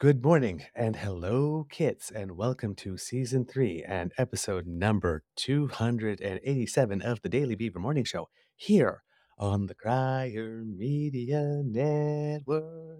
Good 0.00 0.24
morning 0.24 0.64
and 0.74 0.96
hello, 0.96 1.68
kits, 1.70 2.10
and 2.10 2.36
welcome 2.36 2.74
to 2.74 2.98
season 2.98 3.44
three 3.44 3.84
and 3.86 4.12
episode 4.18 4.66
number 4.66 5.22
287 5.36 7.00
of 7.00 7.22
the 7.22 7.28
Daily 7.28 7.54
Beaver 7.54 7.78
Morning 7.78 8.02
Show 8.02 8.28
here 8.56 9.04
on 9.38 9.66
the 9.66 9.74
Crier 9.74 10.64
Media 10.66 11.62
Network. 11.64 12.98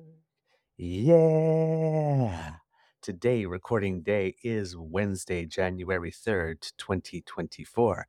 Yeah. 0.77 2.53
Today, 3.03 3.45
recording 3.45 4.03
day 4.03 4.37
is 4.45 4.77
Wednesday, 4.77 5.47
January 5.47 6.13
3rd, 6.13 6.73
2024. 6.79 8.07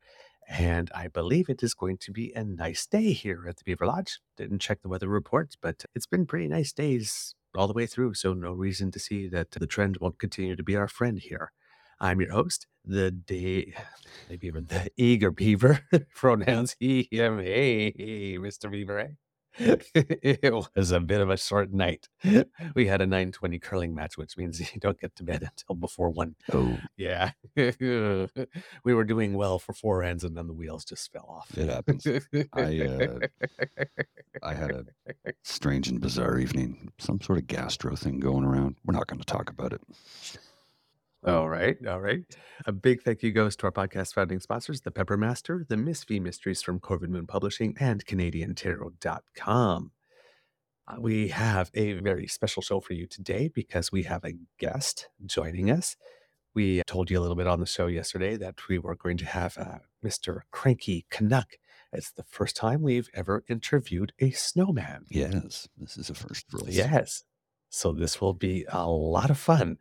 And 0.47 0.91
I 0.93 1.07
believe 1.07 1.49
it 1.49 1.63
is 1.63 1.73
going 1.73 1.97
to 1.97 2.11
be 2.11 2.31
a 2.33 2.43
nice 2.43 2.85
day 2.85 3.13
here 3.13 3.45
at 3.49 3.57
the 3.57 3.63
Beaver 3.63 3.87
Lodge. 3.87 4.19
Didn't 4.37 4.59
check 4.59 4.83
the 4.83 4.89
weather 4.89 5.09
reports, 5.09 5.57
but 5.59 5.85
it's 5.95 6.05
been 6.05 6.27
pretty 6.27 6.47
nice 6.47 6.71
days 6.71 7.33
all 7.57 7.67
the 7.67 7.73
way 7.73 7.85
through. 7.85 8.13
So 8.15 8.33
no 8.33 8.51
reason 8.51 8.91
to 8.91 8.99
see 8.99 9.27
that 9.29 9.51
the 9.51 9.67
trend 9.67 9.97
won't 9.99 10.19
continue 10.19 10.55
to 10.55 10.63
be 10.63 10.75
our 10.75 10.87
friend 10.87 11.19
here. 11.19 11.51
I'm 11.99 12.19
your 12.19 12.31
host, 12.31 12.67
the 12.83 13.11
day, 13.11 13.73
the 14.29 14.37
beaver, 14.37 14.61
the 14.61 14.89
eager 14.97 15.31
beaver. 15.31 15.81
Pronouns 16.15 16.75
he, 16.79 17.07
him, 17.11 17.39
hey, 17.39 18.37
Mr. 18.39 18.69
Beaver. 18.69 18.99
Eh? 18.99 19.07
it 19.59 20.53
was 20.75 20.91
a 20.91 20.99
bit 20.99 21.21
of 21.21 21.29
a 21.29 21.37
short 21.37 21.71
night. 21.71 22.09
We 22.75 22.87
had 22.87 23.01
a 23.01 23.05
9:20 23.05 23.61
curling 23.61 23.95
match, 23.95 24.17
which 24.17 24.37
means 24.37 24.59
you 24.73 24.79
don't 24.79 24.99
get 24.99 25.15
to 25.15 25.23
bed 25.23 25.43
until 25.43 25.75
before 25.75 26.09
one. 26.09 26.35
Oh, 26.53 26.77
Yeah, 26.97 27.31
we 27.55 28.93
were 28.93 29.03
doing 29.03 29.33
well 29.33 29.59
for 29.59 29.73
four 29.73 30.03
ends, 30.03 30.23
and 30.23 30.35
then 30.35 30.47
the 30.47 30.53
wheels 30.53 30.85
just 30.85 31.11
fell 31.11 31.27
off. 31.29 31.57
it 31.57 31.69
happens. 31.69 32.05
I 32.53 32.79
uh, 32.79 33.19
I 34.43 34.53
had 34.53 34.71
a 34.71 34.85
strange 35.43 35.87
and 35.87 36.01
bizarre 36.01 36.37
evening. 36.37 36.91
Some 36.97 37.21
sort 37.21 37.39
of 37.39 37.47
gastro 37.47 37.95
thing 37.95 38.19
going 38.19 38.43
around. 38.43 38.75
We're 38.85 38.93
not 38.93 39.07
going 39.07 39.19
to 39.19 39.25
talk 39.25 39.49
about 39.49 39.73
it. 39.73 39.81
All 41.25 41.49
right, 41.49 41.75
all 41.87 42.01
right. 42.01 42.23
A 42.67 42.71
big 42.71 43.01
thank 43.01 43.23
you 43.23 43.31
goes 43.31 43.55
to 43.55 43.65
our 43.65 43.71
podcast 43.71 44.13
founding 44.13 44.39
sponsors, 44.39 44.81
the 44.81 44.91
Peppermaster, 44.91 45.67
the 45.67 45.75
Miss 45.75 46.03
V 46.03 46.19
Mysteries 46.19 46.61
from 46.61 46.79
Corvid 46.79 47.09
Moon 47.09 47.25
Publishing, 47.25 47.75
and 47.79 48.05
CanadianTarot.com. 48.05 49.91
Uh, 50.87 50.95
we 50.99 51.29
have 51.29 51.71
a 51.73 51.93
very 51.93 52.27
special 52.27 52.61
show 52.61 52.79
for 52.79 52.93
you 52.93 53.07
today 53.07 53.47
because 53.47 53.91
we 53.91 54.03
have 54.03 54.23
a 54.23 54.35
guest 54.59 55.09
joining 55.25 55.71
us. 55.71 55.95
We 56.53 56.83
told 56.85 57.09
you 57.09 57.17
a 57.19 57.21
little 57.21 57.35
bit 57.35 57.47
on 57.47 57.59
the 57.59 57.65
show 57.65 57.87
yesterday 57.87 58.37
that 58.37 58.59
we 58.69 58.77
were 58.77 58.95
going 58.95 59.17
to 59.17 59.25
have 59.25 59.57
uh, 59.57 59.79
Mr. 60.05 60.41
Cranky 60.51 61.07
Canuck. 61.09 61.57
It's 61.91 62.11
the 62.11 62.23
first 62.29 62.55
time 62.55 62.83
we've 62.83 63.09
ever 63.15 63.43
interviewed 63.49 64.13
a 64.19 64.29
snowman. 64.29 65.05
Yes, 65.09 65.67
this 65.75 65.97
is 65.97 66.11
a 66.11 66.13
first 66.13 66.45
for 66.51 66.59
us. 66.59 66.69
Yes. 66.69 67.23
So 67.71 67.93
this 67.93 68.21
will 68.21 68.33
be 68.33 68.65
a 68.69 68.87
lot 68.87 69.31
of 69.31 69.39
fun. 69.39 69.79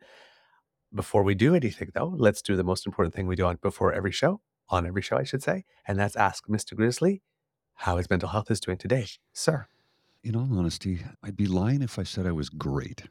Before 0.95 1.23
we 1.23 1.35
do 1.35 1.53
anything, 1.53 1.89
though, 1.93 2.13
let's 2.15 2.41
do 2.41 2.55
the 2.55 2.63
most 2.63 2.85
important 2.85 3.13
thing 3.13 3.27
we 3.27 3.35
do 3.35 3.45
on 3.45 3.57
before 3.61 3.91
every 3.91 4.13
show, 4.13 4.39
on 4.69 4.87
every 4.87 5.01
show, 5.01 5.17
I 5.17 5.23
should 5.23 5.43
say, 5.43 5.65
and 5.85 5.99
that's 5.99 6.15
ask 6.15 6.47
Mr. 6.47 6.73
Grizzly 6.73 7.21
how 7.79 7.97
his 7.97 8.09
mental 8.09 8.29
health 8.29 8.49
is 8.49 8.61
doing 8.61 8.77
today, 8.77 9.05
sir. 9.33 9.67
In 10.23 10.37
all 10.37 10.57
honesty, 10.57 11.01
I'd 11.21 11.35
be 11.35 11.47
lying 11.47 11.81
if 11.81 11.99
I 11.99 12.03
said 12.03 12.25
I 12.25 12.31
was 12.31 12.47
great. 12.47 13.03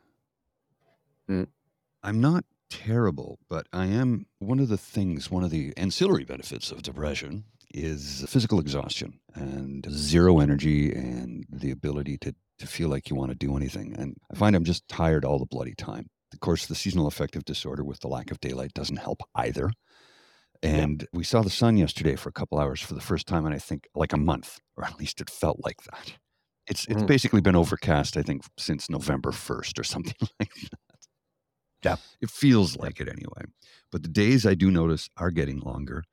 Mm. 1.28 1.48
I'm 2.02 2.20
not 2.22 2.46
terrible, 2.70 3.38
but 3.50 3.66
I 3.70 3.86
am 3.86 4.26
one 4.38 4.60
of 4.60 4.68
the 4.68 4.78
things, 4.78 5.30
one 5.30 5.44
of 5.44 5.50
the 5.50 5.74
ancillary 5.76 6.24
benefits 6.24 6.72
of 6.72 6.82
depression 6.82 7.44
is 7.74 8.24
physical 8.28 8.60
exhaustion 8.60 9.20
and 9.34 9.86
zero 9.90 10.40
energy 10.40 10.90
and 10.92 11.44
the 11.50 11.70
ability 11.70 12.16
to, 12.18 12.34
to 12.58 12.66
feel 12.66 12.88
like 12.88 13.10
you 13.10 13.16
want 13.16 13.30
to 13.30 13.36
do 13.36 13.56
anything. 13.56 13.94
And 13.98 14.16
I 14.32 14.36
find 14.36 14.56
I'm 14.56 14.64
just 14.64 14.88
tired 14.88 15.24
all 15.24 15.38
the 15.38 15.46
bloody 15.46 15.74
time. 15.74 16.08
Of 16.34 16.40
course, 16.40 16.66
the 16.66 16.74
seasonal 16.74 17.06
affective 17.06 17.46
disorder 17.46 17.84
with 17.84 18.00
the 18.00 18.08
lack 18.08 18.30
of 18.30 18.40
daylight 18.40 18.74
doesn't 18.74 18.98
help 18.98 19.22
either. 19.36 19.72
And 20.62 21.06
we 21.12 21.24
saw 21.24 21.42
the 21.42 21.50
sun 21.50 21.76
yesterday 21.76 22.16
for 22.16 22.30
a 22.30 22.32
couple 22.32 22.58
hours 22.58 22.80
for 22.80 22.94
the 22.94 23.00
first 23.00 23.26
time 23.26 23.46
in 23.46 23.52
I 23.52 23.58
think 23.58 23.88
like 23.94 24.12
a 24.12 24.18
month, 24.18 24.60
or 24.76 24.84
at 24.84 24.98
least 24.98 25.20
it 25.20 25.30
felt 25.30 25.60
like 25.64 25.82
that. 25.84 26.14
It's 26.66 26.86
it's 26.88 27.02
Mm. 27.02 27.08
basically 27.08 27.42
been 27.42 27.56
overcast, 27.56 28.16
I 28.16 28.22
think, 28.22 28.42
since 28.58 28.90
November 28.90 29.32
first 29.32 29.78
or 29.78 29.84
something 29.84 30.14
like 30.40 30.54
that. 30.72 30.78
Yeah. 31.84 31.96
It 32.20 32.30
feels 32.30 32.76
like 32.76 33.00
it 33.00 33.08
anyway. 33.08 33.44
But 33.92 34.02
the 34.02 34.08
days 34.08 34.46
I 34.46 34.54
do 34.54 34.70
notice 34.70 35.08
are 35.16 35.30
getting 35.30 35.60
longer, 35.60 36.04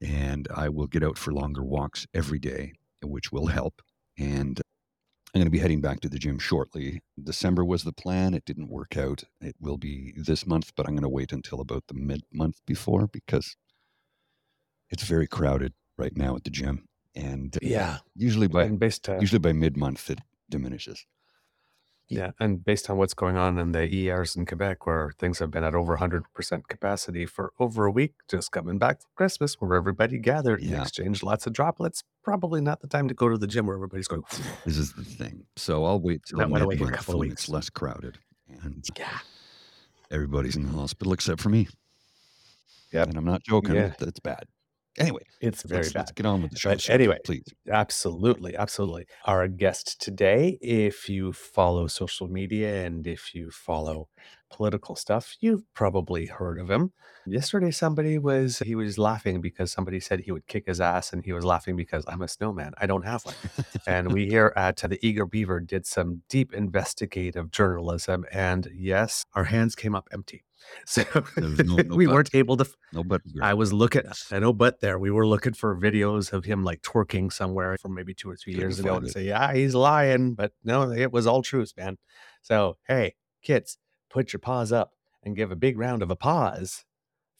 and 0.00 0.48
I 0.54 0.68
will 0.70 0.88
get 0.88 1.04
out 1.04 1.18
for 1.18 1.32
longer 1.32 1.64
walks 1.64 2.06
every 2.14 2.38
day, 2.40 2.72
which 3.02 3.32
will 3.32 3.48
help. 3.48 3.82
And 4.18 4.60
I'm 5.32 5.38
going 5.38 5.46
to 5.46 5.50
be 5.50 5.60
heading 5.60 5.80
back 5.80 6.00
to 6.00 6.08
the 6.08 6.18
gym 6.18 6.40
shortly. 6.40 7.02
December 7.22 7.64
was 7.64 7.84
the 7.84 7.92
plan. 7.92 8.34
It 8.34 8.44
didn't 8.44 8.68
work 8.68 8.96
out. 8.96 9.22
It 9.40 9.54
will 9.60 9.76
be 9.76 10.12
this 10.16 10.44
month, 10.44 10.72
but 10.74 10.88
I'm 10.88 10.94
going 10.94 11.02
to 11.04 11.08
wait 11.08 11.30
until 11.32 11.60
about 11.60 11.84
the 11.86 11.94
mid 11.94 12.22
month 12.32 12.60
before 12.66 13.06
because 13.06 13.56
it's 14.90 15.04
very 15.04 15.28
crowded 15.28 15.72
right 15.96 16.16
now 16.16 16.34
at 16.34 16.42
the 16.42 16.50
gym. 16.50 16.88
And 17.14 17.56
Yeah. 17.62 17.98
usually 18.16 18.48
by 18.48 18.64
uh, 18.64 19.20
usually 19.20 19.38
by 19.38 19.52
mid 19.52 19.76
month 19.76 20.10
it 20.10 20.18
diminishes. 20.48 21.06
Yeah, 22.10 22.32
and 22.40 22.64
based 22.64 22.90
on 22.90 22.96
what's 22.98 23.14
going 23.14 23.36
on 23.36 23.56
in 23.58 23.72
the 23.72 23.88
ERs 23.94 24.34
in 24.36 24.44
Quebec, 24.44 24.84
where 24.86 25.12
things 25.18 25.38
have 25.38 25.50
been 25.50 25.64
at 25.64 25.74
over 25.74 25.96
100% 25.96 26.22
capacity 26.68 27.24
for 27.24 27.52
over 27.58 27.86
a 27.86 27.90
week, 27.90 28.14
just 28.28 28.50
coming 28.52 28.78
back 28.78 29.00
from 29.00 29.10
Christmas, 29.14 29.54
where 29.60 29.74
everybody 29.74 30.18
gathered 30.18 30.60
and 30.60 30.70
Yeah. 30.70 30.82
exchanged 30.82 31.22
lots 31.22 31.46
of 31.46 31.52
droplets, 31.52 32.02
probably 32.24 32.60
not 32.60 32.80
the 32.80 32.88
time 32.88 33.06
to 33.08 33.14
go 33.14 33.28
to 33.28 33.38
the 33.38 33.46
gym 33.46 33.66
where 33.66 33.76
everybody's 33.76 34.08
going. 34.08 34.24
This 34.66 34.76
is 34.76 34.92
the 34.92 35.04
thing. 35.04 35.46
So 35.56 35.84
I'll 35.84 36.00
wait 36.00 36.24
till 36.26 36.38
That 36.40 36.50
went 36.50 36.64
away 36.64 36.74
a 36.76 36.78
month 36.80 36.92
couple 36.96 37.14
of 37.14 37.18
when 37.20 37.28
weeks. 37.30 37.42
it's 37.42 37.48
less 37.48 37.70
crowded 37.70 38.18
and 38.48 38.84
Yeah. 38.98 39.20
everybody's 40.10 40.56
in 40.56 40.64
the 40.64 40.72
hospital 40.72 41.12
except 41.12 41.40
for 41.40 41.48
me. 41.48 41.68
Yep. 42.92 43.08
And 43.08 43.16
I'm 43.18 43.24
not 43.24 43.42
joking. 43.44 43.76
Yeah. 43.76 43.94
That's 43.98 44.18
bad. 44.20 44.44
Anyway, 44.98 45.22
It's 45.40 45.62
very 45.62 45.82
let's, 45.82 45.92
bad. 45.92 46.00
let's 46.00 46.12
get 46.12 46.26
on 46.26 46.42
with 46.42 46.50
the 46.50 46.58
show. 46.58 46.70
But 46.70 46.80
sir. 46.82 46.92
anyway, 46.92 47.18
please. 47.24 47.44
Absolutely, 47.70 48.56
absolutely. 48.56 49.06
Our 49.24 49.46
guest 49.48 50.00
today, 50.00 50.58
if 50.60 51.08
you 51.08 51.32
follow 51.32 51.86
social 51.86 52.28
media 52.28 52.84
and 52.84 53.06
if 53.06 53.34
you 53.34 53.50
follow 53.50 54.08
political 54.50 54.96
stuff. 54.96 55.36
You've 55.40 55.62
probably 55.74 56.26
heard 56.26 56.58
of 56.58 56.70
him. 56.70 56.92
Yesterday, 57.26 57.70
somebody 57.70 58.18
was, 58.18 58.58
he 58.58 58.74
was 58.74 58.98
laughing 58.98 59.40
because 59.40 59.70
somebody 59.70 60.00
said 60.00 60.20
he 60.20 60.32
would 60.32 60.46
kick 60.46 60.66
his 60.66 60.80
ass, 60.80 61.12
and 61.12 61.24
he 61.24 61.32
was 61.32 61.44
laughing 61.44 61.76
because 61.76 62.04
I'm 62.08 62.22
a 62.22 62.28
snowman. 62.28 62.72
I 62.78 62.86
don't 62.86 63.04
have 63.06 63.24
one. 63.24 63.34
and 63.86 64.12
we 64.12 64.26
here 64.28 64.52
at 64.56 64.78
the 64.78 64.98
Eager 65.06 65.26
Beaver 65.26 65.60
did 65.60 65.86
some 65.86 66.22
deep 66.28 66.52
investigative 66.52 67.50
journalism. 67.50 68.24
And 68.32 68.68
yes, 68.74 69.24
our 69.34 69.44
hands 69.44 69.74
came 69.74 69.94
up 69.94 70.08
empty. 70.12 70.42
So 70.86 71.02
no- 71.38 71.76
no 71.82 71.94
we 71.96 72.06
but. 72.06 72.14
weren't 72.14 72.34
able 72.34 72.56
to 72.56 72.66
No, 72.92 73.02
but 73.04 73.20
here. 73.24 73.42
I 73.42 73.54
was 73.54 73.72
looking, 73.72 74.02
I 74.30 74.38
know, 74.38 74.52
but 74.52 74.80
there 74.80 74.98
we 74.98 75.10
were 75.10 75.26
looking 75.26 75.52
for 75.54 75.76
videos 75.76 76.32
of 76.32 76.44
him 76.44 76.64
like 76.64 76.82
twerking 76.82 77.32
somewhere 77.32 77.76
from 77.78 77.94
maybe 77.94 78.14
two 78.14 78.30
or 78.30 78.36
three 78.36 78.54
Couldn't 78.54 78.68
years 78.68 78.78
ago 78.80 78.96
and 78.96 79.06
it. 79.06 79.12
say, 79.12 79.24
yeah, 79.24 79.52
he's 79.52 79.74
lying, 79.74 80.34
but 80.34 80.52
no, 80.64 80.90
it 80.90 81.12
was 81.12 81.26
all 81.26 81.42
truth, 81.42 81.72
man. 81.76 81.96
So, 82.42 82.76
hey, 82.88 83.14
kids, 83.42 83.78
put 84.10 84.32
your 84.32 84.40
paws 84.40 84.72
up 84.72 84.92
and 85.22 85.36
give 85.36 85.50
a 85.50 85.56
big 85.56 85.78
round 85.78 86.02
of 86.02 86.10
applause 86.10 86.84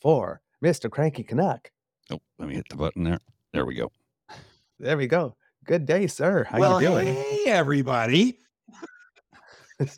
for 0.01 0.41
Mr. 0.65 0.91
Cranky 0.91 1.23
Canuck. 1.23 1.71
oh, 2.13 2.21
let 2.39 2.49
me 2.49 2.55
hit 2.57 2.67
the 2.69 2.77
button 2.77 3.05
there. 3.05 3.19
There 3.53 3.65
we 3.67 3.75
go. 3.75 3.91
There 4.79 4.97
we 4.97 5.07
go. 5.09 5.37
Good 5.67 5.85
day, 5.85 6.07
sir. 6.07 6.45
How 6.45 6.59
well, 6.59 6.81
you 6.81 6.89
doing? 6.89 7.07
hey, 7.15 7.45
everybody. 7.49 8.39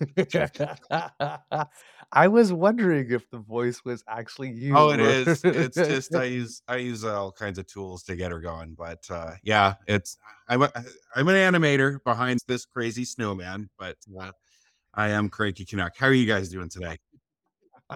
I 2.14 2.28
was 2.28 2.52
wondering 2.52 3.10
if 3.10 3.28
the 3.30 3.38
voice 3.38 3.84
was 3.84 4.04
actually 4.06 4.50
you. 4.50 4.76
Oh, 4.76 4.90
it 4.90 5.00
is. 5.00 5.42
It's 5.44 5.76
just 5.88 6.14
I 6.14 6.24
use 6.24 6.62
I 6.68 6.76
use 6.76 7.04
all 7.04 7.32
kinds 7.32 7.58
of 7.58 7.66
tools 7.66 8.02
to 8.04 8.16
get 8.16 8.30
her 8.30 8.40
going. 8.40 8.74
But 8.74 9.04
uh, 9.10 9.32
yeah, 9.42 9.74
it's 9.86 10.18
I'm 10.46 10.62
a, 10.62 10.70
I'm 11.16 11.28
an 11.28 11.36
animator 11.36 12.04
behind 12.04 12.40
this 12.46 12.66
crazy 12.66 13.06
snowman, 13.06 13.70
but 13.78 13.96
uh, 14.20 14.32
I 14.92 15.08
am 15.10 15.30
Cranky 15.30 15.64
Canuck. 15.64 15.96
How 15.96 16.08
are 16.08 16.12
you 16.12 16.26
guys 16.26 16.50
doing 16.50 16.68
today? 16.68 16.98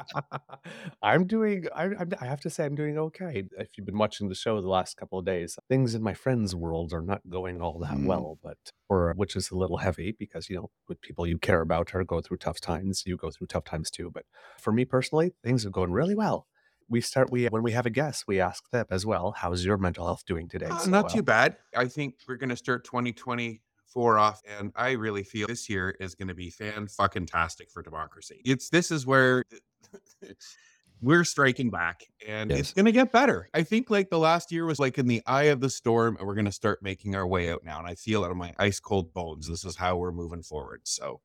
I'm 1.02 1.26
doing. 1.26 1.66
I, 1.74 1.84
I'm, 1.84 2.10
I 2.20 2.26
have 2.26 2.40
to 2.42 2.50
say, 2.50 2.64
I'm 2.64 2.74
doing 2.74 2.98
okay. 2.98 3.44
If 3.58 3.76
you've 3.76 3.86
been 3.86 3.98
watching 3.98 4.28
the 4.28 4.34
show 4.34 4.60
the 4.60 4.68
last 4.68 4.96
couple 4.96 5.18
of 5.18 5.24
days, 5.24 5.58
things 5.68 5.94
in 5.94 6.02
my 6.02 6.14
friends' 6.14 6.54
world 6.54 6.92
are 6.92 7.02
not 7.02 7.22
going 7.28 7.60
all 7.60 7.78
that 7.80 7.96
Mm. 7.96 8.06
well. 8.06 8.38
But 8.42 8.58
or 8.88 9.12
which 9.16 9.36
is 9.36 9.50
a 9.50 9.56
little 9.56 9.78
heavy 9.78 10.14
because 10.18 10.48
you 10.50 10.56
know, 10.56 10.70
with 10.88 11.00
people 11.00 11.26
you 11.26 11.38
care 11.38 11.60
about 11.60 11.94
are 11.94 12.04
going 12.04 12.22
through 12.22 12.38
tough 12.38 12.60
times, 12.60 13.04
you 13.06 13.16
go 13.16 13.30
through 13.30 13.46
tough 13.48 13.64
times 13.64 13.90
too. 13.90 14.10
But 14.12 14.24
for 14.58 14.72
me 14.72 14.84
personally, 14.84 15.32
things 15.42 15.64
are 15.66 15.70
going 15.70 15.92
really 15.92 16.14
well. 16.14 16.46
We 16.88 17.00
start. 17.00 17.30
We 17.30 17.46
when 17.46 17.62
we 17.64 17.72
have 17.72 17.86
a 17.86 17.90
guest, 17.90 18.24
we 18.28 18.40
ask 18.40 18.68
them 18.70 18.86
as 18.90 19.04
well. 19.04 19.32
How's 19.36 19.64
your 19.64 19.76
mental 19.76 20.06
health 20.06 20.24
doing 20.24 20.48
today? 20.48 20.66
Uh, 20.66 20.78
So, 20.78 20.90
not 20.90 21.06
uh, 21.06 21.08
too 21.08 21.22
bad. 21.22 21.56
I 21.76 21.86
think 21.86 22.14
we're 22.28 22.36
gonna 22.36 22.56
start 22.56 22.84
2024 22.84 24.18
off, 24.18 24.40
and 24.58 24.72
I 24.76 24.92
really 24.92 25.24
feel 25.24 25.48
this 25.48 25.68
year 25.68 25.96
is 25.98 26.14
gonna 26.14 26.34
be 26.34 26.50
fan 26.50 26.86
fucking 26.88 27.26
tastic 27.26 27.70
for 27.70 27.82
democracy. 27.82 28.40
It's 28.44 28.68
this 28.68 28.90
is 28.90 29.04
where 29.06 29.44
we're 31.02 31.24
striking 31.24 31.70
back, 31.70 32.04
and 32.26 32.50
it's 32.50 32.72
gonna 32.72 32.92
get 32.92 33.12
better. 33.12 33.48
I 33.54 33.62
think 33.62 33.90
like 33.90 34.10
the 34.10 34.18
last 34.18 34.50
year 34.52 34.64
was 34.66 34.78
like 34.78 34.98
in 34.98 35.06
the 35.06 35.22
eye 35.26 35.44
of 35.44 35.60
the 35.60 35.70
storm, 35.70 36.16
and 36.16 36.26
we're 36.26 36.34
gonna 36.34 36.52
start 36.52 36.82
making 36.82 37.14
our 37.14 37.26
way 37.26 37.50
out 37.50 37.64
now. 37.64 37.78
And 37.78 37.86
I 37.88 37.94
feel 37.94 38.24
it 38.24 38.30
in 38.30 38.36
my 38.36 38.54
ice 38.58 38.80
cold 38.80 39.12
bones. 39.12 39.48
This 39.48 39.64
is 39.64 39.76
how 39.76 39.96
we're 39.96 40.12
moving 40.12 40.42
forward. 40.42 40.82
So 40.84 41.20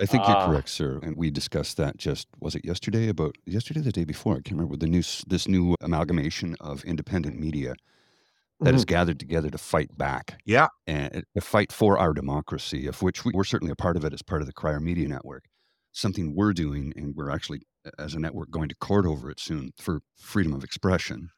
I 0.00 0.06
think 0.06 0.24
Ah. 0.26 0.40
you're 0.40 0.48
correct, 0.48 0.68
sir. 0.70 0.98
And 1.02 1.16
we 1.16 1.30
discussed 1.30 1.76
that 1.76 1.96
just 1.96 2.26
was 2.40 2.54
it 2.54 2.64
yesterday? 2.64 3.08
About 3.08 3.36
yesterday, 3.46 3.80
or 3.80 3.84
the 3.84 3.92
day 3.92 4.04
before. 4.04 4.32
I 4.34 4.36
can't 4.40 4.52
remember 4.58 4.76
the 4.76 4.86
new 4.88 5.02
this 5.26 5.46
new 5.46 5.76
amalgamation 5.80 6.56
of 6.60 6.84
independent 6.84 7.38
media 7.38 7.74
that 8.60 8.72
has 8.72 8.84
gathered 8.84 9.18
together 9.20 9.50
to 9.50 9.58
fight 9.58 9.96
back 9.98 10.38
yeah, 10.46 10.68
and 10.86 11.24
to 11.34 11.40
fight 11.40 11.70
for 11.72 11.98
our 11.98 12.12
democracy, 12.14 12.86
of 12.86 13.02
which 13.02 13.24
we, 13.24 13.32
we're 13.34 13.44
certainly 13.44 13.72
a 13.72 13.76
part 13.76 13.96
of 13.96 14.04
it 14.04 14.12
as 14.14 14.22
part 14.22 14.40
of 14.40 14.46
the 14.46 14.52
Crier 14.52 14.80
Media 14.80 15.06
Network. 15.08 15.44
Something 15.94 16.34
we're 16.34 16.52
doing, 16.52 16.92
and 16.96 17.14
we're 17.16 17.30
actually 17.30 17.62
as 17.98 18.14
a 18.14 18.18
network 18.20 18.50
going 18.50 18.68
to 18.68 18.74
court 18.76 19.06
over 19.06 19.30
it 19.30 19.40
soon 19.40 19.72
for 19.78 20.00
freedom 20.18 20.52
of 20.52 20.64
expression 20.64 21.30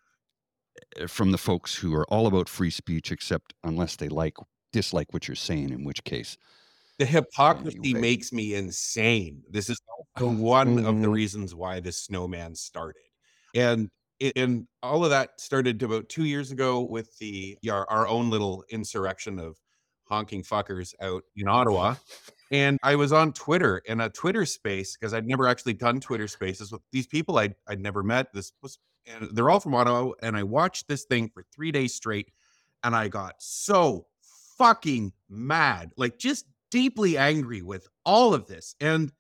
uh, 1.00 1.06
from 1.06 1.30
the 1.32 1.38
folks 1.38 1.74
who 1.74 1.94
are 1.94 2.06
all 2.12 2.26
about 2.26 2.48
free 2.48 2.70
speech, 2.70 3.10
except 3.12 3.54
unless 3.64 3.96
they 3.96 4.08
like 4.08 4.34
dislike 4.72 5.12
what 5.12 5.28
you're 5.28 5.34
saying, 5.34 5.70
in 5.70 5.84
which 5.84 6.04
case 6.04 6.36
the 6.98 7.06
hypocrisy 7.06 7.94
Anyway. 7.94 8.00
makes 8.00 8.32
me 8.32 8.54
insane. 8.54 9.42
This 9.50 9.68
is 9.68 9.80
also 10.16 10.30
one 10.30 10.78
of 10.78 11.00
the 11.00 11.08
Mhm. 11.08 11.12
reasons 11.12 11.54
why 11.54 11.80
this 11.80 12.02
snowman 12.04 12.54
started. 12.54 13.02
And 13.54 13.90
it, 14.18 14.32
and 14.36 14.66
all 14.82 15.04
of 15.04 15.10
that 15.10 15.40
started 15.40 15.82
about 15.82 16.08
two 16.08 16.24
years 16.24 16.50
ago 16.50 16.80
with 16.82 17.16
the 17.18 17.58
our, 17.70 17.88
our 17.90 18.08
own 18.08 18.30
little 18.30 18.64
insurrection 18.70 19.38
of 19.38 19.58
honking 20.04 20.42
fuckers 20.42 20.94
out 21.00 21.22
in 21.36 21.48
Ottawa. 21.48 21.96
And 22.50 22.78
I 22.82 22.94
was 22.96 23.12
on 23.12 23.32
Twitter 23.32 23.78
in 23.86 24.00
a 24.00 24.10
Twitter 24.10 24.46
space 24.46 24.96
because 24.96 25.12
I'd 25.14 25.26
never 25.26 25.48
actually 25.48 25.74
done 25.74 26.00
Twitter 26.00 26.28
spaces 26.28 26.70
with 26.70 26.82
these 26.92 27.06
people 27.06 27.38
I'd, 27.38 27.54
I'd 27.66 27.80
never 27.80 28.02
met. 28.02 28.32
This 28.32 28.52
was, 28.62 28.78
and 29.06 29.28
they're 29.32 29.50
all 29.50 29.60
from 29.60 29.74
Ottawa. 29.74 30.12
And 30.22 30.36
I 30.36 30.42
watched 30.44 30.88
this 30.88 31.04
thing 31.04 31.28
for 31.28 31.44
three 31.54 31.72
days 31.72 31.94
straight 31.94 32.30
and 32.84 32.94
I 32.94 33.08
got 33.08 33.34
so 33.38 34.06
fucking 34.58 35.12
mad, 35.28 35.90
like 35.96 36.18
just 36.18 36.46
deeply 36.70 37.18
angry 37.18 37.62
with 37.62 37.88
all 38.04 38.34
of 38.34 38.46
this. 38.46 38.74
And 38.80 39.12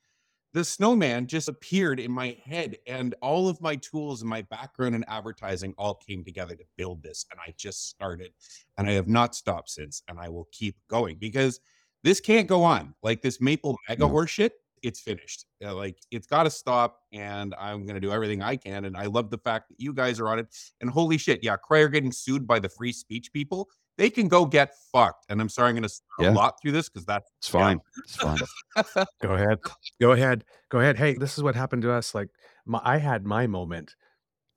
the 0.52 0.64
snowman 0.64 1.26
just 1.26 1.48
appeared 1.48 2.00
in 2.00 2.10
my 2.10 2.36
head, 2.44 2.78
and 2.86 3.14
all 3.20 3.48
of 3.48 3.60
my 3.60 3.76
tools 3.76 4.22
and 4.22 4.30
my 4.30 4.40
background 4.42 4.94
in 4.94 5.04
advertising 5.06 5.74
all 5.76 5.94
came 5.94 6.24
together 6.24 6.54
to 6.54 6.64
build 6.78 7.02
this. 7.02 7.26
And 7.30 7.38
I 7.38 7.52
just 7.58 7.90
started, 7.90 8.32
and 8.78 8.88
I 8.88 8.92
have 8.92 9.08
not 9.08 9.34
stopped 9.34 9.68
since, 9.70 10.02
and 10.08 10.18
I 10.18 10.30
will 10.30 10.48
keep 10.52 10.76
going 10.88 11.18
because 11.18 11.60
this 12.06 12.20
can't 12.20 12.46
go 12.46 12.62
on 12.62 12.94
like 13.02 13.20
this 13.20 13.40
maple 13.40 13.76
MAGA 13.88 14.00
No. 14.00 14.08
horse 14.08 14.30
shit. 14.30 14.52
It's 14.82 15.00
finished. 15.00 15.46
Uh, 15.64 15.74
like 15.74 15.98
it's 16.12 16.26
got 16.28 16.44
to 16.44 16.50
stop, 16.50 17.00
and 17.12 17.52
I'm 17.58 17.84
gonna 17.86 17.98
do 18.00 18.12
everything 18.12 18.42
I 18.42 18.54
can. 18.56 18.84
And 18.84 18.96
I 18.96 19.06
love 19.06 19.30
the 19.30 19.38
fact 19.38 19.68
that 19.70 19.80
you 19.80 19.92
guys 19.92 20.20
are 20.20 20.28
on 20.28 20.38
it. 20.38 20.46
And 20.80 20.88
holy 20.88 21.18
shit, 21.18 21.42
yeah, 21.42 21.56
Crier 21.56 21.88
getting 21.88 22.12
sued 22.12 22.46
by 22.46 22.60
the 22.60 22.68
free 22.68 22.92
speech 22.92 23.32
people. 23.32 23.68
They 23.98 24.10
can 24.10 24.28
go 24.28 24.44
get 24.44 24.74
fucked. 24.92 25.24
And 25.30 25.40
I'm 25.40 25.48
sorry, 25.48 25.70
I'm 25.70 25.74
gonna 25.74 25.88
swear 25.88 26.28
Yeah. 26.28 26.30
a 26.30 26.36
lot 26.36 26.60
through 26.62 26.72
this 26.72 26.88
because 26.88 27.04
that's 27.06 27.28
it's 27.38 27.52
Yeah. 27.52 27.60
fine. 27.60 27.80
It's 28.04 28.16
fine. 28.16 29.06
Go 29.22 29.32
ahead. 29.32 29.58
Go 30.00 30.12
ahead. 30.12 30.44
Go 30.68 30.78
ahead. 30.80 30.98
Hey, 30.98 31.14
this 31.14 31.36
is 31.36 31.42
what 31.42 31.54
happened 31.56 31.82
to 31.82 31.90
us. 31.92 32.14
Like, 32.14 32.28
my, 32.66 32.80
I 32.84 32.98
had 32.98 33.24
my 33.24 33.46
moment, 33.48 33.96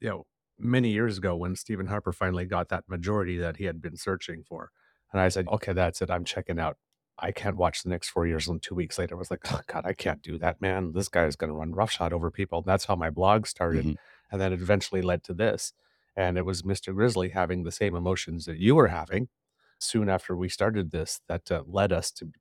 you 0.02 0.10
know, 0.10 0.26
many 0.60 0.90
years 0.90 1.18
ago 1.18 1.36
when 1.38 1.56
Stephen 1.56 1.88
Harper 1.88 2.12
finally 2.12 2.46
got 2.46 2.68
that 2.70 2.84
majority 2.90 3.38
that 3.38 3.56
he 3.58 3.64
had 3.64 3.82
been 3.82 3.96
searching 3.96 4.44
for. 4.44 4.72
And 5.14 5.22
I 5.22 5.30
said, 5.30 5.48
okay, 5.48 5.74
that's 5.74 6.02
it. 6.02 6.12
I'm 6.12 6.26
checking 6.26 6.60
out. 6.60 6.78
I 7.22 7.32
can't 7.32 7.58
watch 7.58 7.84
the 7.84 7.90
next 7.90 8.10
four 8.10 8.26
years. 8.26 8.48
And 8.48 8.62
two 8.62 8.76
weeks 8.76 8.98
later, 8.98 9.16
I 9.16 9.20
was 9.20 9.30
like, 9.32 9.42
oh, 9.52 9.62
God, 9.68 9.86
I 9.86 9.94
can't 9.94 10.22
do 10.22 10.38
that, 10.40 10.62
man. 10.62 10.94
This 10.94 11.10
guy 11.10 11.26
is 11.26 11.36
going 11.36 11.50
to 11.52 11.56
run 11.56 11.74
roughshod 11.74 12.14
over 12.14 12.32
people. 12.32 12.62
That's 12.62 12.86
how 12.86 12.96
my 12.96 13.10
blog 13.10 13.46
started. 13.48 13.86
Mhm. 13.86 13.96
And 14.32 14.40
then 14.42 14.54
it 14.54 14.62
eventually 14.62 15.02
led 15.02 15.24
to 15.26 15.34
this. 15.34 15.74
And 16.16 16.38
it 16.38 16.46
was 16.46 16.62
Mr. 16.64 16.94
Grizzly 16.94 17.30
having 17.30 17.64
the 17.64 17.72
same 17.72 17.96
emotions 17.96 18.46
that 18.46 18.58
you 18.58 18.76
were 18.76 18.88
having 18.88 19.30
soon 19.80 20.10
after 20.10 20.36
we 20.36 20.50
started 20.50 20.92
this 20.92 21.22
that 21.28 21.52
uh, 21.52 21.64
led 21.68 21.92
us 21.92 22.12
to 22.12 22.32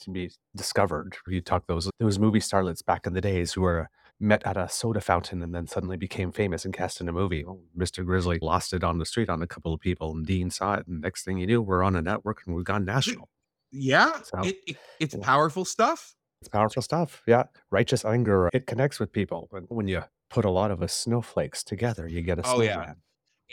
to 0.00 0.10
be 0.10 0.30
discovered. 0.56 1.16
You 1.28 1.40
talk 1.40 1.66
those 1.66 1.88
those 2.00 2.18
movie 2.18 2.40
starlets 2.40 2.84
back 2.84 3.06
in 3.06 3.14
the 3.14 3.20
days 3.20 3.52
who 3.52 3.60
were 3.62 3.88
met 4.20 4.44
at 4.46 4.56
a 4.56 4.68
soda 4.68 5.00
fountain 5.00 5.42
and 5.42 5.54
then 5.54 5.66
suddenly 5.66 5.96
became 5.96 6.32
famous 6.32 6.64
and 6.64 6.74
cast 6.74 7.00
in 7.00 7.08
a 7.08 7.12
movie. 7.12 7.44
Well, 7.44 7.60
Mr. 7.76 8.04
Grizzly 8.04 8.38
lost 8.42 8.72
it 8.72 8.82
on 8.84 8.98
the 8.98 9.06
street 9.06 9.28
on 9.28 9.42
a 9.42 9.46
couple 9.46 9.72
of 9.72 9.80
people, 9.80 10.10
and 10.12 10.26
Dean 10.26 10.50
saw 10.50 10.74
it, 10.74 10.86
and 10.86 11.00
next 11.00 11.24
thing 11.24 11.38
you 11.38 11.46
knew, 11.46 11.62
we're 11.62 11.82
on 11.82 11.94
a 11.96 12.02
network 12.02 12.42
and 12.46 12.54
we've 12.56 12.64
gone 12.64 12.84
national. 12.84 13.28
Yeah, 13.74 14.20
So, 14.22 14.42
it, 14.44 14.56
it, 14.66 14.76
it's 15.00 15.14
yeah. 15.14 15.20
powerful 15.22 15.64
stuff. 15.64 16.14
It's 16.40 16.48
powerful 16.48 16.82
stuff. 16.82 17.22
Yeah, 17.26 17.44
righteous 17.70 18.04
anger 18.04 18.50
it 18.52 18.66
connects 18.66 19.00
with 19.00 19.12
people. 19.12 19.48
And 19.52 19.66
when 19.68 19.88
you 19.88 20.02
put 20.30 20.44
a 20.44 20.50
lot 20.50 20.70
of 20.70 20.82
us 20.82 20.92
snowflakes 20.92 21.64
together, 21.64 22.06
you 22.06 22.22
get 22.22 22.38
a 22.38 22.42
Oh, 22.44 22.60
yeah. 22.60 22.74
snowman. 22.74 22.96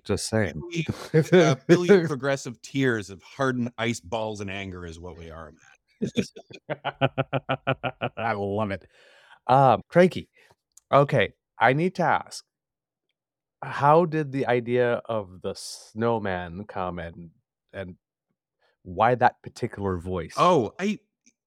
Just 0.05 0.27
saying. 0.29 0.61
A 1.33 1.57
billion 1.67 2.07
progressive 2.07 2.61
tears 2.61 3.09
of 3.09 3.21
hardened 3.23 3.71
ice 3.77 3.99
balls 3.99 4.41
and 4.41 4.49
anger 4.49 4.85
is 4.85 4.99
what 4.99 5.17
we 5.17 5.29
are. 5.29 5.53
I 8.17 8.33
love 8.33 8.71
it. 8.71 8.87
Um, 9.47 9.81
Cranky. 9.89 10.29
Okay, 10.91 11.33
I 11.59 11.73
need 11.73 11.95
to 11.95 12.03
ask. 12.03 12.43
How 13.63 14.05
did 14.05 14.31
the 14.31 14.47
idea 14.47 15.01
of 15.05 15.41
the 15.41 15.53
snowman 15.55 16.65
come 16.67 16.99
and 16.99 17.29
and 17.73 17.95
why 18.83 19.15
that 19.15 19.41
particular 19.43 19.97
voice? 19.97 20.33
Oh, 20.37 20.73
I 20.79 20.99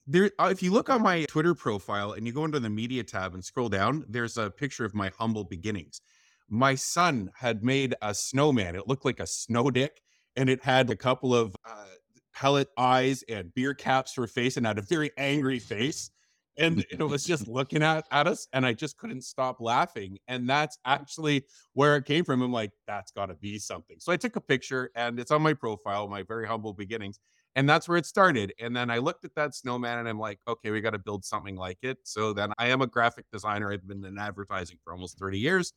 there. 0.07 0.31
uh, 0.39 0.49
If 0.51 0.63
you 0.63 0.73
look 0.73 0.91
on 0.91 1.03
my 1.03 1.25
Twitter 1.25 1.55
profile 1.55 2.13
and 2.13 2.27
you 2.27 2.33
go 2.33 2.45
into 2.45 2.61
the 2.61 2.71
media 2.71 3.03
tab 3.05 3.35
and 3.35 3.45
scroll 3.45 3.69
down, 3.69 4.05
there's 4.09 4.37
a 4.37 4.51
picture 4.51 4.85
of 4.85 4.95
my 4.95 5.11
humble 5.19 5.45
beginnings. 5.45 6.01
My 6.49 6.75
son 6.75 7.31
had 7.37 7.65
made 7.65 7.95
a 8.03 8.15
snowman. 8.15 8.77
It 8.77 8.87
looked 8.87 9.05
like 9.05 9.21
a 9.21 9.27
snow 9.27 9.71
dick, 9.71 10.01
and 10.37 10.49
it 10.49 10.63
had 10.63 10.91
a 10.91 10.97
couple 10.97 11.35
of 11.35 11.57
uh, 11.69 11.87
pellet 12.35 12.69
eyes 12.77 13.25
and 13.29 13.53
beer 13.55 13.75
caps 13.75 14.13
for 14.13 14.27
face, 14.27 14.57
and 14.57 14.67
had 14.67 14.79
a 14.79 14.83
very 14.83 15.11
angry 15.17 15.59
face. 15.59 16.11
And 16.57 16.85
it 16.91 17.03
was 17.03 17.25
just 17.25 17.49
looking 17.49 17.83
at, 17.83 18.07
at 18.11 18.27
us, 18.27 18.47
and 18.53 18.65
I 18.65 18.73
just 18.73 18.97
couldn't 18.97 19.23
stop 19.23 19.61
laughing. 19.61 20.19
And 20.29 20.49
that's 20.49 20.79
actually 20.85 21.45
where 21.73 21.97
it 21.97 22.05
came 22.05 22.25
from. 22.25 22.43
I'm 22.43 22.53
like, 22.53 22.73
that's 22.87 23.13
got 23.13 23.27
to 23.27 23.35
be 23.35 23.59
something. 23.59 23.97
So 24.01 24.13
I 24.13 24.17
took 24.17 24.37
a 24.37 24.41
picture, 24.41 24.91
and 24.95 25.19
it's 25.19 25.31
on 25.31 25.43
my 25.43 25.55
profile, 25.55 26.09
my 26.09 26.23
very 26.23 26.47
humble 26.47 26.73
beginnings 26.73 27.19
And 27.57 27.69
that's 27.69 27.89
where 27.89 27.99
it 27.99 28.07
started. 28.07 28.53
And 28.61 28.75
then 28.77 28.91
I 28.91 28.99
looked 28.99 29.25
at 29.25 29.35
that 29.37 29.55
snowman 29.55 29.99
and 30.01 30.09
I'm 30.09 30.19
like, 30.19 30.41
okay, 30.49 30.71
we 30.71 30.81
got 30.81 30.91
to 30.91 30.99
build 30.99 31.25
something 31.25 31.57
like 31.57 31.79
it. 31.83 31.99
So 32.05 32.33
then 32.33 32.53
I 32.59 32.69
am 32.69 32.83
a 32.83 32.87
graphic 32.87 33.27
designer. 33.33 33.73
I've 33.73 33.87
been 33.87 34.05
in 34.05 34.19
advertising 34.19 34.79
for 34.85 34.93
almost 34.93 35.19
30 35.19 35.39
years. 35.39 35.73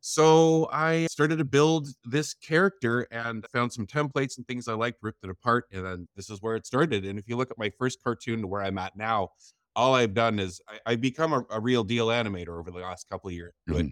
So 0.00 0.68
I 0.72 1.06
started 1.10 1.38
to 1.38 1.44
build 1.44 1.88
this 2.04 2.34
character 2.34 3.08
and 3.10 3.44
found 3.52 3.72
some 3.72 3.86
templates 3.86 4.36
and 4.36 4.46
things 4.46 4.68
I 4.68 4.74
liked, 4.74 4.98
ripped 5.02 5.24
it 5.24 5.30
apart, 5.30 5.64
and 5.72 5.84
then 5.84 6.08
this 6.14 6.30
is 6.30 6.40
where 6.42 6.54
it 6.54 6.66
started. 6.66 7.04
And 7.04 7.18
if 7.18 7.28
you 7.28 7.36
look 7.36 7.50
at 7.50 7.58
my 7.58 7.70
first 7.78 8.02
cartoon 8.04 8.42
to 8.42 8.46
where 8.46 8.62
I'm 8.62 8.78
at 8.78 8.96
now, 8.96 9.30
all 9.76 9.94
I've 9.94 10.14
done 10.14 10.38
is 10.38 10.60
I, 10.86 10.92
have 10.92 11.00
become 11.00 11.32
a, 11.32 11.44
a, 11.50 11.60
real 11.60 11.84
deal 11.84 12.08
animator 12.08 12.58
over 12.58 12.70
the 12.70 12.78
last 12.78 13.08
couple 13.08 13.28
of 13.28 13.34
years. 13.34 13.52
Mm-hmm. 13.68 13.88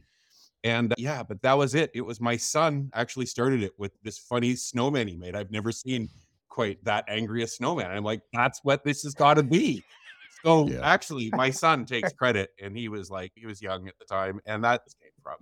And 0.65 0.93
uh, 0.93 0.97
yeah, 0.99 1.23
but 1.23 1.43
that 1.43 1.53
was 1.57 1.75
it. 1.75 1.91
It 1.95 2.01
was 2.01 2.21
my 2.21 2.37
son 2.37 2.91
actually 2.95 3.27
started 3.27 3.63
it 3.63 3.73
with 3.79 3.93
this 4.03 4.19
funny 4.19 4.57
snowman 4.57 5.07
he 5.07 5.15
made. 5.15 5.37
I've 5.37 5.51
never 5.51 5.71
seen 5.71 6.09
quite 6.49 6.83
that 6.85 7.05
angry 7.07 7.43
a 7.43 7.47
snowman. 7.47 7.91
I'm 7.91 8.03
like, 8.03 8.23
that's 8.33 8.61
what 8.65 8.83
this 8.83 9.03
has 9.03 9.15
got 9.15 9.35
to 9.35 9.43
be. 9.43 9.85
So 10.45 10.69
yeah. 10.69 10.81
actually, 10.83 11.31
my 11.33 11.51
son 11.65 11.85
takes 11.85 12.13
credit, 12.13 12.51
and 12.63 12.77
he 12.77 12.89
was 12.89 13.11
like, 13.11 13.33
he 13.35 13.47
was 13.47 13.61
young 13.61 13.89
at 13.89 13.95
the 13.99 14.05
time, 14.05 14.41
and 14.47 14.65
that 14.65 14.83
came 15.01 15.11
from. 15.23 15.37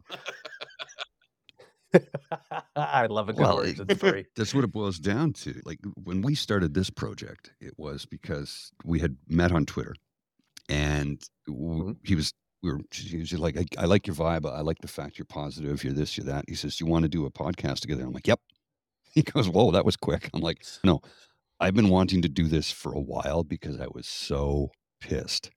I 2.77 3.07
love 3.07 3.29
a 3.29 3.33
good 3.33 3.43
well, 3.43 3.57
origin 3.59 3.97
story. 3.97 4.27
That's 4.37 4.55
what 4.55 4.65
it 4.65 4.73
boils 4.73 4.99
down 4.99 5.35
to. 5.35 5.61
Like 5.65 5.79
when 6.03 6.23
we 6.23 6.35
started 6.35 6.73
this 6.73 6.89
project, 6.89 7.53
it 7.61 7.75
was 7.77 8.07
because 8.07 8.73
we 8.85 8.99
had 8.99 9.17
met 9.29 9.53
on 9.53 9.67
Twitter, 9.67 9.95
and 10.73 11.23
mm-hmm. 11.49 11.93
he 12.02 12.14
was 12.14 12.33
we 12.62 12.71
were 12.71 12.81
usually 12.93 13.43
like, 13.43 13.57
I, 13.59 13.83
I, 13.83 13.87
like 13.87 14.07
your 14.07 14.14
vibe. 14.14 14.49
I 14.49 14.61
like 14.61 14.79
the 14.81 14.87
fact 14.88 15.19
you're 15.19 15.26
positive. 15.26 15.83
You're 15.83 15.93
this, 15.93 16.17
you're 16.17 16.26
that. 16.26 16.45
He 16.47 16.55
says, 16.55 16.79
"You 16.79 16.87
want 16.87 17.02
to 17.02 17.09
do 17.09 17.26
a 17.26 17.31
podcast 17.31 17.81
together?" 17.81 18.05
I'm 18.05 18.12
like, 18.12 18.26
"Yep." 18.26 18.41
He 19.14 19.23
goes, 19.23 19.49
"Whoa, 19.49 19.73
that 19.73 19.85
was 19.85 19.97
quick." 19.97 20.31
I'm 20.33 20.41
like, 20.41 20.64
"No, 20.85 21.02
I've 21.61 21.75
been 21.75 21.91
wanting 21.91 22.23
to 22.23 22.29
do 22.29 22.49
this 22.49 22.71
for 22.71 22.93
a 22.93 23.00
while 23.00 23.45
because 23.45 23.79
I 23.79 23.87
was 23.93 24.07
so 24.07 24.71
pissed 25.00 25.50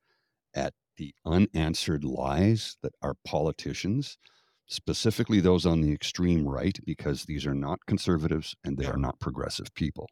at 0.54 0.74
the 0.98 1.14
unanswered 1.26 2.04
lies 2.04 2.76
that 2.84 2.94
our 3.02 3.16
politicians, 3.26 4.18
specifically 4.68 5.40
those 5.40 5.66
on 5.66 5.82
the 5.82 5.94
extreme 5.94 6.48
right, 6.48 6.78
because 6.86 7.24
these 7.24 7.46
are 7.46 7.56
not 7.56 7.86
conservatives 7.88 8.56
and 8.64 8.78
they 8.78 8.88
are 8.88 8.98
not 8.98 9.20
progressive 9.20 9.74
people. 9.74 10.10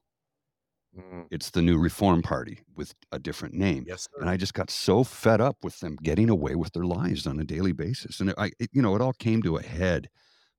Mm. 0.98 1.26
It's 1.32 1.50
the 1.50 1.62
new 1.62 1.78
Reform 1.78 2.22
Party 2.22 2.60
with 2.76 2.94
a 3.12 3.18
different 3.18 3.56
name. 3.56 3.86
Yes, 3.88 4.04
sir. 4.14 4.22
and 4.22 4.30
I 4.30 4.38
just 4.38 4.54
got 4.54 4.70
so 4.70 5.04
fed 5.04 5.42
up 5.42 5.58
with 5.64 5.80
them 5.80 5.98
getting 6.04 6.30
away 6.30 6.56
with 6.56 6.74
their 6.74 6.86
lies 6.86 7.26
on 7.26 7.40
a 7.40 7.44
daily 7.44 7.72
basis. 7.72 8.20
And 8.20 8.34
I, 8.38 8.52
it, 8.60 8.70
you 8.72 8.82
know, 8.82 8.96
it 8.96 9.02
all 9.02 9.14
came 9.14 9.42
to 9.44 9.58
a 9.58 9.64
head 9.64 10.10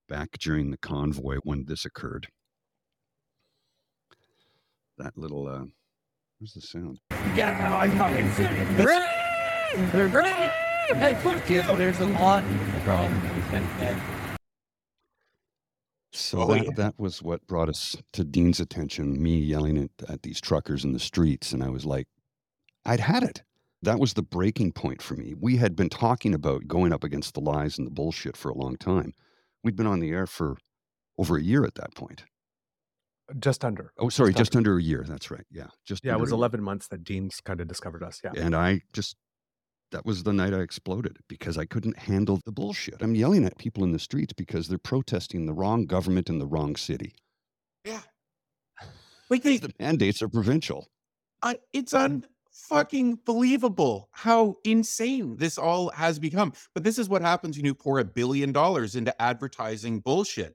back 0.08 0.30
during 0.38 0.70
the 0.70 0.76
convoy 0.76 1.38
when 1.44 1.66
this 1.66 1.84
occurred. 1.84 2.28
That 4.98 5.16
little, 5.16 5.46
uh, 5.46 5.64
where's 6.38 6.54
the 6.54 6.60
sound? 6.60 7.00
Yeah, 7.34 7.76
I'm 7.76 7.96
fucking 7.98 8.30
they're 9.92 10.08
great. 10.08 10.32
Hey, 10.32 11.14
fuck 11.22 11.48
you. 11.48 11.62
There's 11.62 12.00
a 12.00 12.06
lot 12.06 12.44
So 16.14 16.42
oh, 16.42 16.46
that, 16.54 16.64
yeah. 16.64 16.70
that 16.76 16.94
was 16.98 17.22
what 17.22 17.46
brought 17.46 17.68
us 17.68 17.96
to 18.12 18.24
Dean's 18.24 18.60
attention, 18.60 19.20
me 19.20 19.36
yelling 19.36 19.76
at, 19.76 20.08
at 20.08 20.22
these 20.22 20.40
truckers 20.40 20.84
in 20.84 20.92
the 20.92 21.00
streets. 21.00 21.52
And 21.52 21.62
I 21.62 21.68
was 21.68 21.84
like, 21.84 22.06
I'd 22.84 23.00
had 23.00 23.24
it. 23.24 23.42
That 23.82 23.98
was 23.98 24.14
the 24.14 24.22
breaking 24.22 24.72
point 24.72 25.02
for 25.02 25.14
me. 25.14 25.34
We 25.38 25.56
had 25.56 25.74
been 25.76 25.88
talking 25.90 26.32
about 26.32 26.68
going 26.68 26.92
up 26.92 27.04
against 27.04 27.34
the 27.34 27.40
lies 27.40 27.78
and 27.78 27.86
the 27.86 27.90
bullshit 27.90 28.36
for 28.36 28.48
a 28.48 28.54
long 28.54 28.76
time. 28.76 29.12
We'd 29.62 29.76
been 29.76 29.86
on 29.86 30.00
the 30.00 30.10
air 30.10 30.26
for 30.26 30.56
over 31.18 31.36
a 31.36 31.42
year 31.42 31.64
at 31.64 31.74
that 31.74 31.94
point. 31.94 32.24
Uh, 33.28 33.34
just 33.40 33.64
under. 33.64 33.92
Oh, 33.98 34.08
sorry, 34.08 34.30
just, 34.30 34.38
just 34.38 34.56
under. 34.56 34.72
under. 34.72 34.80
a 34.80 34.82
year. 34.82 35.04
That's 35.06 35.30
right. 35.30 35.46
Yeah, 35.50 35.68
just 35.84 36.04
yeah. 36.04 36.14
It 36.14 36.20
was 36.20 36.32
eleven 36.32 36.62
months 36.62 36.88
that 36.88 37.04
Dean's 37.04 37.40
kind 37.40 37.60
of 37.60 37.68
discovered 37.68 38.02
us. 38.02 38.20
Yeah, 38.22 38.32
and 38.36 38.54
I 38.54 38.80
just 38.92 39.16
that 39.92 40.04
was 40.04 40.22
the 40.22 40.32
night 40.32 40.54
I 40.54 40.60
exploded 40.60 41.18
because 41.28 41.56
I 41.56 41.64
couldn't 41.64 41.98
handle 41.98 42.40
the 42.44 42.52
bullshit. 42.52 42.96
I'm 43.00 43.14
yelling 43.14 43.44
at 43.44 43.58
people 43.58 43.84
in 43.84 43.92
the 43.92 43.98
streets 43.98 44.32
because 44.32 44.68
they're 44.68 44.78
protesting 44.78 45.46
the 45.46 45.52
wrong 45.52 45.86
government 45.86 46.28
in 46.28 46.38
the 46.38 46.46
wrong 46.46 46.76
city. 46.76 47.14
Yeah. 47.84 48.00
Like 49.30 49.42
they, 49.42 49.58
the 49.58 49.72
mandates 49.78 50.22
are 50.22 50.28
provincial. 50.28 50.88
Uh, 51.42 51.54
it's 51.72 51.92
unfucking 51.92 53.24
believable 53.24 54.08
how 54.12 54.56
insane 54.64 55.36
this 55.36 55.58
all 55.58 55.90
has 55.90 56.18
become. 56.18 56.52
But 56.74 56.84
this 56.84 56.98
is 56.98 57.08
what 57.08 57.22
happens 57.22 57.56
when 57.56 57.66
you 57.66 57.74
pour 57.74 57.98
a 57.98 58.04
billion 58.04 58.52
dollars 58.52 58.96
into 58.96 59.20
advertising 59.20 60.00
bullshit. 60.00 60.54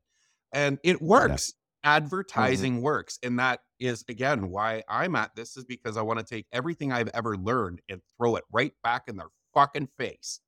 And 0.51 0.79
it 0.83 1.01
works. 1.01 1.53
Yeah. 1.83 1.95
Advertising 1.95 2.74
mm-hmm. 2.75 2.83
works. 2.83 3.19
And 3.24 3.39
that 3.39 3.62
is 3.79 4.03
again 4.09 4.50
why 4.50 4.83
I'm 4.89 5.15
at 5.15 5.36
this 5.36 5.57
is 5.57 5.65
because 5.65 5.98
I 5.98 6.01
want 6.01 6.19
to 6.19 6.25
take 6.25 6.45
everything 6.51 6.91
I've 6.91 7.09
ever 7.13 7.38
learned 7.38 7.81
and 7.89 8.01
throw 8.17 8.36
it 8.36 8.43
right 8.51 8.74
back 8.83 9.03
in 9.07 9.17
their 9.17 9.29
fucking 9.53 9.89
face. 9.98 10.39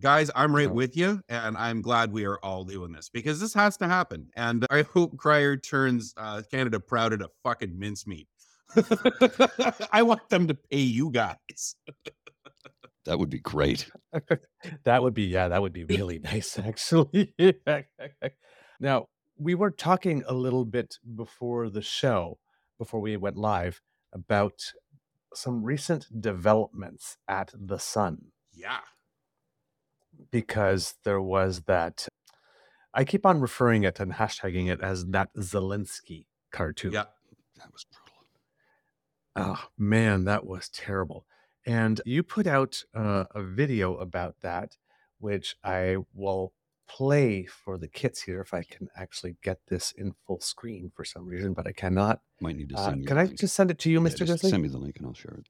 Guys, 0.00 0.30
I'm 0.36 0.54
right 0.54 0.70
with 0.70 0.96
you, 0.96 1.20
and 1.28 1.56
I'm 1.56 1.82
glad 1.82 2.12
we 2.12 2.24
are 2.24 2.38
all 2.40 2.62
doing 2.62 2.92
this 2.92 3.08
because 3.08 3.40
this 3.40 3.52
has 3.54 3.76
to 3.78 3.88
happen. 3.88 4.28
And 4.36 4.64
I 4.70 4.82
hope 4.82 5.16
Crier 5.16 5.56
turns 5.56 6.14
uh, 6.16 6.42
Canada 6.48 6.78
proud 6.78 7.12
at 7.12 7.20
a 7.20 7.28
fucking 7.42 7.76
mincemeat. 7.76 8.28
I 9.92 10.02
want 10.02 10.28
them 10.28 10.46
to 10.46 10.54
pay 10.54 10.78
you 10.78 11.10
guys. 11.10 11.74
that 13.06 13.18
would 13.18 13.30
be 13.30 13.40
great. 13.40 13.90
that 14.84 15.02
would 15.02 15.14
be, 15.14 15.24
yeah, 15.24 15.48
that 15.48 15.62
would 15.62 15.72
be 15.72 15.84
really 15.84 16.18
nice, 16.22 16.56
actually. 16.60 17.34
now, 18.78 19.06
we 19.38 19.54
were 19.54 19.70
talking 19.70 20.24
a 20.26 20.34
little 20.34 20.64
bit 20.64 20.98
before 21.14 21.70
the 21.70 21.82
show 21.82 22.38
before 22.78 23.00
we 23.00 23.16
went 23.16 23.36
live 23.36 23.80
about 24.12 24.72
some 25.34 25.62
recent 25.62 26.06
developments 26.20 27.16
at 27.28 27.52
the 27.54 27.78
Sun. 27.78 28.32
Yeah. 28.52 28.80
Because 30.30 30.94
there 31.04 31.20
was 31.20 31.62
that, 31.62 32.08
I 32.92 33.04
keep 33.04 33.24
on 33.24 33.40
referring 33.40 33.84
it 33.84 34.00
and 34.00 34.14
hashtagging 34.14 34.70
it 34.70 34.80
as 34.80 35.06
that 35.06 35.28
Zelensky 35.36 36.26
cartoon. 36.50 36.92
Yeah. 36.92 37.04
That 37.56 37.72
was 37.72 37.84
brutal. 37.84 38.24
Oh, 39.36 39.68
man, 39.76 40.24
that 40.24 40.46
was 40.46 40.68
terrible. 40.68 41.26
And 41.66 42.00
you 42.04 42.22
put 42.22 42.46
out 42.46 42.82
uh, 42.94 43.24
a 43.34 43.42
video 43.42 43.96
about 43.96 44.36
that, 44.42 44.76
which 45.18 45.56
I 45.62 45.98
will 46.14 46.52
play 46.88 47.44
for 47.44 47.78
the 47.78 47.88
kits 47.88 48.22
here 48.22 48.40
if 48.40 48.52
I 48.54 48.62
can 48.62 48.88
actually 48.96 49.36
get 49.42 49.58
this 49.68 49.92
in 49.92 50.14
full 50.26 50.40
screen 50.40 50.90
for 50.94 51.04
some 51.04 51.26
reason, 51.26 51.52
but 51.52 51.66
I 51.66 51.72
cannot. 51.72 52.20
Might 52.40 52.56
need 52.56 52.70
to 52.70 52.76
uh, 52.76 52.86
send 52.86 53.04
uh, 53.04 53.08
Can 53.08 53.18
I 53.18 53.26
just 53.26 53.54
send 53.54 53.70
it 53.70 53.78
to 53.80 53.90
you, 53.90 54.02
yeah, 54.02 54.08
Mr. 54.08 54.26
Disley? 54.26 54.50
Send 54.50 54.62
me 54.62 54.68
the 54.68 54.78
link 54.78 54.96
and 54.98 55.06
I'll 55.06 55.14
share 55.14 55.34
it. 55.38 55.48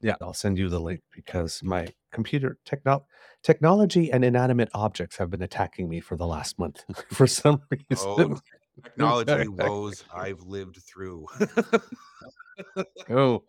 Yeah, 0.00 0.16
I'll 0.20 0.34
send 0.34 0.58
you 0.58 0.68
the 0.68 0.80
link 0.80 1.00
because 1.14 1.62
my 1.62 1.86
computer 2.10 2.58
techno- 2.64 3.06
technology 3.44 4.10
and 4.10 4.24
inanimate 4.24 4.68
objects 4.74 5.16
have 5.18 5.30
been 5.30 5.42
attacking 5.42 5.88
me 5.88 6.00
for 6.00 6.16
the 6.16 6.26
last 6.26 6.58
month 6.58 6.84
for 7.12 7.28
some 7.28 7.62
reason. 7.70 7.86
Oh, 8.18 8.40
technology 8.82 9.48
woes 9.56 10.04
I've 10.12 10.40
lived 10.40 10.78
through. 10.82 11.26
oh, 13.10 13.44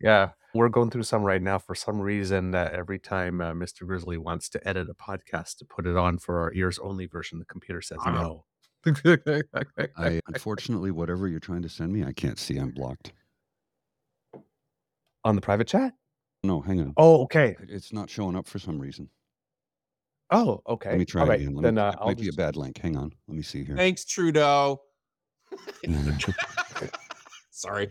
yeah, 0.00 0.30
we're 0.56 0.68
going 0.68 0.90
through 0.90 1.04
some 1.04 1.22
right 1.22 1.42
now. 1.42 1.58
For 1.58 1.74
some 1.74 2.00
reason, 2.00 2.54
uh, 2.54 2.70
every 2.72 2.98
time 2.98 3.40
uh, 3.40 3.52
Mr. 3.52 3.86
Grizzly 3.86 4.18
wants 4.18 4.48
to 4.50 4.68
edit 4.68 4.88
a 4.90 4.94
podcast 4.94 5.58
to 5.58 5.64
put 5.64 5.86
it 5.86 5.96
on 5.96 6.18
for 6.18 6.40
our 6.40 6.52
ears 6.54 6.78
only 6.78 7.06
version, 7.06 7.38
the 7.38 7.44
computer 7.44 7.82
says 7.82 7.98
no. 8.04 8.44
I 9.96 10.20
unfortunately, 10.28 10.90
whatever 10.90 11.28
you're 11.28 11.40
trying 11.40 11.62
to 11.62 11.68
send 11.68 11.92
me, 11.92 12.04
I 12.04 12.12
can't 12.12 12.38
see. 12.38 12.56
I'm 12.56 12.70
blocked. 12.70 13.12
On 15.24 15.34
the 15.34 15.40
private 15.40 15.66
chat? 15.66 15.92
No, 16.44 16.60
hang 16.60 16.80
on. 16.80 16.94
Oh, 16.96 17.22
okay. 17.22 17.56
It's 17.68 17.92
not 17.92 18.08
showing 18.08 18.36
up 18.36 18.46
for 18.46 18.58
some 18.58 18.78
reason. 18.78 19.10
Oh, 20.30 20.62
okay. 20.68 20.90
Let 20.90 20.98
me 20.98 21.04
try 21.04 21.22
All 21.22 21.28
right, 21.28 21.40
again. 21.40 21.54
Let 21.54 21.62
then 21.62 21.74
me, 21.74 21.80
uh, 21.80 21.90
it 21.90 21.98
might 22.00 22.18
just... 22.18 22.36
be 22.36 22.42
a 22.42 22.46
bad 22.46 22.56
link. 22.56 22.78
Hang 22.78 22.96
on. 22.96 23.12
Let 23.26 23.36
me 23.36 23.42
see 23.42 23.64
here. 23.64 23.76
Thanks, 23.76 24.04
Trudeau. 24.04 24.80
Sorry. 27.50 27.90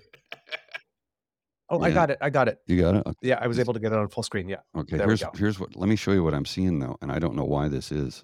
Oh, 1.70 1.80
I 1.82 1.92
got 1.92 2.12
it. 2.12 2.18
I 2.22 2.30
got 2.30 2.48
it. 2.48 2.60
You 2.68 2.80
got 2.80 2.96
it? 2.96 3.04
Okay. 3.08 3.18
Yeah, 3.30 3.40
I 3.42 3.48
was 3.48 3.58
able 3.60 3.74
to 3.74 3.80
get 3.80 3.92
it 3.92 3.98
on 3.98 4.08
full 4.10 4.22
screen. 4.24 4.48
Yeah. 4.48 4.58
Okay. 4.78 4.98
There 4.98 5.08
here's 5.08 5.24
here's 5.36 5.60
what. 5.60 5.76
Let 5.76 5.90
me 5.90 5.96
show 5.96 6.12
you 6.12 6.24
what 6.24 6.34
I'm 6.36 6.46
seeing 6.46 6.80
though, 6.80 6.98
and 7.02 7.12
I 7.12 7.18
don't 7.20 7.36
know 7.36 7.44
why 7.46 7.68
this 7.70 7.92
is. 7.92 8.24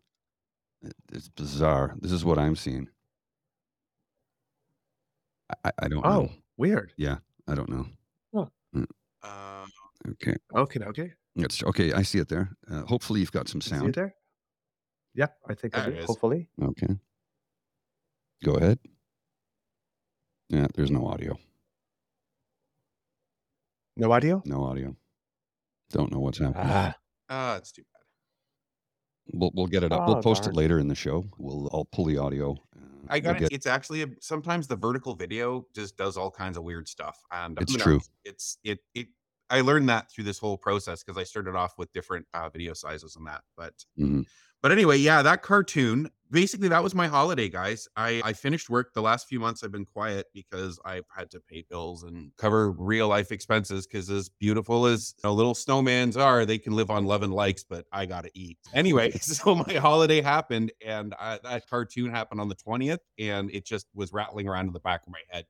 It, 0.84 0.94
it's 1.12 1.30
bizarre. 1.30 1.96
This 2.00 2.12
is 2.12 2.24
what 2.24 2.38
I'm 2.38 2.56
seeing. 2.56 2.88
I, 5.66 5.72
I 5.84 5.88
don't 5.88 6.06
Oh, 6.06 6.10
know. 6.24 6.30
weird. 6.58 6.94
Yeah, 6.98 7.18
I 7.48 7.56
don't 7.56 7.70
know. 7.70 7.86
Huh. 8.34 8.46
Mm. 8.76 8.86
Um, 9.24 9.70
Okay. 10.12 10.36
Okay. 10.56 10.80
Okay. 10.80 11.12
It's 11.36 11.64
okay. 11.64 11.94
I 11.94 12.02
see 12.04 12.18
it 12.20 12.28
there. 12.30 12.50
Uh, 12.70 12.82
hopefully, 12.84 13.20
you've 13.20 13.32
got 13.32 13.48
some 13.48 13.62
See 13.62 13.76
it 13.76 13.80
sound. 13.80 13.94
there? 13.94 14.16
Yeah, 15.14 15.28
I 15.48 15.54
think 15.54 15.78
I 15.78 15.86
do. 15.86 15.92
it 15.92 15.98
is. 16.00 16.06
Hopefully. 16.06 16.48
Okay. 16.62 16.98
Go 18.44 18.54
ahead. 18.56 18.80
Yeah, 20.50 20.68
there's 20.76 20.90
no 20.92 21.06
audio. 21.08 21.38
No 24.02 24.12
audio? 24.12 24.42
No 24.46 24.64
audio. 24.64 24.96
Don't 25.92 26.12
know 26.12 26.20
what's 26.20 26.40
happening. 26.40 26.64
Ah, 26.66 26.96
Ah, 27.30 27.56
it's 27.58 27.72
too 27.72 27.84
bad. 27.84 29.38
We'll 29.40 29.52
we'll 29.54 29.68
get 29.68 29.84
it 29.84 29.92
up. 29.92 30.02
oh, 30.02 30.14
We'll 30.14 30.24
post 30.24 30.48
it 30.48 30.56
later 30.56 30.80
in 30.80 30.88
the 30.88 30.96
show. 30.96 31.24
We'll 31.38 31.70
I'll 31.72 31.86
pull 31.86 32.06
the 32.06 32.18
audio. 32.18 32.54
Uh, 32.76 32.80
I 33.10 33.20
got 33.20 33.38
get- 33.38 33.52
it. 33.52 33.56
It's 33.56 33.68
actually 33.68 34.02
a, 34.02 34.08
sometimes 34.20 34.66
the 34.68 34.76
vertical 34.76 35.14
video 35.14 35.68
just 35.76 35.98
does 35.98 36.18
all 36.18 36.32
kinds 36.32 36.58
of 36.58 36.64
weird 36.64 36.88
stuff, 36.88 37.20
and 37.32 37.60
It's 37.62 37.74
who 37.74 37.78
true. 37.78 37.94
knows? 37.94 38.10
It's 38.26 38.58
it 38.64 38.80
it. 38.96 39.08
I 39.52 39.62
learned 39.62 39.88
that 39.90 40.12
through 40.12 40.24
this 40.24 40.40
whole 40.40 40.58
process 40.58 41.04
because 41.04 41.20
I 41.20 41.24
started 41.24 41.56
off 41.56 41.78
with 41.78 41.94
different 41.94 42.26
uh, 42.34 42.50
video 42.50 42.74
sizes 42.74 43.16
and 43.18 43.28
that. 43.28 43.44
But 43.56 43.86
Mhm. 44.00 44.26
but 44.64 44.72
anyway, 44.72 44.98
yeah, 44.98 45.22
that 45.22 45.44
cartoon. 45.44 46.10
Basically, 46.32 46.70
that 46.70 46.82
was 46.82 46.96
my 46.96 47.08
holiday, 47.08 47.50
guys. 47.50 47.88
I 47.98 48.22
I 48.24 48.34
finished 48.34 48.70
work. 48.70 48.94
The 48.94 49.02
last 49.02 49.28
few 49.28 49.40
months, 49.40 49.64
I've 49.64 49.72
been 49.72 49.86
quiet 49.86 50.28
because 50.34 50.80
I've 50.86 51.06
had 51.14 51.30
to 51.32 51.42
pay 51.42 51.66
bills 51.70 52.04
and 52.04 52.32
cover 52.38 52.72
real 52.72 53.10
life 53.10 53.32
expenses. 53.32 53.86
Because 53.86 54.10
as 54.10 54.30
beautiful 54.30 54.86
as 54.86 55.14
you 55.18 55.30
know, 55.30 55.34
little 55.34 55.54
snowmans 55.54 56.18
are, 56.18 56.46
they 56.46 56.58
can 56.58 56.74
live 56.74 56.90
on 56.90 57.06
love 57.06 57.24
and 57.24 57.34
likes, 57.34 57.64
but 57.66 57.86
I 57.92 58.06
gotta 58.06 58.32
eat 58.34 58.58
anyway. 58.74 59.12
So 59.32 59.56
my 59.56 59.74
holiday 59.76 60.22
happened, 60.22 60.72
and 60.86 61.16
I, 61.20 61.40
that 61.44 61.68
cartoon 61.68 62.12
happened 62.12 62.42
on 62.42 62.50
the 62.50 62.56
twentieth, 62.56 63.00
and 63.18 63.50
it 63.52 63.66
just 63.66 63.88
was 63.94 64.14
rattling 64.14 64.48
around 64.48 64.68
in 64.68 64.74
the 64.74 64.80
back 64.80 65.02
of 65.06 65.12
my 65.12 65.20
head. 65.30 65.46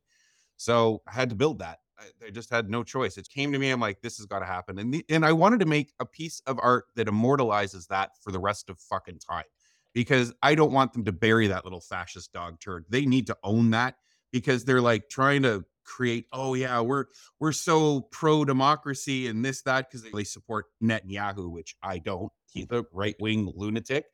So 0.57 1.01
I 1.07 1.13
had 1.13 1.29
to 1.29 1.35
build 1.35 1.59
that. 1.59 1.79
I, 1.97 2.27
I 2.27 2.29
just 2.29 2.50
had 2.50 2.69
no 2.69 2.83
choice. 2.83 3.17
It 3.17 3.27
came 3.29 3.51
to 3.51 3.59
me. 3.59 3.71
I'm 3.71 3.79
like, 3.79 4.01
this 4.01 4.17
has 4.17 4.25
got 4.25 4.39
to 4.39 4.45
happen. 4.45 4.77
And 4.77 4.93
the, 4.93 5.05
and 5.09 5.25
I 5.25 5.31
wanted 5.33 5.59
to 5.61 5.65
make 5.65 5.93
a 6.00 6.05
piece 6.05 6.41
of 6.45 6.59
art 6.61 6.85
that 6.95 7.07
immortalizes 7.07 7.88
that 7.88 8.11
for 8.21 8.31
the 8.31 8.39
rest 8.39 8.69
of 8.69 8.79
fucking 8.79 9.19
time, 9.19 9.45
because 9.93 10.33
I 10.41 10.55
don't 10.55 10.71
want 10.71 10.93
them 10.93 11.05
to 11.05 11.12
bury 11.12 11.48
that 11.48 11.63
little 11.63 11.81
fascist 11.81 12.33
dog 12.33 12.60
turd. 12.60 12.86
They 12.89 13.05
need 13.05 13.27
to 13.27 13.38
own 13.43 13.71
that 13.71 13.95
because 14.31 14.65
they're 14.65 14.81
like 14.81 15.10
trying 15.10 15.43
to 15.43 15.65
create. 15.83 16.27
Oh 16.31 16.53
yeah, 16.53 16.79
we're 16.81 17.05
we're 17.39 17.51
so 17.51 18.01
pro 18.12 18.45
democracy 18.45 19.27
and 19.27 19.43
this 19.43 19.62
that 19.63 19.89
because 19.89 20.10
they 20.12 20.24
support 20.24 20.65
Netanyahu, 20.81 21.51
which 21.51 21.75
I 21.83 22.00
don't. 22.00 22.31
He's 22.51 22.67
a 22.71 22.86
right 22.91 23.15
wing 23.19 23.51
lunatic. 23.55 24.05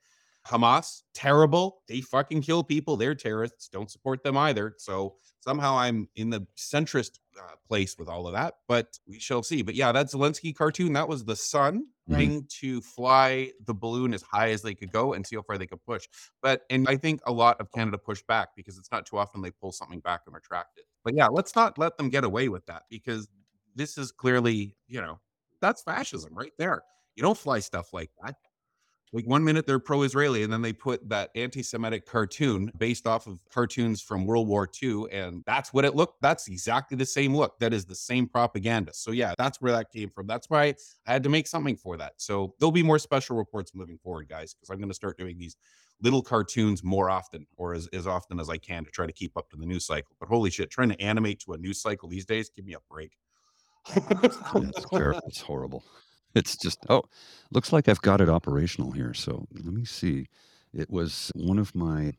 Hamas, 0.48 1.04
terrible. 1.13 1.82
They 1.88 2.01
fucking 2.01 2.42
kill 2.42 2.63
people. 2.63 2.96
They're 2.96 3.16
terrorists. 3.16 3.68
Don't 3.68 3.92
support 3.92 4.24
them 4.24 4.38
either. 4.38 4.75
So 4.77 5.16
somehow 5.42 5.77
I'm 5.77 6.08
in 6.16 6.30
the 6.30 6.48
centrist 6.58 7.20
uh, 7.38 7.56
place 7.68 7.98
with 7.98 8.08
all 8.08 8.27
of 8.27 8.34
that, 8.34 8.56
but 8.68 8.98
we 9.08 9.20
shall 9.20 9.44
see. 9.44 9.62
But 9.62 9.75
yeah, 9.75 9.92
that 9.92 10.08
Zelensky 10.08 10.56
cartoon, 10.56 10.94
that 10.94 11.08
was 11.08 11.25
the 11.25 11.36
sun 11.36 11.86
trying 12.10 12.48
to 12.62 12.80
fly 12.80 13.51
the 13.66 13.74
balloon 13.74 14.13
as 14.13 14.22
high 14.22 14.51
as 14.51 14.62
they 14.62 14.74
could 14.74 14.92
go 14.92 15.13
and 15.13 15.27
see 15.27 15.36
how 15.36 15.42
far 15.42 15.58
they 15.58 15.68
could 15.68 15.84
push. 15.86 16.08
But, 16.42 16.62
and 16.70 16.88
I 16.88 16.96
think 16.96 17.20
a 17.25 17.32
lot 17.32 17.60
of 17.60 17.72
Canada 17.72 17.98
pushed 17.98 18.25
back 18.27 18.50
because 18.56 18.77
it's 18.77 18.92
not 18.92 19.06
too 19.06 19.18
often 19.18 19.42
they 19.42 19.51
pull 19.51 19.74
something 19.74 20.00
back 20.00 20.22
and 20.25 20.34
retract 20.34 20.77
it. 20.77 20.86
But 21.04 21.16
yeah, 21.16 21.27
let's 21.27 21.56
not 21.56 21.77
let 21.77 21.98
them 21.98 22.10
get 22.10 22.24
away 22.24 22.48
with 22.48 22.66
that 22.68 22.84
because 22.89 23.27
this 23.75 23.98
is 23.98 24.12
clearly, 24.12 24.75
you 24.88 25.01
know, 25.01 25.20
that's 25.62 25.82
fascism 25.84 26.34
right 26.34 26.54
there. 26.58 26.84
You 27.16 27.24
don't 27.24 27.38
fly 27.38 27.60
stuff 27.60 27.94
like 27.94 28.12
that. 28.24 28.36
Like 29.13 29.25
one 29.25 29.43
minute 29.43 29.65
they're 29.65 29.79
pro-Israeli, 29.79 30.43
and 30.43 30.51
then 30.51 30.61
they 30.61 30.73
put 30.73 31.07
that 31.09 31.29
anti-Semitic 31.35 32.05
cartoon 32.05 32.71
based 32.77 33.07
off 33.07 33.25
of 33.25 33.39
cartoons 33.49 34.01
from 34.01 34.25
World 34.25 34.47
War 34.47 34.69
II, 34.81 35.05
and 35.11 35.43
that's 35.45 35.73
what 35.73 35.85
it 35.85 35.95
looked. 35.95 36.21
That's 36.21 36.47
exactly 36.47 36.97
the 36.97 37.05
same 37.05 37.35
look. 37.35 37.57
That 37.59 37.73
is 37.73 37.85
the 37.85 37.95
same 37.95 38.27
propaganda. 38.27 38.93
So 38.93 39.11
yeah, 39.11 39.33
that's 39.37 39.61
where 39.61 39.71
that 39.71 39.91
came 39.91 40.09
from. 40.09 40.27
That's 40.27 40.49
why 40.49 40.75
I 41.07 41.13
had 41.13 41.23
to 41.23 41.29
make 41.29 41.47
something 41.47 41.77
for 41.77 41.95
that. 41.97 42.13
So 42.17 42.53
there'll 42.59 42.71
be 42.71 42.83
more 42.83 42.99
special 42.99 43.37
reports 43.37 43.73
moving 43.73 43.97
forward, 43.97 44.27
guys, 44.27 44.53
because 44.53 44.69
I'm 44.69 44.77
going 44.77 44.89
to 44.89 44.95
start 44.95 45.17
doing 45.17 45.37
these 45.37 45.55
little 46.01 46.21
cartoons 46.21 46.83
more 46.83 47.09
often, 47.09 47.47
or 47.55 47.73
as, 47.73 47.87
as 47.93 48.07
often 48.07 48.39
as 48.39 48.49
I 48.49 48.57
can 48.57 48.83
to 48.85 48.91
try 48.91 49.05
to 49.07 49.13
keep 49.13 49.37
up 49.37 49.49
to 49.51 49.57
the 49.57 49.65
news 49.65 49.85
cycle. 49.85 50.15
But 50.19 50.29
holy 50.29 50.49
shit, 50.49 50.69
trying 50.69 50.89
to 50.89 51.01
animate 51.01 51.39
to 51.41 51.53
a 51.53 51.57
news 51.57 51.81
cycle 51.81 52.09
these 52.09 52.25
days, 52.25 52.49
give 52.49 52.65
me 52.65 52.73
a 52.73 52.79
break. 52.89 53.13
That's. 54.21 54.37
It's 55.27 55.41
horrible. 55.41 55.83
It's 56.38 56.56
just 56.56 56.79
oh, 56.89 57.03
looks 57.51 57.74
like 57.74 57.89
I've 57.89 58.01
got 58.01 58.22
it 58.22 58.29
operational 58.29 58.91
here. 58.91 59.13
So 59.13 59.48
let 59.53 59.74
me 59.74 59.86
see. 59.86 60.27
It 60.74 60.89
was 60.89 61.32
one 61.36 61.58
of 61.60 61.74
my 61.74 62.13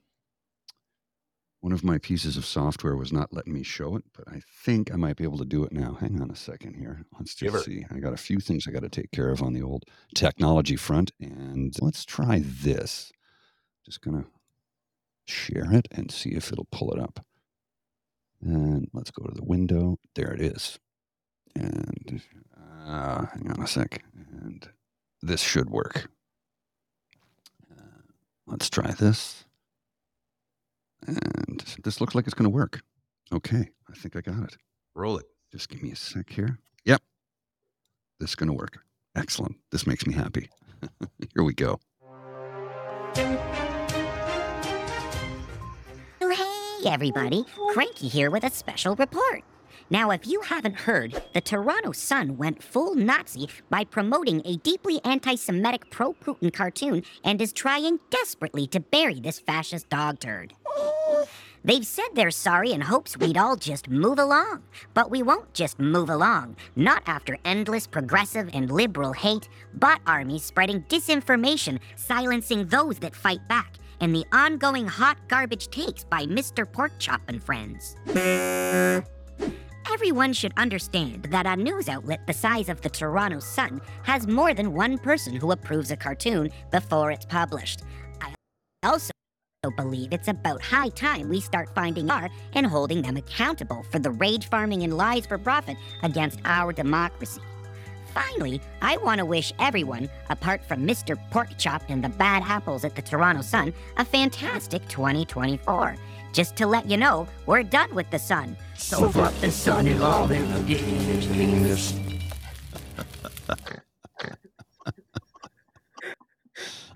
one 1.61 1.73
of 1.73 1.85
my 1.85 1.99
pieces 1.99 2.37
of 2.37 2.45
software 2.45 2.97
was 2.97 3.13
not 3.13 3.33
letting 3.33 3.53
me 3.53 3.63
show 3.65 3.97
it, 3.97 4.05
but 4.17 4.29
I 4.29 4.41
think 4.65 4.93
I 4.93 4.97
might 4.97 5.17
be 5.17 5.25
able 5.25 5.39
to 5.39 5.45
do 5.45 5.65
it 5.65 5.73
now. 5.73 5.95
Hang 6.01 6.21
on 6.21 6.31
a 6.31 6.37
second 6.37 6.75
here. 6.75 7.03
Let's 7.19 7.35
Give 7.35 7.53
just 7.53 7.67
her. 7.67 7.73
see. 7.73 7.85
I 7.91 7.99
got 7.99 8.13
a 8.13 8.17
few 8.17 8.39
things 8.41 8.67
I 8.67 8.71
got 8.73 8.83
to 8.83 8.89
take 8.89 9.11
care 9.13 9.31
of 9.31 9.43
on 9.43 9.53
the 9.55 9.63
old 9.63 9.85
technology 10.15 10.77
front, 10.77 11.13
and 11.21 11.75
let's 11.81 12.05
try 12.05 12.43
this. 12.45 13.13
Just 13.85 14.01
gonna 14.03 14.27
share 15.27 15.73
it 15.73 15.89
and 15.91 16.11
see 16.11 16.31
if 16.31 16.53
it'll 16.53 16.69
pull 16.73 16.93
it 16.93 17.01
up. 17.01 17.25
And 18.41 18.89
let's 18.93 19.11
go 19.11 19.25
to 19.25 19.35
the 19.35 19.45
window. 19.45 19.99
There 20.15 20.33
it 20.33 20.41
is. 20.41 20.79
And 21.59 22.23
uh, 22.87 23.27
hang 23.27 23.51
on 23.51 23.63
a 23.63 23.67
sec. 23.67 24.05
And 24.15 24.69
this 25.23 25.41
should 25.41 25.71
work. 25.71 26.09
Uh, 27.71 28.13
let's 28.47 28.71
try 28.71 28.93
this. 28.93 29.45
And 31.07 31.65
this 31.83 32.01
looks 32.01 32.15
like 32.15 32.27
it's 32.27 32.35
going 32.35 32.45
to 32.45 32.51
work. 32.51 32.83
Okay, 33.33 33.71
I 33.91 33.95
think 33.95 34.17
I 34.17 34.21
got 34.21 34.45
it. 34.45 34.57
Roll 34.95 35.19
it. 35.19 35.27
Just 35.53 35.69
give 35.69 35.83
me 35.83 35.91
a 35.91 35.97
sec 35.97 36.31
here. 36.31 36.59
Yep. 36.85 37.03
This 38.21 38.31
is 38.31 38.37
going 38.37 38.49
to 38.49 38.55
work. 38.55 38.79
Excellent. 39.17 39.57
This 39.73 39.87
makes 39.87 40.07
me 40.07 40.15
happy. 40.15 40.49
here 41.35 41.43
we 41.43 41.55
go. 41.55 41.81
Oh, 46.21 46.81
hey, 46.83 46.89
everybody. 46.89 47.45
Cranky 47.71 48.09
here 48.09 48.31
with 48.31 48.45
a 48.45 48.51
special 48.51 48.95
report. 48.97 49.45
Now, 49.91 50.11
if 50.11 50.27
you 50.27 50.43
haven't 50.43 50.81
heard, 50.81 51.23
the 51.33 51.41
Toronto 51.41 51.93
Sun 51.93 52.37
went 52.37 52.63
full 52.63 52.95
Nazi 52.95 53.49
by 53.71 53.85
promoting 53.85 54.43
a 54.45 54.57
deeply 54.57 55.01
anti 55.03 55.35
Semitic 55.35 55.91
pro 55.91 56.13
Putin 56.13 56.53
cartoon 56.53 57.03
and 57.25 57.41
is 57.41 57.55
trying 57.55 57.99
desperately 58.11 58.67
to 58.67 58.81
bury 58.81 59.19
this 59.19 59.39
fascist 59.39 59.89
dog 59.89 60.21
turd. 60.21 60.53
They've 61.65 61.87
said 61.87 62.09
they're 62.15 62.31
sorry 62.31 62.73
in 62.73 62.83
hopes 62.83 63.17
we'd 63.17 63.39
all 63.39 63.57
just 63.57 63.89
move 63.89 64.19
along. 64.19 64.63
But 64.93 65.11
we 65.11 65.23
won't 65.23 65.53
just 65.55 65.79
move 65.79 66.11
along. 66.11 66.57
Not 66.77 67.03
after 67.07 67.39
endless 67.45 67.87
progressive 67.87 68.51
and 68.53 68.71
liberal 68.71 69.13
hate, 69.13 69.49
bot 69.75 70.01
armies 70.07 70.45
spreading 70.45 70.83
disinformation, 70.83 71.79
silencing 71.97 72.67
those 72.67 72.99
that 72.99 73.17
fight 73.17 73.47
back, 73.49 73.75
and 74.01 74.15
the 74.15 74.25
ongoing 74.33 74.87
hot 74.87 75.17
garbage 75.29 75.69
takes 75.69 76.05
by 76.05 76.27
Mr. 76.27 76.65
Porkchop 76.65 77.21
and 77.27 77.43
friends. 77.43 77.97
Everyone 79.91 80.35
should 80.35 80.53
understand 80.59 81.25
that 81.31 81.47
a 81.47 81.57
news 81.57 81.89
outlet 81.89 82.27
the 82.27 82.33
size 82.33 82.69
of 82.69 82.81
the 82.83 82.91
Toronto 82.91 83.41
Sun 83.41 83.81
has 84.03 84.27
more 84.27 84.53
than 84.53 84.75
one 84.75 84.99
person 84.99 85.35
who 85.35 85.51
approves 85.51 85.91
a 85.91 85.97
cartoon 85.97 86.51
before 86.71 87.11
it's 87.11 87.25
published. 87.25 87.83
I 88.21 88.35
also 88.85 89.11
believe 89.77 90.13
it's 90.13 90.29
about 90.29 90.63
high 90.63 90.91
time 90.91 91.31
we 91.31 91.41
start 91.41 91.75
finding 91.75 92.11
our 92.11 92.29
and 92.53 92.67
holding 92.67 93.01
them 93.01 93.17
accountable 93.17 93.83
for 93.91 93.99
the 93.99 94.11
rage 94.11 94.49
farming 94.49 94.83
and 94.83 94.97
lies 94.97 95.25
for 95.25 95.39
profit 95.39 95.79
against 96.03 96.39
our 96.45 96.73
democracy. 96.73 97.41
Finally, 98.13 98.61
I 98.83 98.99
want 98.99 99.19
to 99.21 99.25
wish 99.25 99.53
everyone, 99.59 100.11
apart 100.29 100.63
from 100.65 100.87
Mr. 100.87 101.19
Porkchop 101.31 101.83
and 101.89 102.05
the 102.05 102.09
bad 102.11 102.43
apples 102.47 102.85
at 102.85 102.95
the 102.95 103.03
Toronto 103.03 103.43
Sun, 103.43 103.73
a 103.97 104.05
fantastic 104.05 104.87
2024. 104.89 105.97
Just 106.33 106.57
to 106.57 106.67
let 106.67 106.89
you 106.89 106.97
know, 106.97 107.27
we're 107.47 107.63
done 107.63 107.95
with 107.95 108.11
the 108.11 108.19
sun. 108.19 108.57
So 108.77 109.09
fuck 109.11 109.35
the 109.41 109.51
sun 109.51 109.87
and 109.87 110.03
all 110.03 110.27
their 110.27 110.45
games. 110.63 111.95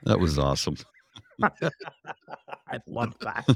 That 0.04 0.18
was 0.18 0.38
awesome. 0.38 0.76
I 1.42 2.80
love 2.86 3.14
that. 3.20 3.46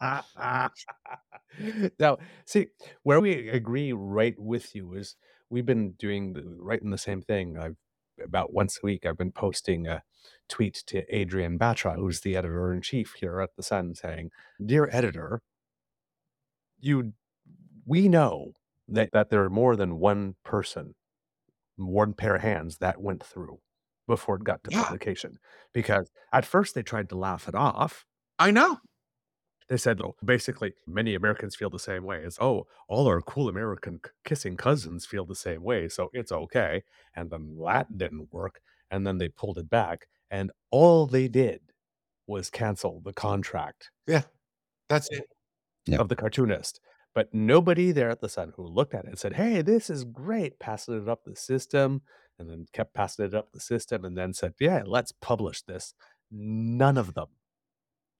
now, 1.98 2.18
see, 2.44 2.66
where 3.02 3.20
we 3.20 3.48
agree 3.48 3.92
right 3.92 4.38
with 4.38 4.74
you 4.74 4.94
is 4.94 5.16
we've 5.48 5.66
been 5.66 5.92
doing 5.92 6.34
the, 6.34 6.42
right 6.58 6.82
in 6.82 6.90
the 6.90 6.98
same 6.98 7.22
thing. 7.22 7.56
I've 7.58 7.76
about 8.22 8.52
once 8.52 8.78
a 8.80 8.86
week 8.86 9.06
I've 9.06 9.18
been 9.18 9.32
posting 9.32 9.88
a 9.88 10.02
tweet 10.48 10.74
to 10.86 11.04
Adrian 11.14 11.58
Batra, 11.58 11.96
who's 11.96 12.20
the 12.20 12.36
editor 12.36 12.72
in 12.72 12.82
chief 12.82 13.14
here 13.20 13.40
at 13.40 13.56
the 13.56 13.62
Sun, 13.62 13.94
saying, 13.94 14.30
"Dear 14.64 14.88
editor, 14.92 15.42
you, 16.80 17.12
we 17.86 18.08
know 18.08 18.52
that 18.88 19.10
that 19.12 19.30
there 19.30 19.44
are 19.44 19.50
more 19.50 19.76
than 19.76 19.98
one 19.98 20.36
person, 20.44 20.94
one 21.76 22.14
pair 22.14 22.36
of 22.36 22.42
hands 22.42 22.78
that 22.78 23.00
went 23.02 23.24
through 23.24 23.60
before 24.08 24.36
it 24.36 24.44
got 24.44 24.64
to 24.64 24.70
Yeah. 24.70 24.82
publication, 24.84 25.38
because 25.74 26.10
at 26.32 26.46
first 26.46 26.74
they 26.74 26.82
tried 26.84 27.08
to 27.10 27.16
laugh 27.18 27.48
it 27.48 27.54
off." 27.56 28.06
I 28.38 28.50
know. 28.50 28.78
They 29.68 29.78
said, 29.78 30.00
oh, 30.02 30.14
basically, 30.24 30.74
many 30.86 31.14
Americans 31.14 31.56
feel 31.56 31.70
the 31.70 31.78
same 31.78 32.04
way. 32.04 32.22
as 32.24 32.38
oh, 32.40 32.66
all 32.88 33.06
our 33.08 33.22
cool 33.22 33.48
American 33.48 34.00
c- 34.04 34.10
kissing 34.24 34.56
cousins 34.58 35.06
feel 35.06 35.24
the 35.24 35.34
same 35.34 35.62
way, 35.62 35.88
so 35.88 36.10
it's 36.12 36.32
okay. 36.32 36.82
And 37.14 37.30
then 37.30 37.56
that 37.64 37.96
didn't 37.96 38.32
work. 38.32 38.60
And 38.90 39.06
then 39.06 39.18
they 39.18 39.28
pulled 39.28 39.58
it 39.58 39.70
back. 39.70 40.08
And 40.34 40.50
all 40.72 41.06
they 41.06 41.28
did 41.28 41.60
was 42.26 42.50
cancel 42.50 43.00
the 43.04 43.12
contract 43.12 43.90
Yeah, 44.08 44.22
That's 44.88 45.08
eh, 45.12 45.18
it. 45.18 45.26
Yep. 45.86 46.00
of 46.00 46.08
the 46.08 46.16
cartoonist. 46.16 46.80
But 47.14 47.32
nobody 47.32 47.92
there 47.92 48.10
at 48.10 48.20
the 48.20 48.28
Sun 48.28 48.52
who 48.56 48.66
looked 48.66 48.94
at 48.94 49.04
it 49.04 49.10
and 49.10 49.18
said, 49.18 49.34
hey, 49.34 49.62
this 49.62 49.88
is 49.88 50.02
great, 50.04 50.58
passing 50.58 51.00
it 51.00 51.08
up 51.08 51.22
the 51.24 51.36
system, 51.36 52.02
and 52.40 52.50
then 52.50 52.66
kept 52.72 52.94
passing 52.94 53.26
it 53.26 53.34
up 53.34 53.52
the 53.52 53.60
system, 53.60 54.04
and 54.04 54.18
then 54.18 54.32
said, 54.32 54.54
yeah, 54.58 54.82
let's 54.84 55.12
publish 55.12 55.62
this. 55.62 55.94
None 56.32 56.98
of 56.98 57.14
them 57.14 57.28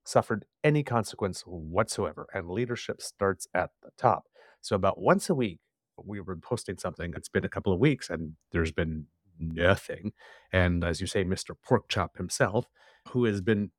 suffered 0.05 0.45
any 0.63 0.85
consequence 0.85 1.43
whatsoever. 1.47 2.29
And 2.33 2.49
leadership 2.49 3.03
starts 3.03 3.49
at 3.55 3.71
the 3.83 3.91
top. 3.99 4.27
So 4.61 4.77
about 4.77 5.01
once 5.01 5.29
a 5.31 5.35
week, 5.35 5.59
we 6.05 6.21
were 6.21 6.37
posting 6.37 6.79
something. 6.79 7.13
It's 7.17 7.29
been 7.29 7.45
a 7.45 7.49
couple 7.49 7.73
of 7.73 7.81
weeks 7.81 8.11
and 8.11 8.35
there's 8.53 8.73
been 8.73 9.07
nothing. 9.39 10.13
And 10.53 10.85
as 10.85 11.01
you 11.01 11.07
say, 11.07 11.25
Mr. 11.25 11.55
Porkchop 11.69 12.17
himself, 12.17 12.67
who 13.11 13.25
has 13.25 13.41
been 13.41 13.71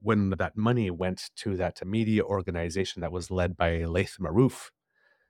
when 0.00 0.30
that 0.30 0.56
money 0.56 0.90
went 0.90 1.30
to 1.36 1.56
that 1.56 1.84
media 1.86 2.22
organization 2.24 3.00
that 3.02 3.12
was 3.12 3.30
led 3.30 3.56
by 3.56 3.84
Laith 3.84 4.16
Marouf 4.20 4.70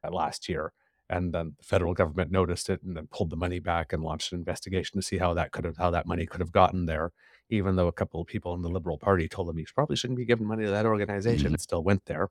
uh, 0.02 0.10
last 0.10 0.48
year, 0.48 0.72
and 1.10 1.34
then 1.34 1.54
the 1.58 1.64
federal 1.64 1.92
government 1.92 2.30
noticed 2.30 2.70
it 2.70 2.82
and 2.82 2.96
then 2.96 3.06
pulled 3.10 3.28
the 3.30 3.36
money 3.36 3.58
back 3.60 3.92
and 3.92 4.02
launched 4.02 4.32
an 4.32 4.38
investigation 4.38 4.98
to 4.98 5.06
see 5.06 5.18
how 5.18 5.34
that 5.34 5.52
could 5.52 5.64
have 5.64 5.76
how 5.76 5.90
that 5.90 6.06
money 6.06 6.24
could 6.26 6.40
have 6.40 6.52
gotten 6.52 6.86
there. 6.86 7.12
Even 7.50 7.76
though 7.76 7.88
a 7.88 7.92
couple 7.92 8.18
of 8.20 8.26
people 8.26 8.54
in 8.54 8.62
the 8.62 8.70
Liberal 8.70 8.96
Party 8.96 9.28
told 9.28 9.50
him 9.50 9.58
he 9.58 9.66
probably 9.74 9.96
shouldn't 9.96 10.16
be 10.16 10.24
giving 10.24 10.46
money 10.46 10.64
to 10.64 10.70
that 10.70 10.86
organization, 10.86 11.50
Mhm. 11.52 11.54
it 11.56 11.60
still 11.60 11.84
went 11.84 12.06
there. 12.06 12.28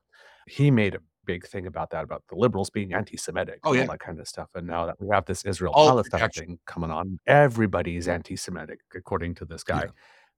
He 0.48 0.72
made 0.72 0.96
a 0.96 1.00
big 1.26 1.46
thing 1.46 1.66
about 1.66 1.90
that, 1.90 2.04
about 2.04 2.22
the 2.28 2.36
liberals 2.36 2.70
being 2.70 2.92
anti-Semitic, 2.92 3.60
Oh, 3.64 3.72
yeah. 3.72 3.82
all 3.82 3.86
that 3.88 4.00
kind 4.00 4.20
of 4.20 4.28
stuff. 4.28 4.48
And 4.54 4.66
now 4.66 4.86
that 4.86 5.00
we 5.00 5.08
have 5.12 5.24
this 5.26 5.44
Israel 5.44 5.72
Palestine 5.74 6.28
thing 6.30 6.58
coming 6.66 6.90
on, 6.90 7.18
everybody's 7.26 8.08
anti-Semitic, 8.08 8.80
according 8.94 9.34
to 9.36 9.44
this 9.44 9.64
guy. 9.64 9.84
Yeah. 9.84 9.90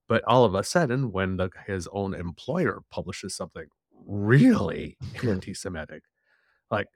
But 0.07 0.23
all 0.27 0.45
of 0.45 0.53
a 0.53 0.63
sudden, 0.63 1.11
when 1.11 1.37
the, 1.37 1.49
his 1.65 1.87
own 1.91 2.13
employer 2.13 2.81
publishes 2.91 3.35
something 3.35 3.65
really 4.05 4.97
anti-Semitic, 5.23 6.03
like 6.69 6.87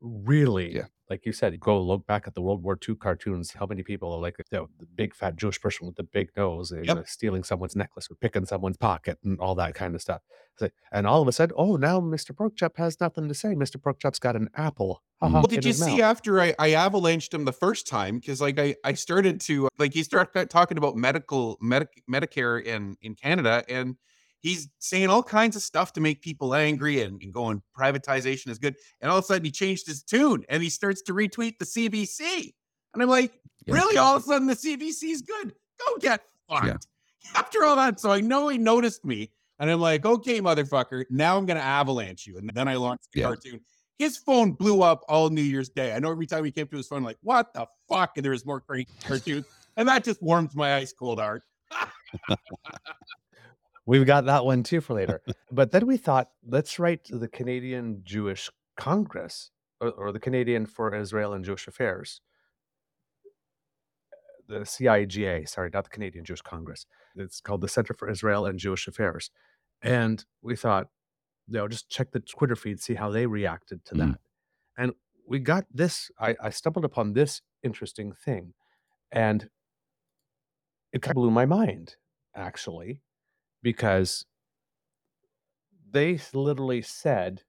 really, 0.00 0.74
Yeah. 0.76 0.86
like 1.10 1.24
you 1.26 1.32
said, 1.32 1.58
go 1.60 1.80
look 1.80 2.06
back 2.06 2.26
at 2.26 2.34
the 2.34 2.42
World 2.42 2.62
War 2.62 2.78
II 2.88 2.96
cartoons. 2.96 3.52
How 3.52 3.66
many 3.66 3.82
people 3.82 4.12
are 4.12 4.20
like 4.20 4.36
you 4.38 4.44
know, 4.58 4.68
the 4.78 4.86
big 4.86 5.14
fat 5.14 5.36
Jewish 5.36 5.60
person 5.60 5.86
with 5.86 5.96
the 5.96 6.02
big 6.02 6.30
nose, 6.36 6.72
Yep. 6.72 6.96
uh, 6.96 7.04
stealing 7.04 7.42
someone's 7.44 7.76
necklace 7.76 8.10
or 8.10 8.14
picking 8.16 8.44
someone's 8.46 8.76
pocket 8.76 9.18
and 9.24 9.38
all 9.40 9.54
that 9.56 9.74
kind 9.74 9.94
of 9.94 10.02
stuff. 10.02 10.22
Like- 10.60 10.74
and 10.90 11.06
all 11.06 11.20
of 11.22 11.28
a 11.28 11.32
sudden, 11.32 11.54
oh, 11.58 11.76
now 11.76 12.00
Mr. 12.00 12.32
Porkchop 12.32 12.76
has 12.76 13.00
nothing 13.00 13.28
to 13.28 13.34
say. 13.34 13.54
Mr. 13.54 13.76
Porkchop's 13.76 14.18
got 14.18 14.36
an 14.36 14.48
apple. 14.54 15.02
Haha, 15.20 15.34
Well, 15.34 15.42
did 15.44 15.64
you 15.64 15.72
see 15.72 15.92
mouth. 15.98 16.00
after 16.16 16.40
I, 16.40 16.54
I 16.58 16.70
avalanched 16.70 17.32
him 17.32 17.44
the 17.44 17.52
first 17.52 17.86
time? 17.86 18.18
Because 18.18 18.40
like 18.40 18.58
I, 18.58 18.74
I 18.84 18.94
started 18.94 19.40
to 19.42 19.68
like 19.78 19.94
he 19.94 20.02
started 20.02 20.50
talking 20.50 20.76
about 20.78 20.96
medical 20.96 21.56
medic, 21.60 22.02
Medicare 22.10 22.62
in 22.62 22.96
in 23.00 23.14
Canada, 23.14 23.64
and 23.68 23.96
he's 24.46 24.68
saying 24.78 25.08
all 25.08 25.22
kinds 25.22 25.56
of 25.56 25.62
stuff 25.62 25.92
to 25.94 26.00
make 26.00 26.22
people 26.22 26.54
angry 26.54 27.02
and, 27.02 27.20
and 27.22 27.32
going 27.32 27.60
privatization 27.76 28.48
is 28.48 28.58
good. 28.58 28.76
And 29.00 29.10
all 29.10 29.18
of 29.18 29.24
a 29.24 29.26
sudden 29.26 29.44
he 29.44 29.50
changed 29.50 29.86
his 29.86 30.02
tune 30.02 30.44
and 30.48 30.62
he 30.62 30.70
starts 30.70 31.02
to 31.02 31.12
retweet 31.12 31.58
the 31.58 31.64
CBC, 31.64 32.54
and 32.94 33.02
I'm 33.02 33.08
like, 33.08 33.32
Yeah. 33.66 33.74
really? 33.74 33.96
All 33.98 34.16
of 34.16 34.22
a 34.22 34.26
sudden 34.26 34.46
the 34.46 34.54
CBC 34.54 35.10
is 35.10 35.22
good? 35.22 35.52
Go 35.84 35.96
get 36.00 36.22
fucked. 36.48 36.66
Yeah. 36.66 36.76
After 37.34 37.64
all 37.64 37.74
that, 37.76 37.98
so 37.98 38.10
I 38.10 38.20
know 38.20 38.46
he 38.48 38.56
noticed 38.58 39.04
me, 39.04 39.30
and 39.58 39.68
I'm 39.70 39.80
like, 39.80 40.06
okay, 40.06 40.40
motherfucker, 40.40 41.04
now 41.10 41.36
I'm 41.36 41.44
gonna 41.46 41.60
avalanche 41.60 42.26
you. 42.26 42.38
And 42.38 42.48
then 42.54 42.68
I 42.68 42.76
launched 42.76 43.08
the 43.12 43.20
Yeah. 43.20 43.26
cartoon. 43.26 43.60
His 43.98 44.16
phone 44.18 44.52
blew 44.52 44.82
up 44.82 45.02
all 45.08 45.30
New 45.30 45.40
Year's 45.42 45.70
Day. 45.70 45.92
I 45.94 45.98
know 45.98 46.10
every 46.10 46.26
time 46.26 46.44
he 46.44 46.50
came 46.52 46.68
to 46.68 46.76
his 46.76 46.86
phone, 46.86 47.02
like, 47.02 47.16
what 47.22 47.52
the 47.54 47.66
fuck? 47.88 48.12
And 48.16 48.24
there 48.24 48.32
was 48.32 48.44
more 48.44 48.60
crazy 48.60 48.86
cartoons. 49.02 49.46
And 49.78 49.88
that 49.88 50.04
just 50.04 50.22
warms 50.22 50.54
my 50.54 50.76
ice 50.76 50.92
cold 50.92 51.18
heart. 51.18 51.42
We've 53.86 54.06
got 54.06 54.26
that 54.26 54.44
one 54.44 54.62
too 54.64 54.80
for 54.80 54.94
later. 54.94 55.22
but 55.52 55.70
then 55.70 55.86
we 55.86 55.96
thought, 55.96 56.30
let's 56.46 56.78
write 56.78 57.04
to 57.04 57.18
the 57.18 57.28
Canadian 57.28 58.02
Jewish 58.04 58.50
Congress 58.76 59.50
or, 59.80 59.90
or 59.92 60.12
the 60.12 60.20
Canadian 60.20 60.66
for 60.66 60.94
Israel 60.94 61.32
and 61.32 61.44
Jewish 61.44 61.68
Affairs, 61.68 62.20
the 64.48 64.60
CIJA, 64.60 65.48
sorry, 65.48 65.70
not 65.72 65.84
the 65.84 65.90
Canadian 65.90 66.24
Jewish 66.24 66.42
Congress. 66.42 66.86
It's 67.16 67.40
called 67.40 67.60
the 67.60 67.68
Center 67.68 67.94
for 67.94 68.08
Israel 68.10 68.46
and 68.46 68.58
Jewish 68.58 68.86
Affairs. 68.88 69.30
And 69.82 70.24
we 70.42 70.56
thought, 70.56 70.88
you 71.48 71.54
know, 71.58 71.68
just 71.68 71.88
check 71.88 72.10
the 72.12 72.20
Twitter 72.20 72.56
feed, 72.56 72.80
see 72.80 72.94
how 72.94 73.10
they 73.10 73.26
reacted 73.26 73.84
to 73.86 73.94
Mm. 73.94 73.98
that. 73.98 74.20
And 74.76 74.92
we 75.26 75.38
got 75.38 75.64
this, 75.72 76.10
I, 76.18 76.36
I 76.42 76.50
stumbled 76.50 76.84
upon 76.84 77.12
this 77.12 77.42
interesting 77.62 78.12
thing. 78.12 78.54
And 79.12 79.48
it 80.92 81.02
kind 81.02 81.12
of 81.12 81.16
blew 81.16 81.30
my 81.30 81.46
mind, 81.46 81.96
actually, 82.34 83.02
because 83.66 84.24
they 85.90 86.20
literally 86.34 86.82
said, 86.82 87.42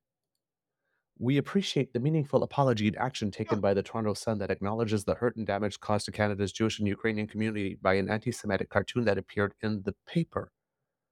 We 1.20 1.38
appreciate 1.38 1.94
the 1.94 2.00
meaningful 2.00 2.44
apology 2.44 2.88
and 2.88 2.98
action 2.98 3.32
taken 3.32 3.60
by 3.60 3.74
the 3.74 3.82
Toronto 3.84 4.14
Sun 4.14 4.38
that 4.40 4.52
acknowledges 4.52 5.04
the 5.04 5.16
hurt 5.16 5.36
and 5.36 5.48
damage 5.48 5.80
caused 5.80 6.06
to 6.06 6.12
Canada's 6.12 6.52
Jewish 6.52 6.78
and 6.80 6.88
Ukrainian 6.88 7.28
community 7.28 7.76
by 7.76 7.96
an 7.96 8.10
anti 8.10 8.32
Semitic 8.32 8.70
cartoon 8.70 9.06
that 9.06 9.18
appeared 9.18 9.54
in 9.62 9.82
the 9.84 9.96
paper. 10.08 10.52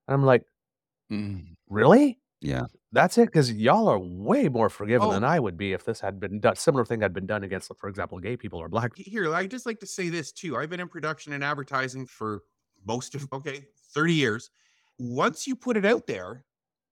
And 0.07 0.15
I'm 0.15 0.23
like, 0.25 0.45
Mm, 1.11 1.55
Really? 1.69 2.19
yeah. 2.41 2.65
That's 2.91 3.17
it? 3.17 3.25
Because 3.27 3.51
y'all 3.51 3.87
are 3.89 3.99
way 3.99 4.47
more 4.49 4.69
forgiving 4.69 5.09
Oh. 5.09 5.11
than 5.11 5.23
I 5.23 5.39
would 5.39 5.57
be 5.57 5.73
if 5.73 5.83
this 5.85 5.99
had 5.99 6.19
been 6.19 6.39
done. 6.39 6.55
Similar 6.55 6.85
thing 6.85 7.01
had 7.01 7.13
been 7.13 7.25
done 7.25 7.43
against, 7.43 7.71
for 7.77 7.89
example, 7.89 8.19
gay 8.19 8.37
people 8.37 8.59
or 8.59 8.69
black 8.69 8.93
people. 8.93 9.11
Here, 9.11 9.33
I 9.33 9.47
just 9.47 9.65
like 9.65 9.79
to 9.81 9.87
say 9.87 10.09
this 10.09 10.31
too. 10.31 10.55
I've 10.57 10.69
been 10.69 10.79
in 10.79 10.87
production 10.87 11.33
and 11.33 11.43
advertising 11.43 12.05
for 12.05 12.43
most 12.85 13.15
of 13.15 13.27
okay, 13.33 13.65
30 13.93 14.13
years. 14.13 14.49
Once 14.97 15.47
you 15.47 15.55
put 15.55 15.77
it 15.77 15.85
out 15.85 16.07
there, 16.07 16.45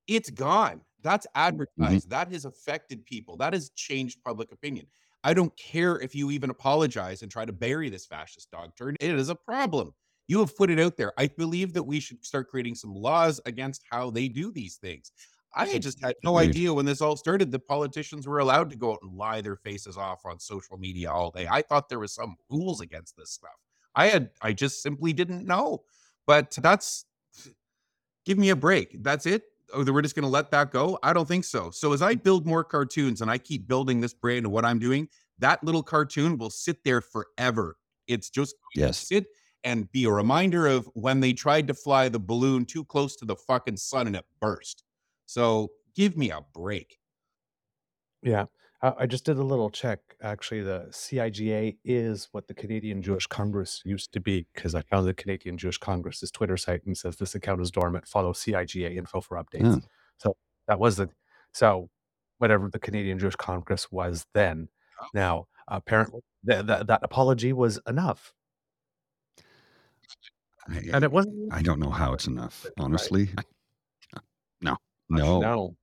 it's 0.07 0.29
gone. 0.29 0.81
That's 1.01 1.27
mm-hmm. 1.27 1.47
advertised. 1.47 2.09
That 2.09 2.31
has 2.31 2.45
affected 2.45 3.05
people. 3.05 3.37
That 3.37 3.53
has 3.53 3.69
changed 3.69 4.23
public 4.23 4.51
opinion. 4.51 4.87
I 5.23 5.33
don't 5.33 5.55
care 5.55 5.99
if 5.99 6.13
you 6.13 6.31
even 6.31 6.49
apologize 6.49 7.21
and 7.21 7.31
try 7.31 7.45
to 7.45 7.53
bury 7.53 7.89
this 7.89 8.05
fascist 8.05 8.51
dog 8.51 8.71
turd. 8.77 8.97
It 8.99 9.15
is 9.15 9.29
a 9.29 9.35
problem. 9.35 9.93
You 10.27 10.39
have 10.39 10.55
put 10.55 10.69
it 10.69 10.79
out 10.79 10.97
there. 10.97 11.13
I 11.17 11.27
believe 11.27 11.73
that 11.73 11.83
we 11.83 11.99
should 11.99 12.25
start 12.25 12.49
creating 12.49 12.75
some 12.75 12.93
laws 12.93 13.39
against 13.45 13.83
how 13.89 14.09
they 14.09 14.27
do 14.27 14.51
these 14.51 14.75
things. 14.75 15.11
I 15.55 15.77
just 15.77 16.01
had 16.03 16.15
no 16.23 16.39
idea 16.39 16.73
when 16.73 16.85
this 16.85 16.99
all 16.99 17.15
started 17.15 17.51
that 17.51 17.67
politicians 17.67 18.27
were 18.27 18.39
allowed 18.39 18.71
to 18.71 18.75
go 18.75 18.93
out 18.93 18.99
and 19.03 19.15
lie 19.15 19.41
their 19.41 19.55
faces 19.55 19.97
off 19.97 20.25
on 20.25 20.39
social 20.39 20.77
media 20.77 21.11
all 21.11 21.29
day. 21.29 21.47
I 21.49 21.61
thought 21.61 21.89
there 21.89 21.99
was 21.99 22.13
some 22.13 22.37
rules 22.49 22.81
against 22.81 23.15
this 23.15 23.29
stuff. 23.29 23.51
I 23.95 24.07
had 24.07 24.31
I 24.41 24.53
just 24.53 24.81
simply 24.81 25.13
didn't 25.13 25.45
know. 25.45 25.83
But 26.25 26.57
that's 26.61 27.05
give 28.25 28.37
me 28.37 28.49
a 28.49 28.55
break. 28.55 29.03
That's 29.03 29.25
it. 29.25 29.43
Oh, 29.73 29.83
we're 29.91 30.01
just 30.01 30.15
going 30.15 30.23
to 30.23 30.29
let 30.29 30.51
that 30.51 30.71
go? 30.71 30.99
I 31.01 31.13
don't 31.13 31.27
think 31.27 31.45
so. 31.45 31.71
So 31.71 31.93
as 31.93 32.01
I 32.01 32.15
mm. 32.15 32.23
build 32.23 32.45
more 32.45 32.63
cartoons 32.63 33.21
and 33.21 33.31
I 33.31 33.37
keep 33.37 33.67
building 33.67 34.01
this 34.01 34.13
brand 34.13 34.45
of 34.45 34.51
what 34.51 34.65
I'm 34.65 34.79
doing, 34.79 35.07
that 35.39 35.63
little 35.63 35.83
cartoon 35.83 36.37
will 36.37 36.49
sit 36.49 36.83
there 36.83 37.01
forever. 37.01 37.77
It's 38.07 38.29
just 38.29 38.55
Yes. 38.75 38.99
sit 38.99 39.25
and 39.63 39.91
be 39.91 40.05
a 40.05 40.11
reminder 40.11 40.67
of 40.67 40.89
when 40.93 41.21
they 41.21 41.33
tried 41.33 41.67
to 41.67 41.73
fly 41.73 42.09
the 42.09 42.19
balloon 42.19 42.65
too 42.65 42.83
close 42.83 43.15
to 43.15 43.25
the 43.25 43.35
fucking 43.35 43.77
sun 43.77 44.07
and 44.07 44.15
it 44.15 44.25
burst. 44.41 44.83
So 45.25 45.71
give 45.95 46.17
me 46.17 46.31
a 46.31 46.41
break. 46.53 46.99
Yeah. 48.21 48.45
I 48.83 48.93
I 48.99 49.05
just 49.07 49.25
did 49.25 49.37
a 49.37 49.43
little 49.43 49.69
check. 49.71 49.99
Actually, 50.21 50.61
the 50.61 50.87
CIJA 50.91 51.77
is 51.83 52.27
what 52.31 52.47
the 52.47 52.53
Canadian 52.53 53.01
Jewish 53.01 53.25
Congress 53.25 53.81
used 53.85 54.11
to 54.13 54.19
be 54.19 54.45
because 54.53 54.75
I 54.75 54.81
found 54.81 55.07
the 55.07 55.13
Canadian 55.13 55.57
Jewish 55.57 55.77
Congress's 55.79 56.29
Twitter 56.31 56.57
site 56.57 56.85
and 56.85 56.95
says 56.97 57.15
this 57.15 57.33
account 57.33 57.61
is 57.61 57.71
dormant. 57.71 58.07
Follow 58.07 58.33
CIJA 58.33 58.95
info 58.95 59.21
for 59.21 59.37
updates. 59.41 59.63
Yeah. 59.81 59.87
So 60.17 60.35
that 60.67 60.79
was 60.79 60.97
the 60.97 61.09
so 61.53 61.89
whatever 62.37 62.69
the 62.69 62.79
Canadian 62.79 63.17
Jewish 63.19 63.35
Congress 63.37 63.91
was 63.91 64.25
then. 64.33 64.67
Oh. 65.01 65.07
Now 65.13 65.47
apparently 65.67 66.21
th- 66.47 66.67
th- 66.67 66.87
that 66.87 66.99
apology 67.03 67.53
was 67.53 67.79
enough, 67.87 68.33
I, 70.67 70.81
and 70.93 71.03
it 71.03 71.11
wasn't. 71.11 71.53
I 71.53 71.61
don't 71.61 71.79
know 71.79 71.89
how 71.89 72.13
it's 72.13 72.27
enough, 72.27 72.65
Right. 72.77 72.83
honestly. 72.85 73.29
No. 74.61 74.77
No. 75.09 75.39
No. 75.39 75.75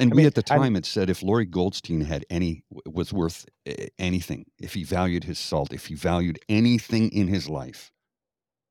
And 0.00 0.12
I 0.12 0.14
we 0.14 0.16
mean, 0.18 0.26
at 0.26 0.34
the 0.34 0.40
and- 0.50 0.62
time 0.62 0.74
had 0.74 0.86
said 0.86 1.10
if 1.10 1.22
Lorrie 1.22 1.44
Goldstein 1.46 2.00
had 2.00 2.24
any 2.30 2.64
was 2.86 3.12
worth 3.12 3.46
uh, 3.68 3.72
anything, 3.98 4.46
if 4.58 4.74
he 4.74 4.82
valued 4.84 5.24
his 5.24 5.38
salt, 5.38 5.72
if 5.72 5.86
he 5.86 5.94
valued 5.94 6.38
anything 6.48 7.10
in 7.12 7.28
his 7.28 7.48
life, 7.48 7.92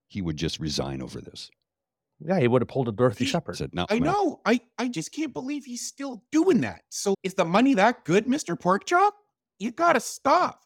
he 0.08 0.22
would 0.22 0.38
just 0.38 0.60
resign 0.60 1.02
over 1.02 1.22
this. 1.22 1.50
Yeah, 2.20 2.40
he 2.40 2.48
would 2.50 2.62
have 2.62 2.68
pulled 2.68 2.90
a 2.90 2.92
Dorothy 2.92 3.24
He- 3.26 3.30
Shephard. 3.32 3.56
Said 3.58 3.74
no. 3.74 3.86
I 3.90 3.96
I'm 3.96 4.04
know. 4.04 4.42
I, 4.46 4.60
I 4.78 4.90
just 4.90 5.12
can't 5.14 5.34
believe 5.34 5.64
he's 5.66 5.86
still 5.88 6.24
doing 6.32 6.62
that. 6.62 6.82
So 6.90 7.16
is 7.24 7.36
the 7.36 7.46
money 7.46 7.76
that 7.76 8.04
good, 8.04 8.26
Mr. 8.26 8.60
Porkchop? 8.60 9.12
You 9.60 9.72
gotta 9.72 10.00
stop. 10.02 10.64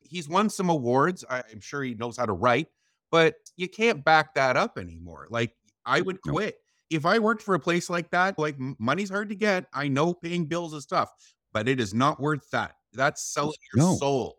He's 0.00 0.28
won 0.28 0.48
some 0.48 0.70
awards. 0.70 1.24
I, 1.28 1.42
I'm 1.50 1.60
sure 1.60 1.82
he 1.82 1.94
knows 1.94 2.16
how 2.16 2.24
to 2.26 2.32
write, 2.32 2.68
but 3.10 3.34
you 3.56 3.68
can't 3.68 4.04
back 4.04 4.34
that 4.34 4.56
up 4.56 4.78
anymore. 4.78 5.26
Like 5.30 5.52
I 5.84 6.00
would 6.00 6.18
No. 6.24 6.32
quit. 6.32 6.56
If 6.94 7.04
I 7.04 7.18
worked 7.18 7.42
for 7.42 7.54
a 7.54 7.60
place 7.60 7.90
like 7.90 8.10
that, 8.10 8.38
like 8.38 8.56
money's 8.78 9.10
hard 9.10 9.28
to 9.30 9.34
get. 9.34 9.66
I 9.72 9.88
know 9.88 10.14
paying 10.14 10.44
bills 10.46 10.72
is 10.74 10.86
tough, 10.86 11.10
but 11.52 11.68
it 11.68 11.80
is 11.80 11.92
not 11.92 12.20
worth 12.20 12.48
that. 12.50 12.76
That's 12.92 13.22
selling 13.22 13.54
your 13.74 13.84
No. 13.84 13.96
soul. 13.96 14.38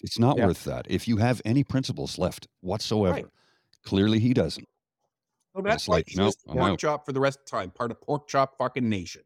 It's 0.00 0.18
not 0.18 0.36
Yeah. 0.36 0.46
worth 0.46 0.64
that. 0.64 0.86
If 0.90 1.08
you 1.08 1.16
have 1.16 1.40
any 1.44 1.64
principles 1.64 2.18
left 2.18 2.46
whatsoever, 2.60 3.14
Right. 3.14 3.26
clearly 3.84 4.18
he 4.18 4.34
doesn't. 4.34 4.66
So 5.56 5.62
that's 5.62 5.82
It's 5.84 5.88
why 5.88 5.96
like, 5.96 6.08
no, 6.16 6.30
pork 6.46 6.58
out. 6.72 6.78
chop 6.78 7.06
for 7.06 7.12
the 7.12 7.20
rest 7.20 7.38
of 7.40 7.44
the 7.46 7.50
time, 7.50 7.70
part 7.70 7.90
of 7.90 8.00
pork 8.00 8.28
chop 8.28 8.56
fucking 8.58 8.88
nation. 8.88 9.22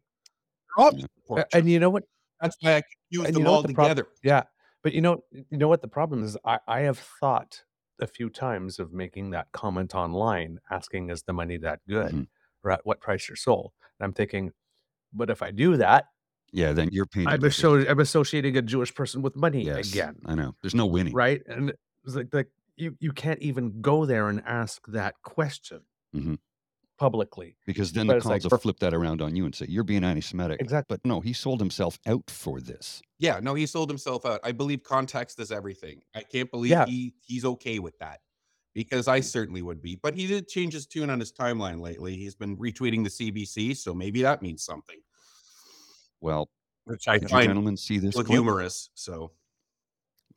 They're 0.76 0.84
Yeah. 0.92 0.98
just 0.98 1.08
pork 1.26 1.40
A- 1.40 1.42
chop. 1.42 1.48
and 1.60 1.70
you 1.70 1.80
know 1.80 1.90
what? 1.90 2.04
That's 2.40 2.56
why 2.60 2.76
I 2.76 2.82
confuse 3.10 3.34
them 3.34 3.46
all 3.46 3.56
what 3.62 3.66
the 3.68 3.74
prob- 3.74 3.88
together. 3.88 4.08
Yeah, 4.22 4.44
but 4.82 4.92
you 4.94 5.00
know, 5.00 5.22
you 5.32 5.58
know 5.58 5.68
what 5.68 5.82
the 5.82 5.88
problem 5.88 6.22
is. 6.24 6.36
I, 6.44 6.58
I 6.66 6.80
have 6.80 6.98
thought 7.20 7.62
a 8.00 8.06
few 8.06 8.30
times 8.30 8.78
of 8.78 8.92
making 8.92 9.30
that 9.30 9.52
comment 9.52 9.94
online, 9.94 10.60
asking, 10.70 11.10
"Is 11.10 11.22
the 11.24 11.32
money 11.32 11.56
that 11.58 11.80
good?" 11.88 12.12
Mhm. 12.12 12.28
or 12.64 12.70
at 12.72 12.84
what 12.86 13.00
price 13.00 13.28
your 13.28 13.36
soul. 13.36 13.74
And 13.98 14.04
I'm 14.06 14.12
thinking, 14.14 14.52
but 15.12 15.30
if 15.30 15.42
I 15.42 15.50
do 15.52 15.76
that, 15.78 16.06
Yeah, 16.52 16.72
then 16.72 16.88
you're 16.92 17.06
painting. 17.06 17.28
I'm, 17.34 17.40
associ- 17.42 17.88
I'm 17.90 18.00
associating 18.00 18.56
a 18.56 18.62
Jewish 18.62 18.94
person 18.94 19.22
with 19.22 19.36
money 19.36 19.64
Yes, 19.64 19.88
again, 19.90 20.16
I 20.26 20.34
know. 20.34 20.54
There's 20.62 20.74
no 20.74 20.86
winning. 20.86 21.12
right? 21.14 21.42
And 21.46 21.72
it's 22.04 22.14
like, 22.16 22.32
like 22.34 22.50
you, 22.76 22.96
you 23.00 23.12
can't 23.12 23.40
even 23.40 23.80
go 23.82 24.06
there 24.06 24.28
and 24.28 24.42
ask 24.46 24.86
that 24.88 25.14
question 25.22 25.82
Mhm. 26.14 26.38
Publicly. 27.04 27.56
Because 27.66 27.92
then 27.92 28.06
But 28.06 28.14
the 28.14 28.16
it's 28.18 28.26
like 28.26 28.42
cons 28.42 28.50
will 28.52 28.58
flip 28.58 28.78
that 28.80 28.94
around 28.94 29.20
on 29.20 29.36
you 29.36 29.44
and 29.44 29.54
say, 29.54 29.66
you're 29.68 29.84
being 29.84 30.04
anti 30.04 30.20
Semitic. 30.20 30.60
Exactly. 30.60 30.96
But 30.96 31.06
no, 31.06 31.20
he 31.20 31.32
sold 31.32 31.60
himself 31.60 31.98
out 32.06 32.24
for 32.28 32.60
this. 32.60 33.02
Yeah, 33.18 33.40
no, 33.42 33.54
he 33.54 33.66
sold 33.66 33.90
himself 33.90 34.24
out. 34.24 34.40
I 34.42 34.52
believe 34.52 34.82
context 34.82 35.38
is 35.40 35.52
everything. 35.52 36.02
I 36.14 36.22
can't 36.22 36.50
believe 36.50 36.70
Yeah. 36.70 36.86
he 36.86 37.14
he's 37.24 37.44
okay 37.44 37.78
with 37.78 37.98
that. 37.98 38.20
Because 38.74 39.06
I 39.06 39.20
certainly 39.20 39.62
would 39.62 39.80
be. 39.80 39.94
But 39.94 40.14
he 40.14 40.26
did 40.26 40.48
change 40.48 40.72
his 40.72 40.86
tune 40.86 41.08
on 41.10 41.20
his 41.20 41.30
timeline 41.32 41.78
lately. 41.80 42.16
He's 42.16 42.34
been 42.34 42.56
retweeting 42.56 43.04
the 43.04 43.10
CBC, 43.10 43.76
so 43.76 43.94
maybe 43.94 44.22
that 44.22 44.42
means 44.42 44.64
something. 44.64 44.98
Well, 46.20 46.48
Which 46.84 47.06
I 47.06 47.14
did 47.18 47.22
you 47.22 47.28
find 47.28 47.46
gentlemen 47.46 47.76
see 47.76 47.98
this? 47.98 48.16
look 48.16 48.26
clip? 48.26 48.34
humorous. 48.34 48.90
So 48.94 49.30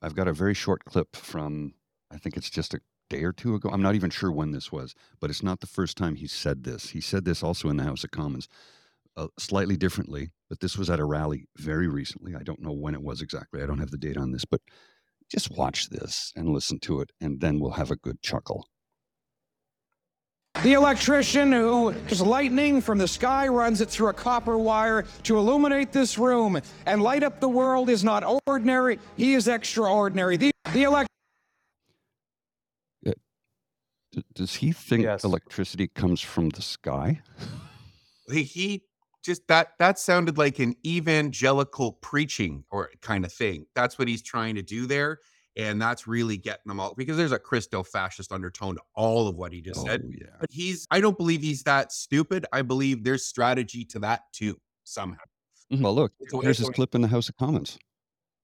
I've 0.03 0.15
got 0.15 0.27
a 0.27 0.33
very 0.33 0.53
short 0.53 0.85
clip 0.85 1.15
from, 1.15 1.73
I 2.11 2.17
think 2.17 2.37
it's 2.37 2.49
just 2.51 2.73
a 2.75 2.79
day 3.09 3.23
or 3.23 3.33
two 3.33 3.55
ago. 3.55 3.69
I'm 3.69 3.81
not 3.81 3.95
even 3.95 4.09
sure 4.09 4.31
when 4.31 4.51
this 4.51 4.71
was, 4.71 4.93
but 5.19 5.29
it's 5.29 5.43
not 5.43 5.59
the 5.59 5.67
first 5.67 5.97
time 5.97 6.15
he 6.15 6.27
said 6.27 6.63
this. 6.63 6.89
He 6.89 7.01
said 7.01 7.25
this 7.25 7.43
also 7.43 7.69
in 7.69 7.77
the 7.77 7.83
House 7.83 8.03
of 8.03 8.11
Commons, 8.11 8.47
uh, 9.15 9.27
slightly 9.37 9.77
differently, 9.77 10.29
but 10.49 10.59
this 10.59 10.77
was 10.77 10.89
at 10.89 10.99
a 10.99 11.05
rally 11.05 11.47
very 11.57 11.87
recently. 11.87 12.35
I 12.35 12.43
don't 12.43 12.61
know 12.61 12.73
when 12.73 12.93
it 12.93 13.01
was 13.01 13.21
exactly. 13.21 13.61
I 13.61 13.65
don't 13.65 13.79
have 13.79 13.91
the 13.91 13.97
date 13.97 14.17
on 14.17 14.31
this, 14.31 14.45
but 14.45 14.61
just 15.29 15.51
watch 15.51 15.89
this 15.89 16.31
and 16.35 16.49
listen 16.49 16.79
to 16.79 17.01
it, 17.01 17.11
and 17.19 17.41
then 17.41 17.59
we'll 17.59 17.71
have 17.71 17.91
a 17.91 17.95
good 17.95 18.21
chuckle. 18.21 18.67
The 20.63 20.73
electrician 20.73 21.51
who 21.51 21.89
is 22.09 22.19
lightning 22.19 22.81
from 22.81 22.97
the 22.97 23.07
sky 23.07 23.47
runs 23.47 23.79
it 23.79 23.89
through 23.89 24.07
a 24.07 24.13
copper 24.13 24.57
wire 24.57 25.05
to 25.23 25.37
illuminate 25.37 25.91
this 25.91 26.17
room 26.17 26.59
and 26.87 27.03
light 27.03 27.21
up 27.21 27.39
the 27.39 27.47
world 27.47 27.89
is 27.89 28.03
not 28.03 28.23
ordinary, 28.47 28.99
he 29.17 29.35
is 29.35 29.47
extraordinary. 29.47 30.35
The, 30.35 30.51
the 30.73 30.83
elect- 30.83 31.11
D- 34.17 34.23
does 34.33 34.55
he 34.55 34.71
think 34.71 35.03
Yes. 35.03 35.23
electricity 35.23 35.87
comes 35.89 36.21
from 36.21 36.49
the 36.49 36.61
sky? 36.63 37.21
he, 38.31 38.83
just 39.23 39.47
that 39.47 39.73
that 39.77 39.99
sounded 39.99 40.37
like 40.37 40.57
an 40.59 40.73
evangelical 40.85 41.93
preaching 41.93 42.63
or 42.71 42.89
kind 43.01 43.25
of 43.25 43.31
thing. 43.31 43.67
That's 43.75 43.99
what 43.99 44.07
he's 44.07 44.21
trying 44.23 44.55
to 44.55 44.63
do 44.63 44.87
there. 44.87 45.19
And 45.55 45.81
that's 45.81 46.07
really 46.07 46.37
getting 46.37 46.63
them 46.67 46.79
all 46.79 46.93
because 46.95 47.17
there's 47.17 47.31
a 47.31 47.39
Christo 47.39 47.83
fascist 47.83 48.31
undertone 48.31 48.75
to 48.75 48.81
all 48.95 49.27
of 49.27 49.35
what 49.35 49.51
he 49.53 49.61
just 49.61 49.81
said. 49.85 50.01
Oh, 50.05 50.09
yeah. 50.11 50.27
But 50.39 50.51
he's 50.51 50.87
I 50.91 50.99
don't 50.99 51.17
believe 51.17 51.41
he's 51.41 51.63
that 51.63 51.91
stupid. 51.91 52.45
I 52.51 52.61
believe 52.63 53.03
there's 53.03 53.25
strategy 53.25 53.83
to 53.85 53.99
that 53.99 54.21
too, 54.33 54.57
somehow. 54.83 55.17
Mm-hmm. 55.71 55.83
Well, 55.83 55.95
look, 55.95 56.13
It's 56.19 56.33
a 56.33 56.37
way 56.37 56.43
here's 56.45 56.57
his 56.59 56.69
clip 56.69 56.95
in 56.95 57.01
the 57.01 57.07
House 57.07 57.27
of 57.29 57.37
Commons. 57.37 57.77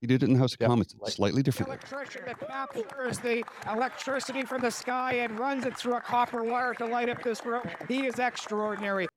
He 0.04 0.08
did 0.08 0.22
it 0.22 0.26
in 0.26 0.34
the 0.34 0.40
House 0.40 0.54
of 0.54 0.60
Yep, 0.60 0.70
Commons 0.70 0.96
like- 1.00 1.14
slightly 1.14 1.40
the 1.40 1.44
differently. 1.44 1.78
electrician 1.78 2.24
that 2.26 2.38
captures 2.38 3.20
the 3.20 3.42
electricity 3.72 4.44
from 4.44 4.62
the 4.62 4.70
sky 4.70 5.14
and 5.14 5.40
runs 5.40 5.66
it 5.66 5.78
through 5.78 5.96
a 5.96 6.02
copper 6.02 6.44
wire 6.44 6.74
to 6.74 6.86
light 6.86 7.08
up 7.08 7.24
this 7.24 7.46
room, 7.46 7.64
he 7.88 8.06
is 8.06 8.20
extraordinary. 8.20 9.08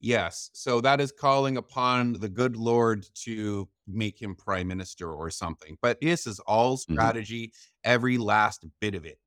Yes. 0.00 0.50
So 0.52 0.82
that 0.82 1.00
is 1.00 1.12
calling 1.12 1.56
upon 1.56 2.12
the 2.12 2.28
good 2.28 2.58
Lord 2.58 3.06
to 3.22 3.70
make 3.86 4.20
him 4.20 4.34
prime 4.34 4.68
minister 4.68 5.10
or 5.10 5.30
something. 5.30 5.78
But 5.80 5.98
this 6.02 6.26
is 6.26 6.40
all 6.40 6.76
mm-hmm. 6.76 6.92
strategy, 6.92 7.54
every 7.82 8.18
last 8.18 8.66
bit 8.82 8.94
of 8.94 9.06
it. 9.06 9.18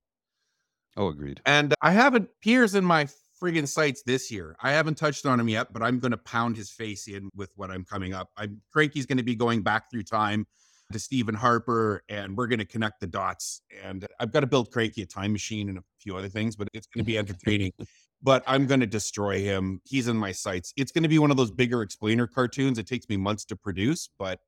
Oh, 0.97 1.07
agreed. 1.07 1.41
And 1.47 1.73
I 1.81 1.93
haven't 1.93 2.29
Piers 2.41 2.75
in 2.75 2.85
my 2.85 3.07
friggin' 3.41 3.67
sights 3.67 4.03
this 4.03 4.29
year. 4.29 4.55
I 4.61 4.73
haven't 4.73 4.99
touched 4.99 5.25
on 5.25 5.39
him 5.39 5.49
yet, 5.49 5.73
but 5.73 5.81
I'm 5.81 5.97
going 5.97 6.11
to 6.11 6.17
pound 6.17 6.57
his 6.57 6.69
face 6.69 7.07
in 7.07 7.31
with 7.35 7.49
what 7.55 7.71
I'm 7.71 7.85
coming 7.85 8.13
up. 8.13 8.29
I'm 8.37 8.61
Cranky's 8.71 9.07
going 9.07 9.17
to 9.17 9.23
be 9.23 9.33
going 9.33 9.63
back 9.63 9.89
through 9.89 10.03
time 10.03 10.45
to 10.91 10.99
Stephen 10.99 11.35
Harper, 11.35 12.03
and 12.09 12.37
we're 12.37 12.47
going 12.47 12.59
to 12.59 12.65
connect 12.65 12.99
the 12.99 13.07
dots. 13.07 13.61
And 13.83 14.07
I've 14.19 14.31
got 14.31 14.41
to 14.41 14.47
build 14.47 14.71
Cranky 14.71 15.01
a 15.01 15.05
time 15.05 15.31
machine 15.31 15.69
and 15.69 15.77
a 15.77 15.83
few 15.99 16.15
other 16.17 16.29
things, 16.29 16.55
but 16.55 16.67
it's 16.73 16.87
going 16.87 17.03
to 17.03 17.07
be 17.07 17.17
entertaining. 17.17 17.71
but 18.21 18.43
I'm 18.47 18.67
going 18.67 18.79
to 18.81 18.87
destroy 18.87 19.39
him. 19.41 19.81
He's 19.85 20.07
in 20.07 20.17
my 20.17 20.31
sights. 20.31 20.73
It's 20.77 20.91
going 20.91 21.03
to 21.03 21.09
be 21.09 21.19
one 21.19 21.31
of 21.31 21.37
those 21.37 21.51
bigger 21.51 21.81
explainer 21.81 22.27
cartoons. 22.27 22.77
It 22.77 22.87
takes 22.87 23.07
me 23.09 23.17
months 23.17 23.45
to 23.45 23.55
produce, 23.55 24.09
but 24.19 24.39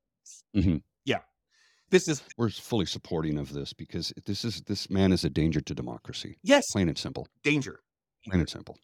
Mhm. 0.56 0.82
yeah, 1.04 1.20
this 1.90 2.08
is 2.08 2.22
We're 2.38 2.50
fully 2.50 2.86
supporting 2.86 3.38
of 3.38 3.52
this 3.52 3.72
because 3.72 4.12
this 4.26 4.44
is 4.44 4.62
this 4.62 4.88
man 4.90 5.12
is 5.12 5.24
a 5.24 5.30
danger 5.30 5.60
to 5.60 5.74
democracy. 5.74 6.38
yes, 6.42 6.64
Plain 6.72 6.88
and 6.88 6.98
simple. 6.98 7.28
danger. 7.42 7.80
Plain 8.24 8.40
and 8.40 8.48
simple. 8.48 8.78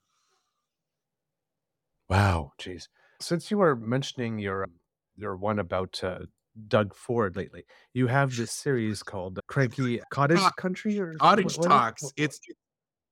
Wow, 2.08 2.52
jeez. 2.58 2.88
Since 3.20 3.50
you 3.50 3.58
were 3.58 3.76
mentioning 3.76 4.38
your 4.38 4.64
um, 4.64 4.80
your 5.16 5.36
one 5.36 5.58
about 5.58 6.02
uh, 6.02 6.20
Doug 6.68 6.94
Ford 6.94 7.36
lately, 7.36 7.64
you 7.94 8.06
have 8.06 8.34
this 8.34 8.52
series 8.52 9.02
called 9.02 9.38
Cranky 9.46 10.00
Cottage 10.10 10.38
Co- 10.38 10.50
Country 10.56 10.98
or 10.98 11.14
Cottage 11.14 11.56
what- 11.58 11.68
Talks. 11.68 12.02
what- 12.02 12.12
It's 12.16 12.40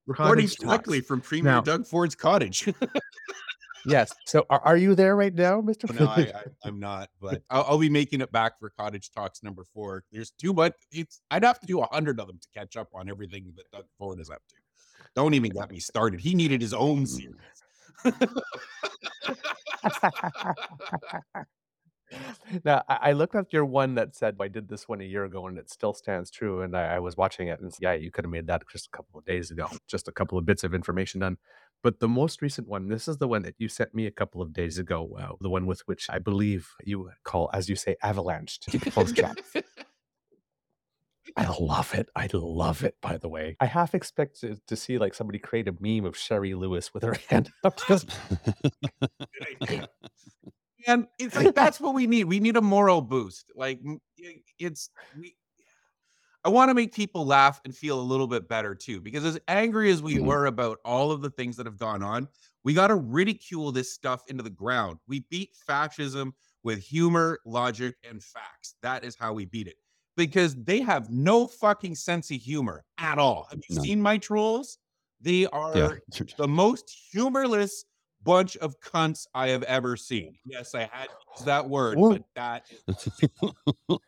recording 0.07 0.49
directly 0.61 1.01
from 1.01 1.21
Premier 1.21 1.53
Now- 1.53 1.61
Doug 1.61 1.87
Ford's 1.87 2.15
cottage. 2.15 2.69
Yes. 3.87 4.13
So 4.27 4.45
are, 4.51 4.61
are 4.61 4.77
you 4.77 4.95
there 4.95 5.17
right 5.17 5.35
now, 5.35 5.61
Mister? 5.61 5.87
Oh, 5.91 6.05
no, 6.05 6.07
I, 6.11 6.33
I'm 6.65 6.79
not, 6.79 7.09
but 7.21 7.43
I'll, 7.51 7.65
I'll 7.69 7.79
be 7.79 7.89
making 7.89 8.21
it 8.21 8.31
back 8.33 8.59
for 8.59 8.71
Cottage 8.71 9.11
Talks 9.13 9.43
number 9.43 9.65
four. 9.73 10.05
There's 10.13 10.31
too 10.33 10.53
much. 10.53 10.75
It's 10.93 11.21
I'd 11.31 11.45
have 11.45 11.61
to 11.61 11.67
do 11.67 11.81
a 11.81 11.87
hundred 11.87 12.21
of 12.21 12.27
them 12.27 12.39
to 12.39 12.49
catch 12.59 12.77
up 12.77 12.89
on 12.95 13.09
everything 13.09 13.53
that 13.57 13.71
Doug 13.73 13.87
Ford 13.99 14.21
is 14.21 14.31
up 14.31 14.43
to. 14.49 14.57
Don't 15.15 15.35
even 15.35 15.51
get 15.51 15.71
me 15.71 15.81
started. 15.81 16.21
He 16.21 16.35
needed 16.35 16.61
his 16.61 16.75
own 16.75 17.05
mm. 17.05 17.09
series. 17.09 18.15
Now 22.65 22.83
I, 22.89 22.99
I 23.03 23.13
looked 23.13 23.35
up 23.35 23.53
your 23.53 23.65
one 23.65 23.95
that 23.97 24.17
said 24.17 24.37
I 24.41 24.49
did 24.49 24.69
this 24.69 24.89
one 24.89 25.01
a 25.01 25.05
year 25.05 25.25
ago 25.25 25.47
and 25.47 25.59
it 25.59 25.71
still 25.71 25.93
stands 25.93 26.31
true. 26.31 26.63
And 26.63 26.77
I, 26.77 26.97
I 26.97 26.99
was 26.99 27.17
watching 27.17 27.49
it 27.49 27.61
and 27.61 27.73
yeah, 27.81 27.93
you 27.93 28.11
could 28.11 28.25
have 28.25 28.33
made 28.33 28.47
that 28.47 28.63
just 28.71 28.87
a 28.87 28.97
couple 28.97 29.19
of 29.19 29.25
days 29.25 29.51
ago. 29.51 29.69
Just 29.89 30.09
a 30.09 30.13
couple 30.13 30.37
of 30.37 30.45
bits 30.45 30.65
of 30.65 30.75
information 30.75 31.21
done. 31.21 31.39
But 31.83 32.01
the 32.01 32.09
most 32.09 32.43
recent 32.43 32.69
one, 32.69 32.89
this 32.89 33.09
is 33.09 33.19
the 33.19 33.29
one 33.29 33.43
that 33.43 33.55
you 33.59 33.69
sent 33.69 33.95
me 33.95 34.07
a 34.07 34.11
couple 34.11 34.43
of 34.43 34.53
days 34.53 34.79
ago. 34.79 35.03
Wow, 35.03 35.39
the 35.41 35.49
one 35.49 35.67
with 35.67 35.81
which 35.87 36.09
I 36.11 36.19
believe 36.19 36.69
you 36.85 37.11
call, 37.25 37.49
as 37.55 37.69
you 37.69 37.77
say, 37.77 37.97
avalanche 38.03 38.59
to 38.61 38.79
post 38.91 39.17
chat. 39.17 39.39
I 41.37 41.47
love 41.61 41.95
it. 41.95 42.09
I 42.17 42.29
love 42.33 42.85
it, 42.85 42.97
by 43.01 43.17
the 43.17 43.29
way. 43.29 43.57
I 43.61 43.67
half 43.67 43.95
expect 43.95 44.41
to, 44.41 44.59
to 44.67 44.77
see 44.77 44.99
like 44.99 45.15
somebody 45.15 45.39
create 45.39 45.69
a 45.69 45.75
meme 45.79 46.05
of 46.05 46.17
Shari 46.17 46.55
Lewis 46.55 46.93
with 46.95 47.03
her 47.03 47.15
hand 47.29 47.51
up. 47.65 47.79
Just, 47.87 48.11
and 50.89 51.07
it's 51.19 51.37
like 51.37 51.55
that's 51.55 51.81
what 51.81 51.95
we 51.95 52.07
need. 52.07 52.25
We 52.25 52.41
need 52.41 52.57
a 52.57 52.63
moral 52.63 53.01
boost. 53.03 53.53
Like 53.55 53.81
it's 54.59 54.91
we. 55.17 55.37
I 56.45 56.51
want 56.51 56.71
to 56.71 56.75
make 56.75 56.95
people 56.95 57.27
laugh 57.27 57.61
and 57.65 57.77
feel 57.77 58.01
a 58.01 58.03
little 58.03 58.27
bit 58.29 58.49
better 58.49 58.75
too, 58.75 59.01
because 59.01 59.25
as 59.25 59.39
angry 59.49 59.91
as 59.91 60.03
we 60.03 60.17
Mhm. 60.17 60.25
were 60.25 60.47
about 60.47 60.79
all 60.85 61.11
of 61.11 61.21
the 61.21 61.31
things 61.31 61.57
that 61.57 61.67
have 61.67 61.77
gone 61.79 62.03
on, 62.03 62.29
we 62.65 62.75
got 62.75 62.89
to 62.89 62.95
ridicule 62.97 63.73
this 63.73 63.93
stuff 63.93 64.23
into 64.29 64.43
the 64.43 64.51
ground. 64.51 64.99
We 65.07 65.21
beat 65.31 65.57
fascism 65.57 66.35
with 66.63 66.79
humor, 66.79 67.41
logic, 67.45 67.97
and 68.09 68.23
facts. 68.23 68.77
That 68.83 69.05
is 69.05 69.17
how 69.17 69.33
we 69.33 69.47
beat 69.47 69.67
it. 69.67 69.77
Because 70.17 70.55
they 70.57 70.81
have 70.81 71.11
no 71.11 71.47
fucking 71.47 71.95
sense 71.97 72.31
of 72.31 72.39
humor 72.39 72.85
at 72.99 73.19
all. 73.19 73.47
Have 73.51 73.61
you 73.69 73.75
None. 73.77 73.85
seen 73.85 74.01
my 74.03 74.19
trolls? 74.19 74.79
They 75.21 75.47
are 75.47 75.77
yeah. 75.77 75.89
the 76.39 76.49
most 76.49 76.89
humorless 77.13 77.85
bunch 78.29 78.57
of 78.59 78.79
cunts 78.81 79.27
I 79.35 79.49
have 79.49 79.63
ever 79.63 79.97
seen. 79.97 80.35
Yes, 80.45 80.75
I 80.75 80.89
had 80.93 81.09
to 81.39 81.45
that 81.47 81.69
word, 81.69 81.97
Whoa. 81.97 82.11
but 82.11 82.23
that 82.35 82.67
is 82.71 83.99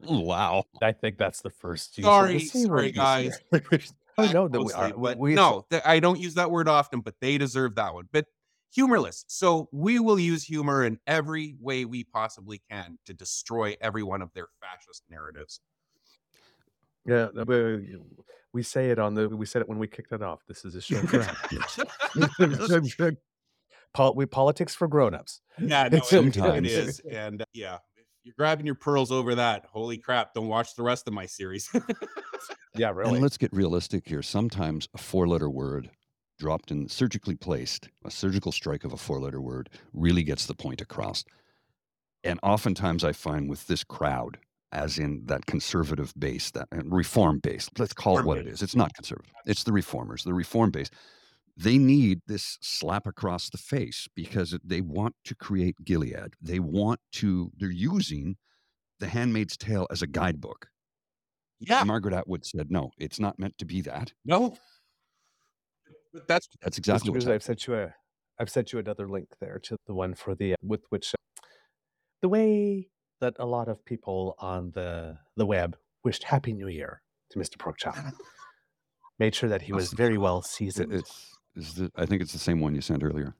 wow. 0.00 0.64
I 0.82 0.90
think 0.90 1.16
that's 1.16 1.42
the 1.42 1.50
first. 1.50 1.96
use 1.96 2.04
of 2.06 2.10
the 2.12 2.16
sorry, 2.16 2.38
C 2.40 2.64
sorry 2.64 2.90
guys. 2.90 3.38
year. 3.52 3.80
I 4.18 4.32
know 4.32 4.48
that 4.48 4.58
we 4.58 4.64
mostly, 4.64 4.74
are. 4.74 4.86
Uh, 4.86 4.96
but 4.96 5.18
we, 5.18 5.34
no, 5.34 5.64
th- 5.70 5.82
I 5.86 6.00
don't 6.00 6.18
use 6.18 6.34
that 6.34 6.50
word 6.50 6.68
often, 6.68 7.00
but 7.00 7.14
they 7.20 7.38
deserve 7.38 7.76
that 7.76 7.94
one. 7.94 8.08
But 8.12 8.26
humorless. 8.74 9.24
So 9.28 9.68
we 9.70 10.00
will 10.00 10.18
use 10.18 10.42
humor 10.42 10.84
in 10.84 10.98
every 11.06 11.54
way 11.60 11.84
we 11.84 12.02
possibly 12.02 12.60
can 12.68 12.98
to 13.06 13.14
destroy 13.14 13.76
every 13.80 14.02
one 14.02 14.22
of 14.22 14.32
their 14.34 14.48
fascist 14.60 15.04
narratives. 15.08 15.60
Yeah, 17.06 17.28
no, 17.32 17.44
we, 17.44 17.96
we 18.52 18.62
say 18.64 18.90
it 18.90 18.98
on 18.98 19.14
the. 19.14 19.28
We 19.28 19.46
said 19.46 19.62
it 19.62 19.68
when 19.68 19.78
we 19.78 19.86
kicked 19.86 20.12
it 20.12 20.22
off. 20.22 20.40
This 20.48 20.64
is 20.64 20.74
a 20.74 20.80
show 20.80 21.00
for 21.06 21.24
Pol- 23.94 24.14
we 24.14 24.26
politics 24.26 24.74
for 24.74 24.88
grown-ups. 24.88 25.40
Yeah, 25.58 25.84
no, 25.92 25.96
it- 25.98 26.02
it 26.02 26.04
Sometimes. 26.04 26.70
is. 26.72 27.00
And 27.00 27.42
uh, 27.42 27.44
yeah, 27.52 27.76
if 27.96 28.04
you're 28.24 28.34
grabbing 28.38 28.66
your 28.66 28.74
pearls 28.74 29.10
over 29.12 29.34
that, 29.34 29.66
holy 29.70 29.98
crap, 29.98 30.34
don't 30.34 30.48
watch 30.48 30.74
the 30.76 30.82
rest 30.82 31.06
of 31.08 31.14
my 31.14 31.26
series. 31.26 31.70
Yeah, 32.74 32.90
really. 32.90 33.12
And 33.12 33.20
let's 33.22 33.36
get 33.36 33.52
realistic 33.52 34.08
here. 34.08 34.22
Sometimes 34.22 34.88
a 34.94 34.98
four 34.98 35.28
letter 35.28 35.50
word 35.50 35.90
dropped 36.38 36.70
in 36.70 36.88
surgically 36.88 37.34
placed, 37.36 37.90
a 38.06 38.10
surgical 38.10 38.50
strike 38.50 38.84
of 38.84 38.94
a 38.94 38.96
four 38.96 39.20
letter 39.20 39.42
word 39.42 39.68
really 39.92 40.22
gets 40.22 40.46
the 40.46 40.54
point 40.54 40.80
across. 40.80 41.22
And 42.24 42.40
oftentimes 42.42 43.04
I 43.04 43.12
find 43.12 43.50
with 43.50 43.66
this 43.66 43.84
crowd, 43.84 44.38
as 44.72 44.98
in 44.98 45.22
that 45.26 45.44
conservative 45.44 46.14
base, 46.18 46.50
that 46.52 46.66
and 46.72 46.90
reform 46.90 47.40
base, 47.40 47.68
let's 47.78 47.92
call 47.92 48.18
it 48.18 48.24
what 48.24 48.38
it 48.38 48.46
base. 48.46 48.54
is. 48.54 48.62
It's 48.62 48.76
not 48.76 48.94
conservative, 48.94 49.30
it's 49.44 49.64
the 49.64 49.72
reformers, 49.72 50.24
the 50.24 50.32
reform 50.32 50.70
base. 50.70 50.88
They 51.56 51.76
need 51.78 52.20
this 52.26 52.58
slap 52.62 53.06
across 53.06 53.50
the 53.50 53.58
face 53.58 54.08
because 54.14 54.56
they 54.64 54.80
want 54.80 55.14
to 55.24 55.34
create 55.34 55.76
Gilead. 55.84 56.34
They 56.40 56.58
want 56.58 57.00
to, 57.12 57.52
they're 57.58 57.70
using 57.70 58.36
The 59.00 59.06
Handmaid's 59.08 59.56
Tale 59.56 59.86
as 59.90 60.00
a 60.02 60.06
guidebook. 60.06 60.68
Yeah. 61.60 61.84
Margaret 61.84 62.14
Atwood 62.14 62.44
said, 62.44 62.70
no, 62.70 62.90
it's 62.98 63.20
not 63.20 63.38
meant 63.38 63.58
to 63.58 63.64
be 63.64 63.82
that. 63.82 64.12
No. 64.24 64.56
But 66.12 66.28
that's 66.28 66.48
That's 66.62 66.78
exactly 66.78 67.10
what 67.10 67.26
I've 67.26 67.42
sent 67.42 67.66
you 67.66 67.74
a 67.74 67.94
I've 68.38 68.50
sent 68.50 68.72
you 68.72 68.78
another 68.78 69.08
link 69.08 69.28
there 69.40 69.58
to 69.64 69.76
the 69.86 69.94
one 69.94 70.14
for 70.14 70.34
the 70.34 70.56
with 70.62 70.82
which 70.90 71.14
the 72.22 72.28
way 72.28 72.88
that 73.20 73.34
a 73.38 73.46
lot 73.46 73.68
of 73.68 73.84
people 73.84 74.34
on 74.38 74.72
the 74.74 75.18
the 75.36 75.46
web 75.46 75.76
wished 76.04 76.24
Happy 76.24 76.52
New 76.52 76.68
Year 76.68 77.02
to 77.30 77.38
Mr. 77.38 77.56
Porkchop. 77.56 78.12
Made 79.18 79.34
sure 79.34 79.48
that 79.48 79.62
he 79.62 79.72
was 79.72 79.92
very 79.92 80.18
well 80.18 80.42
seasoned. 80.42 80.92
It's, 80.92 81.31
is 81.56 81.74
the, 81.74 81.92
I 81.96 82.06
think 82.06 82.22
it's 82.22 82.32
the 82.32 82.38
same 82.38 82.60
one 82.60 82.74
you 82.74 82.80
sent 82.80 83.02
earlier. 83.02 83.34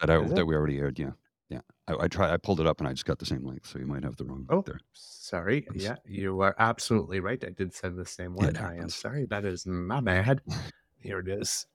That 0.00 0.10
I, 0.10 0.18
that 0.26 0.46
we 0.46 0.54
already 0.54 0.78
aired. 0.78 0.98
Yeah. 0.98 1.12
Yeah. 1.48 1.60
I, 1.86 2.04
I 2.04 2.08
tried, 2.08 2.32
I 2.32 2.36
pulled 2.36 2.60
it 2.60 2.66
up 2.66 2.80
and 2.80 2.88
I 2.88 2.92
just 2.92 3.04
got 3.04 3.18
the 3.18 3.26
same 3.26 3.44
link. 3.44 3.64
So 3.66 3.78
you 3.78 3.86
might 3.86 4.02
have 4.04 4.16
the 4.16 4.24
wrong 4.24 4.46
Oh, 4.48 4.62
there. 4.62 4.80
sorry. 4.92 5.66
Yeah, 5.74 5.96
you 6.06 6.40
are 6.40 6.56
absolutely 6.58 7.20
right. 7.20 7.42
I 7.44 7.50
did 7.50 7.72
send 7.74 7.98
the 7.98 8.06
same 8.06 8.34
one. 8.34 8.56
I 8.56 8.76
am 8.76 8.88
sorry. 8.88 9.26
That 9.26 9.44
is 9.44 9.66
my 9.66 10.00
bad. 10.00 10.40
Here 11.00 11.18
it 11.20 11.28
is. 11.28 11.66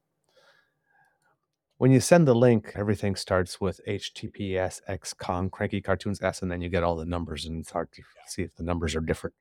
When 1.78 1.92
you 1.92 2.00
send 2.00 2.28
the 2.28 2.34
link, 2.34 2.72
everything 2.76 3.16
starts 3.16 3.62
with 3.62 3.80
HTTPS 3.88 4.82
XCOM 4.90 5.52
cranky 5.52 5.80
cartoons 5.80 6.20
S, 6.24 6.42
and 6.42 6.50
then 6.52 6.60
you 6.60 6.70
get 6.70 6.84
all 6.84 6.96
the 6.96 7.06
numbers, 7.06 7.46
and 7.46 7.60
it's 7.62 7.70
hard 7.70 7.92
to 7.92 8.02
see 8.26 8.42
if 8.42 8.56
the 8.56 8.64
numbers 8.64 8.96
are 8.96 9.00
different. 9.00 9.36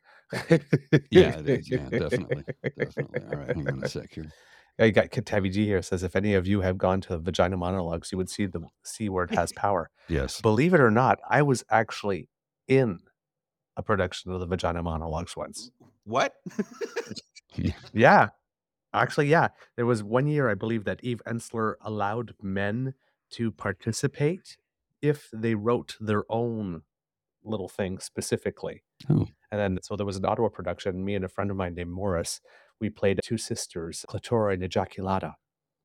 Yeah, 1.11 1.39
it 1.39 1.49
is. 1.49 1.71
Yeah, 1.71 1.89
definitely. 1.91 2.45
Definitely. 2.79 3.23
All 3.31 3.37
right. 3.39 3.57
Hang 3.57 3.71
on 3.71 3.83
a 3.83 3.89
sec 3.89 4.13
here. 4.13 4.31
You 4.79 4.93
got 4.93 5.11
Kitavi 5.11 5.51
G 5.53 5.65
here 5.65 5.81
says 5.81 6.03
if 6.03 6.15
any 6.15 6.35
of 6.35 6.47
you 6.47 6.61
have 6.61 6.77
gone 6.77 7.01
to 7.03 7.19
Vagina 7.19 7.57
Monologues, 7.57 8.13
you 8.13 8.19
would 8.19 8.29
see 8.29 8.47
the 8.47 8.61
C 8.85 9.09
word 9.09 9.31
has 9.35 9.53
power. 9.57 9.91
Yes. 10.09 10.41
Believe 10.41 10.75
it 10.75 10.81
or 10.81 10.91
not, 10.91 11.19
I 11.29 11.43
was 11.43 11.65
actually 11.71 12.29
in 12.69 12.99
a 13.77 13.83
production 13.83 14.33
of 14.33 14.41
the 14.41 14.47
Vagina 14.47 14.83
Monologues 14.83 15.37
once. 15.37 15.71
what? 16.05 16.35
Yeah. 17.95 18.29
Actually, 18.93 19.29
yeah. 19.29 19.49
There 19.77 19.87
was 19.87 20.03
one 20.03 20.27
year, 20.27 20.51
I 20.51 20.55
believe, 20.55 20.85
that 20.85 21.03
Eve 21.03 21.23
Ensler 21.27 21.75
allowed 21.81 22.35
men 22.43 22.95
to 23.31 23.51
participate 23.51 24.59
if 25.01 25.29
they 25.33 25.55
wrote 25.55 25.97
their 26.01 26.25
own 26.31 26.83
little 27.45 27.69
thing 27.69 27.99
specifically. 27.99 28.83
Oh. 29.09 29.27
And 29.51 29.61
then, 29.61 29.79
so 29.83 29.97
there 29.97 30.07
was 30.07 30.17
an 30.17 30.25
Ottawa 30.25 30.49
production. 30.49 31.05
Me 31.05 31.15
and 31.15 31.25
a 31.25 31.29
friend 31.29 31.51
of 31.51 31.57
mine 31.57 31.75
named 31.75 31.91
Morris, 31.91 32.41
we 32.81 32.91
played 32.91 33.21
two 33.23 33.39
sisters, 33.39 34.05
Clitora 34.09 34.55
and 34.55 34.63
Ejaculata. 34.63 35.35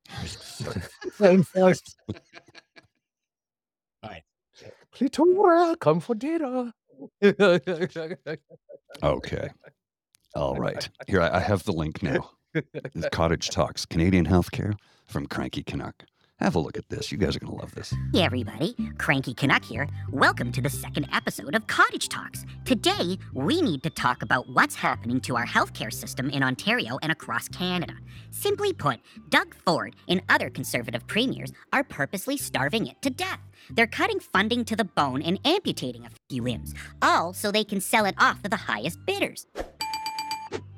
Oh, 0.10 0.74
right. 4.04 4.24
Clitora, 4.94 5.80
come 5.80 6.00
for 6.00 6.16
dinner. 6.16 6.74
Okay. 9.04 9.50
All 10.36 10.56
right. 10.56 10.90
Here, 11.08 11.22
I, 11.22 11.40
have 11.40 11.64
the 11.64 11.72
link 11.72 12.04
now. 12.04 12.32
The 12.54 13.10
Cottage 13.12 13.50
Talks, 13.50 13.86
Canadian 13.86 14.26
Healthcare 14.26 14.74
from 15.06 15.28
Cranky 15.28 15.64
Canuck. 15.64 16.04
Have 16.42 16.56
a 16.56 16.60
look 16.60 16.76
at 16.76 16.90
this. 16.90 17.12
You 17.12 17.20
guys 17.20 17.36
are 17.36 17.40
going 17.40 17.54
to 17.54 17.60
love 17.60 17.76
this. 17.76 17.94
Hey 18.14 18.24
everybody, 18.24 18.76
Cranky 18.98 19.36
Canuck 19.36 19.64
here. 19.64 19.88
Welcome 20.12 20.52
to 20.54 20.62
the 20.62 20.72
second 20.72 21.08
episode 21.14 21.54
of 21.54 21.68
Cottage 21.68 22.10
Talks. 22.10 22.46
Today, 22.66 23.20
we 23.36 23.62
need 23.62 23.84
to 23.84 23.92
talk 23.92 24.24
about 24.24 24.50
what's 24.50 24.74
happening 24.74 25.22
to 25.22 25.36
our 25.36 25.46
healthcare 25.46 25.94
system 25.94 26.32
in 26.32 26.42
Ontario 26.42 26.98
and 27.04 27.12
across 27.12 27.48
Canada. 27.48 27.94
Simply 28.32 28.74
put, 28.74 29.00
Doug 29.30 29.54
Ford 29.54 29.96
and 30.08 30.24
other 30.30 30.50
conservative 30.50 31.06
premiers 31.06 31.52
are 31.74 31.84
purposely 31.84 32.38
starving 32.38 32.88
it 32.88 33.00
to 33.04 33.12
death. 33.12 33.40
They're 33.70 33.86
cutting 33.86 34.20
funding 34.20 34.66
to 34.66 34.76
the 34.76 34.86
bone 34.86 35.22
and 35.22 35.40
amputating 35.46 36.08
a 36.08 36.10
few 36.28 36.42
limbs, 36.42 36.74
all 37.04 37.34
so 37.34 37.52
they 37.52 37.64
can 37.64 37.82
sell 37.82 38.06
it 38.06 38.16
off 38.18 38.42
to 38.42 38.50
the 38.50 38.56
highest 38.56 39.06
bidders. 39.06 39.46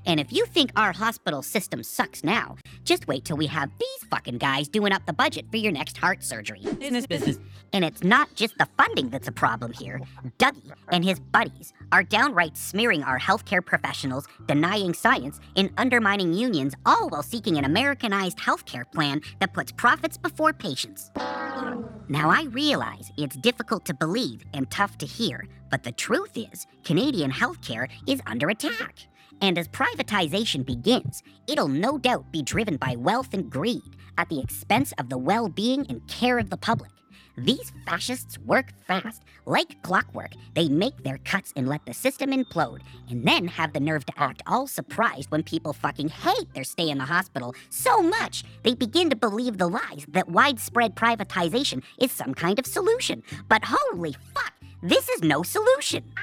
And 0.05 0.19
if 0.19 0.31
you 0.33 0.45
think 0.45 0.71
our 0.75 0.91
hospital 0.91 1.41
system 1.41 1.83
sucks 1.83 2.23
now, 2.23 2.57
just 2.83 3.07
wait 3.07 3.25
till 3.25 3.37
we 3.37 3.47
have 3.47 3.71
these 3.79 4.09
fucking 4.09 4.37
guys 4.37 4.67
doing 4.67 4.91
up 4.91 5.05
the 5.05 5.13
budget 5.13 5.45
for 5.49 5.57
your 5.57 5.71
next 5.71 5.97
heart 5.97 6.23
surgery. 6.23 6.61
Business, 6.79 7.07
business. 7.07 7.39
And 7.71 7.85
it's 7.85 8.03
not 8.03 8.33
just 8.35 8.57
the 8.57 8.67
funding 8.77 9.09
that's 9.09 9.27
a 9.27 9.31
problem 9.31 9.73
here. 9.73 10.01
Dougie 10.37 10.71
and 10.91 11.03
his 11.03 11.19
buddies 11.19 11.73
are 11.91 12.03
downright 12.03 12.57
smearing 12.57 13.03
our 13.03 13.19
healthcare 13.19 13.65
professionals, 13.65 14.27
denying 14.45 14.93
science, 14.93 15.39
and 15.55 15.71
undermining 15.77 16.33
unions, 16.33 16.75
all 16.85 17.09
while 17.09 17.23
seeking 17.23 17.57
an 17.57 17.65
Americanized 17.65 18.37
healthcare 18.37 18.91
plan 18.91 19.21
that 19.39 19.53
puts 19.53 19.71
profits 19.71 20.17
before 20.17 20.53
patients. 20.53 21.11
Now, 22.09 22.29
I 22.29 22.47
realize 22.51 23.11
it's 23.17 23.37
difficult 23.37 23.85
to 23.85 23.93
believe 23.93 24.43
and 24.53 24.69
tough 24.69 24.97
to 24.99 25.05
hear, 25.05 25.47
but 25.71 25.83
the 25.83 25.91
truth 25.93 26.35
is, 26.35 26.67
Canadian 26.83 27.31
healthcare 27.31 27.87
is 28.05 28.21
under 28.27 28.49
attack. 28.49 29.07
And 29.43 29.57
as 29.57 29.67
privatization 29.67 30.65
begins, 30.65 31.21
it'll 31.47 31.67
no 31.67 31.97
doubt 31.97 32.31
be 32.31 32.41
driven 32.41 32.77
by 32.77 32.95
wealth 32.95 33.33
and 33.33 33.51
greed 33.51 33.97
at 34.17 34.29
the 34.29 34.39
expense 34.39 34.93
of 34.97 35.09
the 35.09 35.17
well 35.17 35.49
being 35.49 35.85
and 35.89 36.07
care 36.07 36.39
of 36.39 36.49
the 36.49 36.55
public. 36.55 36.91
These 37.35 37.73
fascists 37.85 38.37
work 38.39 38.67
fast. 38.87 39.23
Like 39.45 39.83
clockwork, 39.83 40.31
they 40.55 40.69
make 40.69 41.03
their 41.03 41.17
cuts 41.25 41.51
and 41.57 41.67
let 41.67 41.85
the 41.85 41.93
system 41.93 42.31
implode, 42.31 42.83
and 43.09 43.27
then 43.27 43.49
have 43.49 43.73
the 43.73 43.81
nerve 43.81 44.05
to 44.05 44.13
act 44.15 44.41
all 44.47 44.65
surprised 44.65 45.29
when 45.29 45.43
people 45.43 45.73
fucking 45.73 46.07
hate 46.07 46.53
their 46.53 46.63
stay 46.63 46.89
in 46.89 46.97
the 46.97 47.03
hospital 47.03 47.53
so 47.69 48.01
much 48.01 48.45
they 48.63 48.75
begin 48.75 49.09
to 49.09 49.15
believe 49.17 49.57
the 49.57 49.67
lies 49.67 50.05
that 50.07 50.29
widespread 50.29 50.95
privatization 50.95 51.83
is 51.99 52.13
some 52.13 52.33
kind 52.33 52.59
of 52.59 52.65
solution. 52.65 53.21
But 53.49 53.65
holy 53.65 54.15
fuck, 54.33 54.53
this 54.81 55.09
is 55.09 55.21
no 55.21 55.43
solution. 55.43 56.13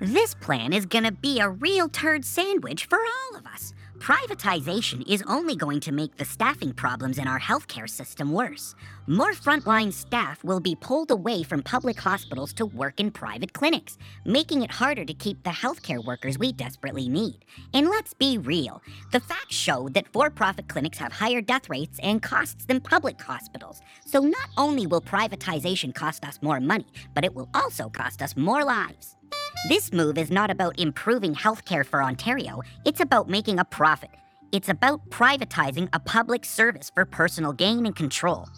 This 0.00 0.32
plan 0.32 0.72
is 0.72 0.86
gonna 0.86 1.10
be 1.10 1.40
a 1.40 1.50
real 1.50 1.88
turd 1.88 2.24
sandwich 2.24 2.86
for 2.86 3.00
all 3.00 3.36
of 3.36 3.44
us. 3.46 3.74
Privatization 3.98 5.02
is 5.08 5.24
only 5.26 5.56
going 5.56 5.80
to 5.80 5.90
make 5.90 6.16
the 6.16 6.24
staffing 6.24 6.72
problems 6.72 7.18
in 7.18 7.26
our 7.26 7.40
healthcare 7.40 7.90
system 7.90 8.30
worse. 8.30 8.76
More 9.08 9.32
frontline 9.32 9.92
staff 9.92 10.44
will 10.44 10.60
be 10.60 10.76
pulled 10.76 11.10
away 11.10 11.42
from 11.42 11.64
public 11.64 11.98
hospitals 11.98 12.52
to 12.54 12.66
work 12.66 13.00
in 13.00 13.10
private 13.10 13.52
clinics, 13.52 13.98
making 14.24 14.62
it 14.62 14.70
harder 14.70 15.04
to 15.04 15.14
keep 15.14 15.42
the 15.42 15.50
healthcare 15.50 16.04
workers 16.04 16.38
we 16.38 16.52
desperately 16.52 17.08
need. 17.08 17.44
And 17.74 17.88
let's 17.88 18.14
be 18.14 18.38
real 18.38 18.80
the 19.10 19.18
facts 19.18 19.56
show 19.56 19.88
that 19.88 20.06
for 20.12 20.30
profit 20.30 20.68
clinics 20.68 20.98
have 20.98 21.12
higher 21.12 21.40
death 21.40 21.68
rates 21.68 21.98
and 22.00 22.22
costs 22.22 22.66
than 22.66 22.80
public 22.80 23.20
hospitals. 23.20 23.80
So 24.06 24.20
not 24.20 24.48
only 24.56 24.86
will 24.86 25.02
privatization 25.02 25.92
cost 25.92 26.24
us 26.24 26.38
more 26.40 26.60
money, 26.60 26.86
but 27.16 27.24
it 27.24 27.34
will 27.34 27.48
also 27.52 27.88
cost 27.88 28.22
us 28.22 28.36
more 28.36 28.64
lives. 28.64 29.17
This 29.66 29.92
move 29.92 30.18
is 30.18 30.30
not 30.30 30.52
about 30.52 30.78
improving 30.78 31.34
healthcare 31.34 31.84
for 31.84 32.00
Ontario, 32.00 32.62
it's 32.84 33.00
about 33.00 33.28
making 33.28 33.58
a 33.58 33.64
profit. 33.64 34.10
It's 34.52 34.68
about 34.68 35.10
privatizing 35.10 35.88
a 35.92 35.98
public 35.98 36.44
service 36.44 36.92
for 36.94 37.04
personal 37.04 37.52
gain 37.52 37.84
and 37.84 37.94
control. 37.94 38.48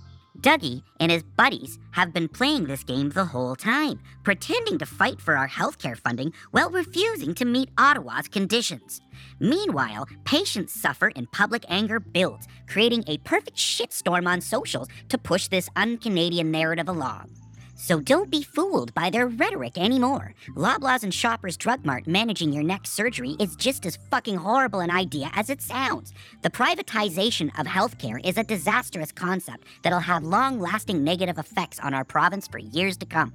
Dougie 0.41 0.83
and 1.01 1.11
his 1.11 1.23
buddies 1.23 1.79
have 1.93 2.13
been 2.13 2.29
playing 2.29 2.65
this 2.65 2.85
game 2.85 3.09
the 3.09 3.25
whole 3.25 3.57
time, 3.57 3.99
pretending 4.25 4.79
to 4.79 4.87
fight 4.87 5.23
for 5.23 5.39
our 5.39 5.49
healthcare 5.49 5.97
funding 5.97 6.35
while 6.51 6.71
refusing 6.71 7.35
to 7.35 7.47
meet 7.47 7.71
Ottawa's 7.79 8.29
conditions. 8.29 9.01
Meanwhile, 9.41 10.07
patients 10.25 10.79
suffer 10.79 11.13
and 11.17 11.33
public 11.33 11.65
anger 11.69 11.99
builds, 11.99 12.47
creating 12.69 13.05
a 13.07 13.19
perfect 13.19 13.57
shitstorm 13.57 14.29
on 14.29 14.43
socials 14.43 14.89
to 15.09 15.17
push 15.17 15.49
this 15.49 15.71
un 15.77 15.97
Canadian 15.97 16.51
narrative 16.51 16.91
along. 16.91 17.40
So 17.81 17.99
don't 17.99 18.31
be 18.31 18.43
fooled 18.43 18.93
by 18.93 19.09
their 19.09 19.27
rhetoric 19.27 19.79
anymore. 19.79 20.35
Loblaws 20.55 21.03
and 21.03 21.15
Shoppers 21.15 21.57
Drug 21.57 21.83
Mart 21.87 22.07
managing 22.07 22.53
your 22.53 22.63
next 22.63 22.91
surgery 22.91 23.37
is 23.41 23.57
just 23.57 23.87
as 23.87 23.99
fucking 24.11 24.37
horrible 24.37 24.81
an 24.81 24.91
idea 24.91 25.31
as 25.33 25.49
it 25.49 25.63
sounds. 25.63 26.13
The 26.43 26.51
privatization 26.51 27.49
of 27.59 27.67
healthcare 27.67 28.21
is 28.23 28.37
a 28.37 28.45
disastrous 28.45 29.13
concept 29.13 29.65
that'll 29.83 29.99
have 29.99 30.23
long 30.23 30.61
lasting 30.61 31.03
negative 31.03 31.39
effects 31.39 31.81
on 31.81 31.95
our 31.95 32.05
province 32.05 32.47
for 32.47 32.59
years 32.59 32.99
to 32.99 33.07
come. 33.07 33.33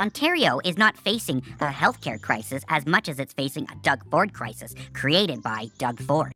Ontario 0.00 0.58
is 0.64 0.76
not 0.76 0.96
facing 0.96 1.38
a 1.60 1.68
healthcare 1.68 2.20
crisis 2.20 2.64
as 2.68 2.86
much 2.86 3.08
as 3.08 3.20
it's 3.20 3.34
facing 3.34 3.68
a 3.70 3.76
Doug 3.82 4.00
Ford 4.10 4.34
crisis 4.34 4.74
created 4.94 5.44
by 5.44 5.68
Doug 5.78 6.00
Ford. 6.00 6.32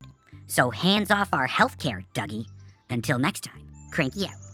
So 0.47 0.71
hands 0.71 1.11
off 1.11 1.31
our 1.33 1.49
healthcare, 1.49 2.05
Dougie. 2.15 2.47
Until 2.91 3.19
next 3.19 3.43
time, 3.43 3.69
cranky 3.91 4.27
out. 4.27 4.50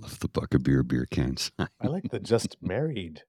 Love 0.00 0.18
the 0.20 0.28
buck 0.28 0.54
of 0.54 0.62
beer 0.62 0.82
beer 0.82 1.06
cans. 1.06 1.50
I 1.58 1.86
like 1.86 2.10
the 2.10 2.20
just 2.20 2.56
married. 2.62 3.22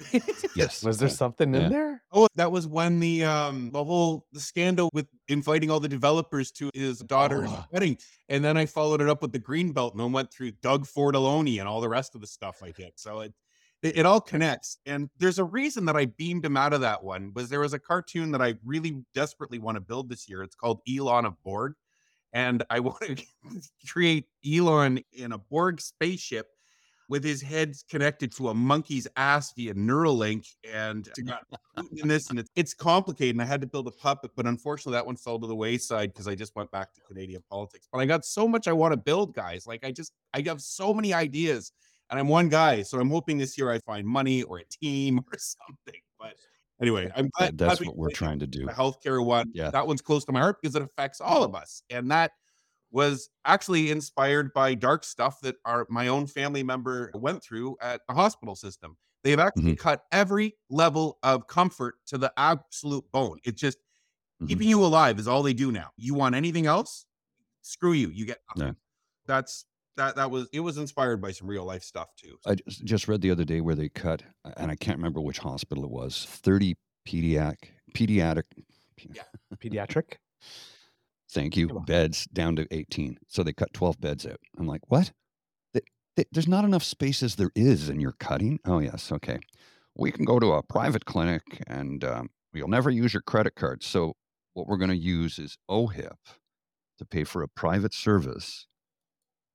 yes. 0.56 0.82
Was 0.82 0.98
there 0.98 1.08
Yeah. 1.08 1.14
something 1.14 1.52
Yeah. 1.52 1.60
in 1.60 1.70
there? 1.72 2.02
Oh, 2.10 2.26
that 2.36 2.50
was 2.50 2.66
when 2.66 3.00
the 3.00 3.24
um 3.24 3.70
the 3.70 3.84
whole 3.84 4.26
the 4.32 4.40
scandal 4.40 4.88
with 4.94 5.06
inviting 5.28 5.70
all 5.70 5.80
the 5.80 5.88
developers 5.88 6.50
to 6.52 6.70
his 6.74 7.00
daughter's 7.00 7.50
Oh. 7.52 7.64
wedding, 7.70 7.98
and 8.28 8.42
then 8.42 8.56
I 8.56 8.64
followed 8.66 9.00
it 9.02 9.08
up 9.10 9.20
with 9.20 9.32
the 9.32 9.38
green 9.38 9.72
belt 9.72 9.92
and 9.92 10.00
then 10.00 10.12
went 10.12 10.32
through 10.32 10.52
Doug 10.62 10.86
Fordoloni 10.86 11.58
and 11.58 11.68
all 11.68 11.80
the 11.82 11.88
rest 11.88 12.14
of 12.14 12.20
the 12.22 12.26
stuff 12.26 12.62
I 12.62 12.70
did. 12.70 12.92
So 12.96 13.20
it 13.20 13.34
it, 13.82 13.98
it 13.98 14.06
all 14.06 14.20
connects. 14.22 14.78
And 14.86 15.10
there's 15.18 15.38
a 15.38 15.44
reason 15.44 15.84
that 15.86 15.96
I 15.96 16.06
beamed 16.06 16.44
him 16.46 16.56
out 16.56 16.72
of 16.72 16.80
that 16.80 17.02
one 17.04 17.32
was 17.34 17.48
there 17.50 17.60
was 17.60 17.74
a 17.74 17.78
cartoon 17.78 18.30
that 18.32 18.40
I 18.42 18.54
really 18.64 19.04
desperately 19.14 19.58
want 19.58 19.76
to 19.76 19.80
build 19.80 20.08
this 20.08 20.28
year. 20.28 20.42
It's 20.42 20.56
called 20.56 20.80
Elon 20.88 21.26
of 21.26 21.34
Borg. 21.42 21.74
And 22.32 22.62
I 22.70 22.80
want 22.80 23.00
to 23.00 23.24
create 23.88 24.26
Elon 24.46 25.00
in 25.12 25.32
a 25.32 25.38
Borg 25.38 25.80
spaceship 25.80 26.48
with 27.10 27.24
his 27.24 27.42
head 27.42 27.74
connected 27.90 28.30
to 28.30 28.50
a 28.50 28.54
monkey's 28.54 29.08
ass 29.16 29.52
via 29.54 29.74
Neuralink. 29.74 30.46
And 30.72 31.08
in 31.96 32.06
this, 32.06 32.30
and 32.30 32.38
it's, 32.38 32.50
it's 32.54 32.72
complicated. 32.72 33.34
And 33.34 33.42
I 33.42 33.46
had 33.46 33.60
to 33.62 33.66
build 33.66 33.88
a 33.88 33.90
puppet, 33.90 34.30
but 34.36 34.46
unfortunately, 34.46 34.92
that 34.92 35.04
one 35.04 35.16
fell 35.16 35.38
to 35.40 35.46
the 35.46 35.54
wayside 35.54 36.12
because 36.12 36.28
I 36.28 36.36
just 36.36 36.54
went 36.54 36.70
back 36.70 36.94
to 36.94 37.00
Canadian 37.00 37.42
politics. 37.50 37.88
But 37.92 37.98
I 37.98 38.06
got 38.06 38.24
so 38.24 38.46
much 38.46 38.68
I 38.68 38.72
want 38.72 38.92
to 38.92 38.96
build, 38.96 39.34
guys. 39.34 39.66
Like 39.66 39.84
I 39.84 39.90
just, 39.90 40.12
I 40.32 40.42
have 40.46 40.60
so 40.60 40.94
many 40.94 41.12
ideas, 41.12 41.72
and 42.10 42.20
I'm 42.20 42.28
one 42.28 42.48
guy. 42.48 42.82
So 42.82 43.00
I'm 43.00 43.10
hoping 43.10 43.38
this 43.38 43.58
year 43.58 43.72
I 43.72 43.80
find 43.80 44.06
money 44.06 44.44
or 44.44 44.58
a 44.58 44.64
team 44.64 45.18
or 45.32 45.36
something. 45.36 46.00
But 46.16 46.36
anyway, 46.80 47.10
I'm 47.16 47.28
glad, 47.36 47.58
That- 47.58 47.66
that's 47.68 47.78
glad 47.78 47.80
we 47.80 47.86
what 47.88 47.96
we're 47.96 48.10
trying 48.10 48.38
to 48.40 48.46
do. 48.46 48.66
the 48.66 48.72
healthcare 48.72 49.24
one. 49.24 49.50
Yeah. 49.54 49.70
That 49.70 49.86
one's 49.86 50.00
close 50.02 50.24
to 50.26 50.32
my 50.32 50.40
heart 50.40 50.56
because 50.60 50.74
it 50.76 50.82
affects 50.82 51.20
all 51.20 51.42
of 51.44 51.54
us. 51.54 51.82
And 51.90 52.10
that 52.10 52.32
was 52.90 53.30
actually 53.44 53.90
inspired 53.90 54.52
by 54.52 54.74
dark 54.74 55.04
stuff 55.04 55.40
that 55.42 55.56
our 55.64 55.86
my 55.90 56.08
own 56.08 56.26
family 56.26 56.62
member 56.62 57.10
went 57.14 57.42
through 57.42 57.76
at 57.80 58.00
the 58.08 58.14
hospital 58.14 58.56
system. 58.56 58.96
They've 59.22 59.38
actually 59.38 59.74
Mhm. 59.74 59.78
cut 59.78 60.02
every 60.10 60.56
level 60.70 61.18
of 61.22 61.46
comfort 61.46 61.96
to 62.06 62.18
the 62.18 62.32
absolute 62.36 63.04
bone. 63.12 63.38
It's 63.44 63.60
just 63.60 63.78
Mhm. 64.42 64.48
keeping 64.48 64.68
you 64.68 64.84
alive 64.84 65.18
is 65.20 65.28
all 65.28 65.42
they 65.42 65.52
do 65.54 65.70
now. 65.70 65.90
You 65.96 66.14
want 66.14 66.34
anything 66.34 66.66
else? 66.66 67.06
Screw 67.62 67.92
you. 67.92 68.08
You 68.08 68.24
get 68.26 68.38
nothing. 68.56 68.68
Yeah. 68.74 68.78
That's 69.26 69.66
that 70.00 70.16
that 70.16 70.30
was 70.30 70.48
it 70.52 70.60
was 70.60 70.78
inspired 70.78 71.20
by 71.20 71.30
some 71.30 71.46
real 71.48 71.64
life 71.64 71.82
stuff 71.82 72.08
too. 72.16 72.36
I 72.46 72.54
just, 72.56 72.84
just 72.84 73.08
read 73.08 73.20
the 73.20 73.30
other 73.30 73.44
day 73.44 73.60
where 73.60 73.74
they 73.74 73.88
cut, 73.88 74.22
and 74.56 74.70
I 74.70 74.76
can't 74.76 74.96
remember 74.98 75.20
which 75.20 75.38
hospital 75.38 75.84
it 75.84 75.90
was, 75.90 76.26
30 76.30 76.76
pediatric, 77.06 77.56
pediatric, 77.94 78.44
Pediatric. 79.62 80.14
thank 81.32 81.56
you, 81.56 81.68
beds 81.86 82.26
down 82.32 82.56
to 82.56 82.66
18. 82.70 83.18
So 83.28 83.42
they 83.42 83.52
cut 83.52 83.72
12 83.72 84.00
beds 84.00 84.26
out. 84.26 84.40
I'm 84.58 84.66
like, 84.66 84.82
what? 84.88 85.12
Th- 85.72 85.84
th- 86.16 86.28
There's 86.32 86.48
not 86.48 86.64
enough 86.64 86.82
space 86.82 87.22
as 87.22 87.36
there 87.36 87.50
is, 87.54 87.88
and 87.88 88.00
you're 88.00 88.16
cutting? 88.20 88.58
Oh, 88.64 88.78
yes. 88.78 89.12
Okay. 89.12 89.38
We 89.96 90.12
can 90.12 90.24
go 90.24 90.38
to 90.38 90.52
a 90.52 90.62
private 90.62 91.04
clinic 91.04 91.42
and 91.66 92.04
um, 92.04 92.30
you'll 92.52 92.68
never 92.68 92.90
use 92.90 93.12
your 93.12 93.22
credit 93.22 93.54
card. 93.54 93.82
So 93.82 94.14
what 94.54 94.66
we're 94.66 94.76
going 94.78 94.90
to 94.90 94.96
use 94.96 95.38
is 95.38 95.56
OHIP 95.70 96.16
to 96.98 97.04
pay 97.04 97.24
for 97.24 97.42
a 97.42 97.48
private 97.48 97.92
service 97.94 98.66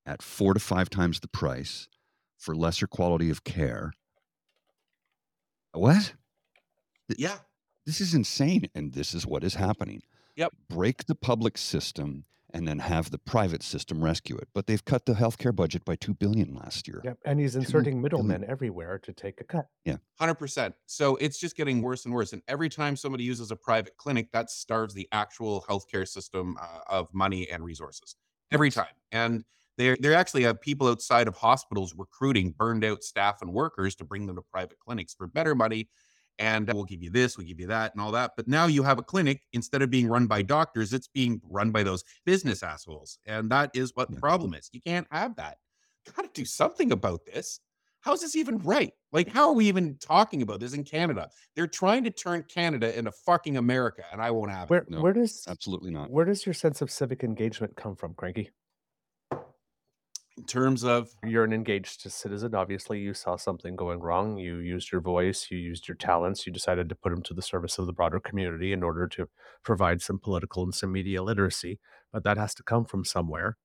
at 0.06 0.22
four 0.22 0.54
to 0.54 0.60
five 0.60 0.90
times 0.90 1.20
the 1.20 1.28
price 1.28 1.88
for 2.38 2.56
lesser 2.56 2.88
quality 2.88 3.30
of 3.30 3.44
care. 3.44 3.94
What? 5.74 6.14
Yeah. 7.18 7.38
This 7.86 8.02
is 8.02 8.14
insane. 8.14 8.70
And 8.74 8.94
this 8.94 9.14
is 9.14 9.26
what 9.26 9.44
is 9.44 9.56
happening. 9.56 10.02
Yep. 10.36 10.54
Break 10.70 11.06
the 11.06 11.16
public 11.16 11.58
system 11.58 12.26
and 12.54 12.66
then 12.66 12.80
have 12.80 13.12
the 13.12 13.18
private 13.18 13.62
system 13.62 14.02
rescue 14.02 14.38
it. 14.38 14.48
But 14.54 14.66
they've 14.66 14.84
cut 14.84 15.06
the 15.06 15.14
healthcare 15.14 15.54
budget 15.54 15.84
by 15.84 15.98
two 15.98 16.14
billion 16.14 16.56
last 16.56 16.88
year. 16.88 17.02
Yep. 17.04 17.18
And 17.26 17.40
he's 17.40 17.56
inserting 17.58 18.02
middlemen 18.02 18.46
everywhere 18.48 18.98
to 19.00 19.12
take 19.12 19.42
a 19.42 19.44
cut. 19.44 19.68
Yeah, 19.84 19.98
Hundred 20.18 20.36
percent. 20.36 20.74
So 20.86 21.18
it's 21.18 21.38
just 21.38 21.58
getting 21.58 21.82
worse 21.82 22.06
and 22.06 22.14
worse. 22.14 22.32
And 22.32 22.42
every 22.48 22.70
time 22.70 22.96
somebody 22.96 23.26
uses 23.26 23.52
a 23.52 23.58
private 23.58 23.98
clinic, 23.98 24.32
that 24.32 24.50
starves 24.50 24.94
the 24.94 25.08
actual 25.12 25.66
healthcare 25.68 26.08
system 26.08 26.56
uh, 26.62 26.80
of 26.88 27.14
money 27.14 27.50
and 27.50 27.64
resources. 27.64 28.16
Every 28.52 28.72
time. 28.72 28.86
And 29.12 29.44
they 29.78 29.96
they 29.96 30.14
actually 30.14 30.44
have 30.44 30.62
people 30.62 30.88
outside 30.88 31.28
of 31.28 31.36
hospitals 31.36 31.94
recruiting 31.98 32.52
burned 32.52 32.84
out 32.86 33.04
staff 33.04 33.42
and 33.42 33.54
workers 33.54 33.96
to 33.96 34.06
bring 34.06 34.26
them 34.26 34.36
to 34.36 34.42
private 34.42 34.80
clinics 34.80 35.14
for 35.14 35.28
better 35.28 35.56
money. 35.56 35.90
And 36.38 36.70
uh, 36.70 36.74
we'll 36.76 36.84
give 36.84 37.02
you 37.02 37.10
this, 37.10 37.38
we'll 37.38 37.48
give 37.48 37.62
you 37.62 37.68
that, 37.68 37.94
and 37.94 38.02
all 38.02 38.12
that. 38.12 38.32
But 38.36 38.48
now 38.48 38.66
you 38.68 38.84
have 38.84 39.00
a 39.00 39.04
clinic 39.04 39.42
instead 39.54 39.82
of 39.82 39.90
being 39.90 40.08
run 40.08 40.28
by 40.28 40.42
doctors, 40.42 40.92
it's 40.92 41.08
being 41.08 41.40
run 41.50 41.72
by 41.72 41.84
those 41.84 42.04
business 42.26 42.62
assholes. 42.62 43.20
And 43.26 43.50
that 43.52 43.72
is 43.74 43.92
what 43.96 44.10
the 44.12 44.18
problem 44.18 44.54
is. 44.54 44.70
You 44.74 44.82
can't 44.82 45.08
have 45.12 45.36
that. 45.38 45.58
Got 46.16 46.24
to 46.24 46.30
do 46.34 46.46
something 46.46 46.92
about 46.92 47.26
this. 47.26 47.62
How 48.02 48.14
is 48.14 48.22
this 48.22 48.36
even 48.36 48.60
right? 48.60 48.92
Like, 49.12 49.30
how 49.30 49.48
are 49.48 49.54
we 49.54 49.66
even 49.68 49.98
talking 50.00 50.44
about 50.44 50.60
this 50.60 50.74
in 50.74 50.84
Canada? 50.84 51.30
They're 51.56 51.66
trying 51.66 52.04
to 52.04 52.12
turn 52.12 52.44
Canada 52.44 52.96
into 52.96 53.12
fucking 53.12 53.58
America, 53.58 54.04
and 54.12 54.22
I 54.22 54.30
won't 54.30 54.52
have 54.52 54.70
it. 54.70 54.92
No, 54.92 55.02
where 55.02 55.14
does 55.14 55.46
Absolutely 55.48 55.90
not. 55.90 56.12
where 56.12 56.26
does 56.26 56.46
your 56.46 56.54
sense 56.54 56.82
of 56.84 56.92
civic 56.92 57.24
engagement 57.24 57.76
come 57.76 57.96
from, 57.96 58.14
Cranky? 58.14 58.52
In 60.38 60.44
terms 60.46 60.84
of 60.84 61.14
You're 61.24 61.44
an 61.44 61.54
engaged 61.54 62.02
citizen. 62.12 62.54
Obviously, 62.56 63.00
you 63.00 63.14
saw 63.14 63.36
something 63.36 63.76
going 63.76 64.00
wrong. 64.00 64.38
You 64.38 64.58
used 64.58 64.92
your 64.92 65.02
voice. 65.02 65.50
You 65.50 65.58
used 65.58 65.88
your 65.88 65.96
talents. 65.96 66.46
You 66.46 66.54
decided 66.54 66.88
to 66.90 66.96
put 66.96 67.10
them 67.10 67.24
to 67.24 67.34
the 67.34 67.42
service 67.42 67.78
of 67.80 67.86
the 67.88 67.94
broader 67.94 68.20
community 68.20 68.72
in 68.72 68.84
order 68.84 69.08
to 69.10 69.28
provide 69.64 70.02
some 70.02 70.20
political 70.20 70.64
and 70.64 70.74
some 70.76 70.92
media 70.92 71.24
literacy. 71.24 71.80
But 72.12 72.24
that 72.26 72.38
has 72.38 72.54
to 72.56 72.64
come 72.64 72.86
from 72.86 73.06
somewhere. 73.06 73.58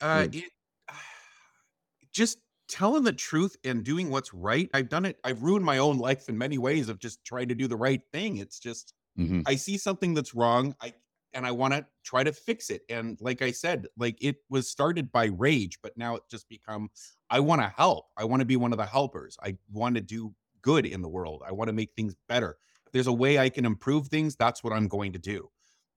uh, 0.00 0.26
it, 0.32 0.52
just 2.12 2.38
telling 2.68 3.04
the 3.04 3.12
truth 3.12 3.56
and 3.64 3.84
doing 3.84 4.10
what's 4.10 4.32
right. 4.32 4.70
I've 4.74 4.88
done 4.88 5.04
it. 5.04 5.18
I've 5.24 5.42
ruined 5.42 5.64
my 5.64 5.78
own 5.78 5.98
life 5.98 6.28
in 6.28 6.38
many 6.38 6.58
ways 6.58 6.88
of 6.88 6.98
just 6.98 7.24
trying 7.24 7.48
to 7.48 7.54
do 7.54 7.66
the 7.66 7.76
right 7.76 8.02
thing. 8.12 8.36
It's 8.36 8.60
just 8.60 8.94
Mhm. 9.16 9.46
I 9.46 9.56
see 9.56 9.78
something 9.78 10.14
that's 10.14 10.34
wrong. 10.34 10.74
I 10.80 10.94
and 11.34 11.46
I 11.46 11.52
want 11.52 11.74
to 11.74 11.86
try 12.04 12.24
to 12.24 12.32
fix 12.32 12.70
it. 12.70 12.82
And 12.88 13.18
like 13.20 13.42
I 13.42 13.50
said, 13.52 13.86
like 13.96 14.16
it 14.20 14.36
was 14.48 14.68
started 14.68 15.12
by 15.12 15.26
rage, 15.26 15.78
but 15.82 15.96
now 15.96 16.16
it 16.16 16.22
just 16.30 16.48
become 16.48 16.90
I 17.30 17.40
want 17.40 17.60
to 17.62 17.68
help. 17.68 18.06
I 18.16 18.24
want 18.24 18.40
to 18.40 18.46
be 18.46 18.56
one 18.56 18.72
of 18.72 18.78
the 18.78 18.86
helpers. 18.86 19.36
I 19.42 19.56
want 19.70 19.94
to 19.96 20.00
do 20.00 20.34
good 20.62 20.86
in 20.86 21.02
the 21.02 21.08
world. 21.08 21.42
I 21.46 21.52
want 21.52 21.68
to 21.68 21.72
make 21.72 21.92
things 21.96 22.14
better. 22.28 22.58
If 22.86 22.92
there's 22.92 23.06
a 23.06 23.12
way 23.12 23.38
I 23.38 23.48
can 23.48 23.64
improve 23.64 24.08
things, 24.08 24.36
that's 24.36 24.62
what 24.64 24.72
I'm 24.72 24.88
going 24.88 25.12
to 25.12 25.18
do. 25.18 25.48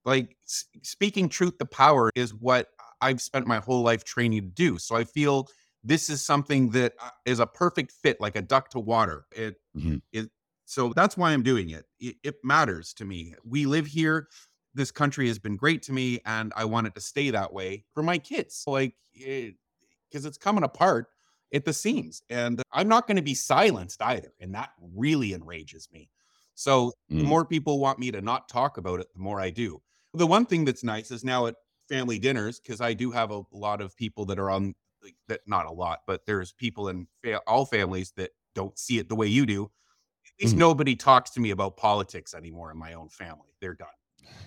Like 0.04 0.36
speaking 0.82 1.28
truth 1.28 1.58
to 1.58 1.64
power 1.66 2.10
is 2.14 2.34
what 2.34 2.68
I've 3.00 3.22
spent 3.22 3.46
my 3.46 3.58
whole 3.58 3.82
life 3.82 4.04
training 4.04 4.42
to 4.42 4.48
do. 4.48 4.78
So 4.78 4.96
I 4.96 5.04
feel 5.04 5.48
this 5.82 6.10
is 6.10 6.24
something 6.24 6.70
that 6.70 6.94
uh, 7.00 7.10
a 7.42 7.46
perfect 7.46 7.92
fit, 7.92 8.20
like 8.20 8.36
a 8.36 8.42
duck 8.42 8.68
to 8.70 8.80
water. 8.80 9.26
It 9.32 9.56
Mhm. 9.74 10.00
it 10.12 10.30
so 10.66 10.92
that's 10.94 11.16
why 11.16 11.32
I'm 11.32 11.42
doing 11.42 11.70
it. 11.70 11.86
it. 12.00 12.16
It 12.22 12.36
matters 12.44 12.94
to 12.94 13.04
me. 13.04 13.34
We 13.44 13.66
live 13.66 13.86
here. 13.86 14.28
This 14.74 14.90
country 14.90 15.28
has 15.28 15.38
been 15.38 15.56
great 15.56 15.82
to 15.84 15.92
me, 15.92 16.20
and 16.26 16.52
I 16.56 16.64
want 16.64 16.86
it 16.88 16.94
to 16.96 17.00
stay 17.00 17.30
that 17.30 17.52
way 17.52 17.84
for 17.94 18.02
my 18.02 18.18
kids. 18.18 18.64
Like, 18.66 18.96
because 19.12 20.24
it's 20.24 20.38
coming 20.38 20.64
apart 20.64 21.08
at 21.52 21.64
the 21.64 21.72
seams, 21.72 22.22
and 22.28 22.62
I'm 22.72 22.88
not 22.88 23.06
going 23.06 23.16
to 23.16 23.22
be 23.22 23.34
silenced 23.34 24.02
either, 24.02 24.32
and 24.40 24.54
that 24.54 24.70
really 24.80 25.32
enrages 25.32 25.88
me. 25.92 26.10
So 26.54 26.92
the 27.18 27.24
Mm. 27.24 27.28
more 27.28 27.44
people 27.44 27.78
want 27.78 27.98
me 27.98 28.10
to 28.10 28.20
not 28.20 28.48
talk 28.48 28.76
about 28.76 29.00
it, 29.00 29.08
the 29.12 29.20
more 29.20 29.40
I 29.40 29.50
do. 29.50 29.82
The 30.14 30.26
one 30.26 30.46
thing 30.46 30.64
that's 30.64 30.84
nice 30.84 31.10
is 31.10 31.24
now 31.24 31.46
at 31.46 31.56
family 31.88 32.18
dinners 32.18 32.60
because 32.60 32.80
I 32.80 32.94
do 32.94 33.10
have 33.10 33.30
a 33.30 33.42
lot 33.52 33.80
of 33.80 33.96
people 33.96 34.24
that 34.26 34.38
are 34.38 34.50
on 34.50 34.74
like, 35.02 35.16
that 35.28 35.40
not 35.46 35.66
a 35.66 35.72
lot, 35.72 36.00
but 36.06 36.24
there's 36.26 36.52
people 36.52 36.88
in 36.88 37.06
fa- 37.22 37.42
all 37.46 37.66
families 37.66 38.12
that 38.16 38.30
don't 38.54 38.78
see 38.78 38.98
it 38.98 39.08
the 39.08 39.16
way 39.16 39.26
you 39.26 39.44
do. 39.46 39.64
At 39.64 40.32
least 40.42 40.56
Mhm. 40.56 40.58
nobody 40.58 40.96
talks 40.96 41.30
to 41.32 41.40
me 41.40 41.50
about 41.50 41.76
politics 41.76 42.34
anymore 42.34 42.70
in 42.70 42.78
my 42.78 42.94
own 42.94 43.08
family. 43.10 43.50
They're 43.60 43.74
done. 43.74 43.88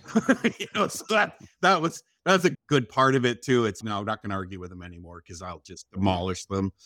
you 0.59 0.67
know, 0.75 0.87
so 0.87 1.05
that 1.09 1.33
that 1.61 1.81
was 1.81 2.01
that's 2.25 2.45
a 2.45 2.51
good 2.67 2.89
part 2.89 3.15
of 3.15 3.25
it 3.25 3.41
too. 3.41 3.65
It's 3.65 3.83
no, 3.83 3.97
I'm 3.99 4.05
not 4.05 4.21
going 4.21 4.29
to 4.31 4.35
argue 4.35 4.59
with 4.59 4.69
them 4.69 4.81
anymore 4.83 5.21
because 5.25 5.41
I'll 5.41 5.61
just 5.65 5.85
demolish 5.91 6.45
them. 6.45 6.71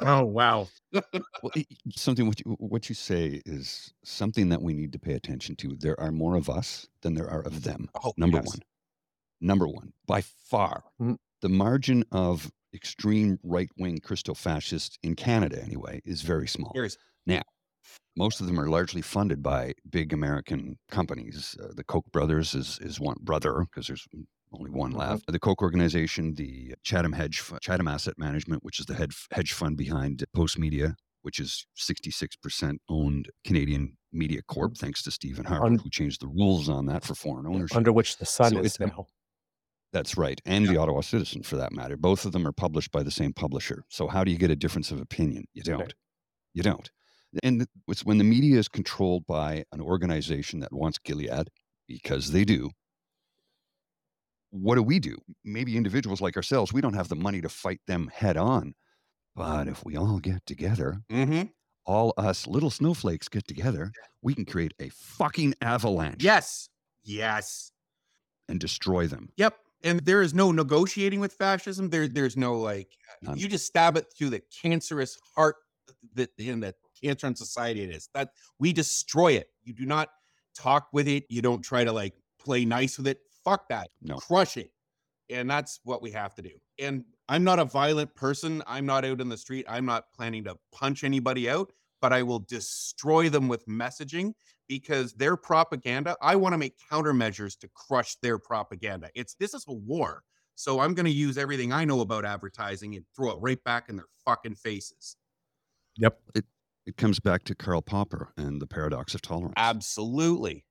Oh 0.00 0.24
wow! 0.24 0.68
Well, 0.92 1.52
i- 1.54 1.58
i- 1.70 1.76
something 1.94 2.26
what 2.26 2.40
you, 2.40 2.56
what 2.58 2.88
you 2.88 2.94
say 2.94 3.42
is 3.44 3.92
something 4.02 4.48
that 4.48 4.62
we 4.62 4.72
need 4.72 4.90
to 4.92 4.98
pay 4.98 5.12
attention 5.12 5.54
to. 5.56 5.76
There 5.78 6.00
are 6.00 6.10
more 6.10 6.34
of 6.36 6.48
us 6.48 6.86
than 7.02 7.12
there 7.12 7.28
are 7.28 7.42
of 7.42 7.62
them. 7.62 7.90
Oh, 8.02 8.14
Number 8.16 8.38
yes. 8.38 8.46
one. 8.46 8.58
Number 9.42 9.68
one, 9.68 9.92
by 10.06 10.22
far, 10.22 10.82
Mm. 11.00 11.18
the 11.42 11.50
margin 11.50 12.04
of 12.10 12.50
extreme 12.74 13.38
right 13.42 13.68
wing 13.76 13.98
Christo 14.02 14.32
fascists 14.32 14.96
in 15.02 15.14
Canada, 15.14 15.62
anyway, 15.62 16.00
is 16.06 16.22
very 16.22 16.48
small. 16.48 16.72
Here's 16.74 16.96
Most 18.16 18.40
of 18.40 18.46
them 18.46 18.58
are 18.58 18.68
largely 18.68 19.00
funded 19.02 19.42
by 19.42 19.74
big 19.88 20.12
American 20.12 20.76
companies. 20.90 21.56
Uh, 21.62 21.68
the 21.74 21.84
Koch 21.84 22.04
brothers 22.12 22.54
is, 22.54 22.78
is 22.80 22.98
one 22.98 23.16
brother 23.20 23.64
because 23.70 23.86
there's 23.86 24.06
only 24.52 24.70
one 24.70 24.92
Mhm. 24.92 24.98
left. 24.98 25.24
The 25.28 25.38
Koch 25.38 25.62
organization, 25.62 26.34
the 26.34 26.74
Chatham 26.82 27.12
Hedge, 27.12 27.42
Chatham 27.60 27.86
Asset 27.86 28.14
Management, 28.18 28.64
which 28.64 28.80
is 28.80 28.86
the 28.86 28.94
hedge 29.30 29.52
fund 29.52 29.76
behind 29.76 30.24
Post 30.34 30.58
Media, 30.58 30.96
which 31.22 31.38
is 31.38 31.66
66% 31.76 32.80
owned 32.88 33.30
Canadian 33.44 33.96
Media 34.10 34.40
Corp, 34.42 34.76
thanks 34.76 35.02
to 35.02 35.10
Stephen 35.10 35.44
Harper, 35.44 35.76
who 35.76 35.90
changed 35.90 36.20
the 36.22 36.28
rules 36.28 36.68
on 36.68 36.86
that 36.86 37.04
for 37.04 37.14
foreign 37.14 37.46
ownership. 37.46 37.76
Under 37.76 37.92
which 37.92 38.16
the 38.16 38.26
sun 38.26 38.52
So 38.52 38.60
is 38.60 38.80
now. 38.80 39.06
That's 39.92 40.16
right. 40.16 40.40
And 40.44 40.66
the 40.66 40.76
Ottawa 40.76 41.00
Citizen, 41.02 41.42
for 41.42 41.56
that 41.56 41.72
matter. 41.72 41.96
Both 41.96 42.24
of 42.26 42.32
them 42.32 42.46
are 42.46 42.52
published 42.52 42.90
by 42.90 43.02
the 43.02 43.10
same 43.10 43.32
publisher. 43.32 43.84
So, 43.88 44.06
how 44.08 44.22
do 44.24 44.30
you 44.30 44.36
get 44.38 44.50
a 44.50 44.56
difference 44.56 44.90
of 44.90 45.00
opinion? 45.00 45.44
You 45.54 45.62
don't. 45.62 45.80
Right. 45.80 45.94
You 46.52 46.62
don't. 46.62 46.90
And 47.42 47.66
it's 47.86 48.04
when 48.04 48.18
the 48.18 48.24
media 48.24 48.58
is 48.58 48.68
controlled 48.68 49.26
by 49.26 49.64
an 49.72 49.80
organization 49.80 50.60
that 50.60 50.72
wants 50.72 50.98
Gilead, 50.98 51.48
because 51.86 52.32
they 52.32 52.44
do. 52.44 52.70
What 54.50 54.76
do 54.76 54.82
we 54.82 54.98
do? 54.98 55.16
Maybe 55.44 55.76
individuals 55.76 56.20
like 56.20 56.36
ourselves, 56.36 56.72
we 56.72 56.80
don't 56.80 56.94
have 56.94 57.08
the 57.08 57.16
money 57.16 57.40
to 57.42 57.48
fight 57.48 57.80
them 57.86 58.10
head 58.14 58.36
on. 58.36 58.74
But 59.36 59.68
if 59.68 59.84
we 59.84 59.96
all 59.96 60.18
get 60.18 60.44
together, 60.46 60.98
mm-hmm. 61.12 61.44
all 61.84 62.14
us 62.16 62.46
little 62.46 62.70
snowflakes 62.70 63.28
get 63.28 63.46
together, 63.46 63.92
we 64.22 64.34
can 64.34 64.44
create 64.44 64.72
a 64.80 64.88
fucking 64.88 65.54
avalanche 65.60 66.22
Yes. 66.24 66.68
Yes. 67.04 67.72
and 68.48 68.58
destroy 68.58 69.06
them. 69.06 69.28
Yep. 69.36 69.54
And 69.84 70.00
there 70.00 70.22
is 70.22 70.34
no 70.34 70.50
negotiating 70.50 71.20
with 71.20 71.34
fascism. 71.34 71.90
There, 71.90 72.08
there's 72.08 72.36
no 72.36 72.58
like 72.58 72.88
None. 73.22 73.38
you 73.38 73.48
just 73.48 73.66
stab 73.66 73.96
it 73.96 74.06
through 74.16 74.30
the 74.30 74.42
cancerous 74.62 75.16
heart 75.36 75.56
that 76.14 76.30
in 76.36 76.60
the 76.60 76.74
cancer 77.00 77.26
on 77.26 77.34
society 77.34 77.82
it 77.82 77.90
is. 77.90 78.08
That 78.14 78.30
we 78.58 78.72
destroy 78.72 79.32
it. 79.32 79.50
You 79.64 79.72
do 79.72 79.86
not 79.86 80.10
talk 80.54 80.88
with 80.92 81.08
it. 81.08 81.24
You 81.28 81.42
don't 81.42 81.62
try 81.62 81.84
to 81.84 81.92
like 81.92 82.14
play 82.38 82.64
nice 82.64 82.98
with 82.98 83.06
it. 83.06 83.20
Fuck 83.44 83.68
that. 83.68 83.88
No. 84.02 84.16
Crush 84.16 84.56
it. 84.56 84.70
And 85.30 85.50
that's 85.50 85.80
what 85.84 86.02
we 86.02 86.10
have 86.12 86.34
to 86.36 86.42
do. 86.42 86.52
And 86.78 87.04
I'm 87.28 87.44
not 87.44 87.58
a 87.58 87.64
violent 87.64 88.14
person. 88.14 88.62
I'm 88.66 88.86
not 88.86 89.04
out 89.04 89.20
in 89.20 89.28
the 89.28 89.36
street. 89.36 89.66
I'm 89.68 89.84
not 89.84 90.04
planning 90.14 90.44
to 90.44 90.56
punch 90.72 91.04
anybody 91.04 91.50
out, 91.50 91.70
but 92.00 92.12
I 92.12 92.22
will 92.22 92.40
destroy 92.40 93.28
them 93.28 93.48
with 93.48 93.66
messaging 93.66 94.32
because 94.68 95.12
their 95.14 95.36
propaganda, 95.36 96.16
I 96.22 96.36
want 96.36 96.54
to 96.54 96.58
make 96.58 96.76
countermeasures 96.90 97.58
to 97.60 97.68
crush 97.74 98.16
their 98.22 98.38
propaganda. 98.38 99.10
It's 99.14 99.34
this 99.34 99.54
is 99.54 99.64
a 99.68 99.72
war. 99.72 100.22
So 100.54 100.80
I'm 100.80 100.94
going 100.94 101.06
to 101.06 101.12
use 101.12 101.38
everything 101.38 101.72
I 101.72 101.84
know 101.84 102.00
about 102.00 102.24
advertising 102.24 102.96
and 102.96 103.04
throw 103.14 103.30
it 103.30 103.38
right 103.40 103.62
back 103.64 103.88
in 103.88 103.96
their 103.96 104.08
fucking 104.24 104.56
faces. 104.56 105.16
Yep. 105.98 106.18
It 106.34 106.44
comes 106.96 107.20
back 107.20 107.44
to 107.44 107.54
Karl 107.54 107.82
Popper 107.82 108.32
and 108.36 108.60
the 108.62 108.66
paradox 108.66 109.14
of 109.14 109.22
tolerance. 109.22 109.54
Absolutely. 109.56 110.64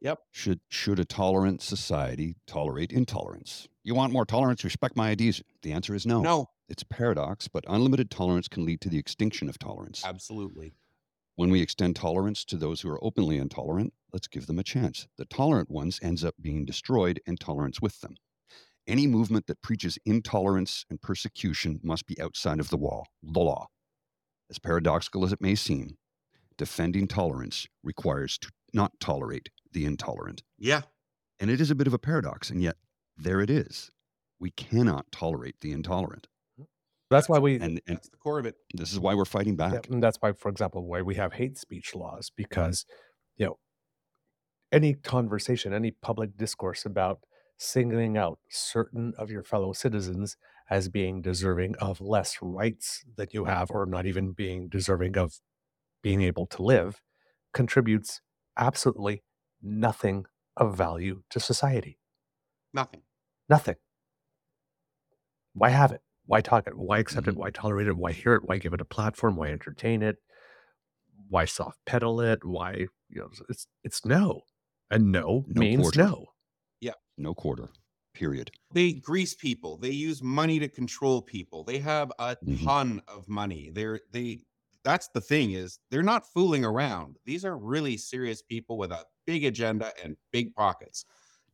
Yep. 0.00 0.18
Should 0.32 0.60
should 0.68 0.98
a 0.98 1.04
tolerant 1.04 1.62
society 1.62 2.36
tolerate 2.46 2.90
intolerance? 2.92 3.68
You 3.84 3.94
want 3.94 4.12
more 4.12 4.24
tolerance? 4.26 4.64
Respect 4.64 4.96
my 4.96 5.10
ideas. 5.10 5.42
The 5.62 5.72
answer 5.72 5.94
is 5.94 6.06
no. 6.06 6.20
No, 6.22 6.46
It's 6.68 6.82
a 6.82 6.86
paradox, 6.86 7.46
but 7.48 7.64
unlimited 7.68 8.10
tolerance 8.10 8.48
can 8.48 8.64
lead 8.64 8.80
to 8.80 8.88
the 8.88 8.98
extinction 8.98 9.48
of 9.48 9.58
tolerance. 9.58 10.04
absolutely. 10.04 10.74
When 11.36 11.50
we 11.50 11.62
extend 11.62 11.96
tolerance 11.96 12.44
to 12.46 12.56
those 12.56 12.80
who 12.82 12.90
are 12.90 13.02
openly 13.02 13.38
intolerant, 13.38 13.94
let's 14.12 14.28
give 14.28 14.46
them 14.46 14.58
a 14.58 14.62
chance. 14.64 15.06
The 15.16 15.24
tolerant 15.24 15.70
ones 15.70 15.98
ends 16.02 16.24
up 16.24 16.34
being 16.40 16.64
destroyed 16.66 17.20
and 17.26 17.40
tolerance 17.40 17.80
with 17.80 18.00
them. 18.00 18.16
Any 18.86 19.06
movement 19.06 19.46
that 19.46 19.62
preaches 19.62 19.98
intolerance 20.04 20.84
and 20.90 21.00
persecution 21.00 21.80
must 21.82 22.06
be 22.06 22.20
outside 22.20 22.60
of 22.60 22.68
the 22.70 22.76
wall, 22.76 23.06
the 23.22 23.40
law. 23.40 23.68
As 24.52 24.58
paradoxical 24.58 25.24
as 25.24 25.32
it 25.32 25.40
may 25.40 25.54
seem, 25.54 25.96
defending 26.58 27.08
tolerance 27.08 27.66
requires 27.82 28.36
to 28.36 28.50
not 28.74 28.92
tolerate 29.00 29.48
the 29.72 29.86
intolerant. 29.86 30.42
Yeah. 30.58 30.82
And 31.40 31.48
it 31.48 31.58
is 31.58 31.70
a 31.70 31.74
bit 31.74 31.86
of 31.86 31.94
a 31.94 31.98
paradox, 31.98 32.50
and 32.50 32.62
yet 32.62 32.76
there 33.16 33.40
it 33.40 33.48
is. 33.48 33.90
We 34.38 34.50
cannot 34.50 35.10
tolerate 35.10 35.56
the 35.62 35.72
intolerant. 35.72 36.26
That's 37.08 37.30
why 37.30 37.38
we 37.38 37.54
And, 37.54 37.80
and 37.86 37.96
That's 37.96 38.10
the 38.10 38.18
core 38.18 38.38
of 38.38 38.44
it. 38.44 38.56
this 38.74 38.92
is 38.92 39.00
why 39.00 39.14
we're 39.14 39.24
fighting 39.24 39.56
back. 39.56 39.72
Yeah, 39.72 39.94
and 39.94 40.02
that's 40.02 40.18
why, 40.20 40.32
for 40.32 40.50
example, 40.50 40.86
why 40.86 41.00
we 41.00 41.14
have 41.14 41.32
hate 41.32 41.56
speech 41.56 41.94
laws 41.94 42.30
because, 42.36 42.84
you 43.38 43.46
know, 43.46 43.58
any 44.70 44.92
conversation, 44.92 45.72
any 45.72 45.92
public 45.92 46.36
discourse 46.36 46.84
about 46.84 47.20
singling 47.56 48.18
out 48.18 48.38
certain 48.50 49.14
of 49.16 49.30
your 49.30 49.42
fellow 49.42 49.72
citizens 49.72 50.36
as 50.70 50.88
being 50.88 51.22
deserving 51.22 51.76
of 51.76 52.00
less 52.00 52.38
rights 52.42 53.04
than 53.16 53.28
you 53.32 53.44
have, 53.46 53.70
or 53.70 53.86
not 53.86 54.06
even 54.06 54.32
being 54.32 54.68
deserving 54.68 55.16
of 55.18 55.40
being 56.02 56.22
able 56.22 56.46
to 56.46 56.62
live, 56.62 57.00
contributes 57.54 58.20
absolutely 58.56 59.22
nothing 59.62 60.26
of 60.56 60.76
value 60.76 61.22
to 61.30 61.40
society. 61.40 61.98
Nothing. 62.74 63.02
Nothing. 63.48 63.76
Why 65.54 65.70
have 65.70 65.92
it? 65.92 66.02
Why 66.26 66.40
talk 66.40 66.66
it? 66.66 66.76
Why 66.76 66.98
accept 66.98 67.28
it? 67.28 67.34
Mhm. 67.34 67.38
Why 67.38 67.50
tolerate 67.50 67.88
it? 67.88 67.96
Why 67.96 68.12
hear 68.12 68.34
it? 68.34 68.44
Why 68.44 68.58
give 68.58 68.72
it 68.72 68.80
a 68.80 68.84
platform? 68.86 69.36
Why 69.36 69.48
entertain 69.50 70.02
it? 70.02 70.16
Why 71.28 71.44
soft 71.46 71.78
pedal 71.86 72.20
it? 72.20 72.44
Why 72.44 72.86
you 73.08 73.20
know 73.20 73.30
it's 73.48 73.66
it's 73.82 74.04
no. 74.04 74.42
And 74.90 75.10
no, 75.10 75.44
No 75.48 75.60
means 75.60 75.80
quarter. 75.80 75.98
no. 76.00 76.26
Yeah. 76.80 76.94
No 77.16 77.34
quarter, 77.34 77.70
period. 78.14 78.52
They 78.72 78.92
grease 78.94 79.34
people. 79.34 79.76
They 79.76 79.90
use 79.90 80.22
money 80.22 80.58
to 80.58 80.68
control 80.68 81.20
people. 81.22 81.64
They 81.64 81.78
have 81.78 82.10
a 82.18 82.36
Mhm. 82.46 82.56
ton 82.64 83.02
of 83.06 83.28
money. 83.28 83.70
They're 83.70 84.00
they 84.10 84.44
that's 84.84 85.08
the 85.08 85.20
thing 85.20 85.52
is 85.52 85.78
they're 85.90 86.02
not 86.02 86.26
fooling 86.32 86.64
around. 86.64 87.18
These 87.24 87.44
are 87.44 87.56
really 87.56 87.96
serious 87.96 88.42
people 88.42 88.78
with 88.78 88.90
a 88.90 89.06
big 89.26 89.44
agenda 89.44 89.92
and 90.02 90.16
big 90.32 90.54
pockets. 90.54 91.04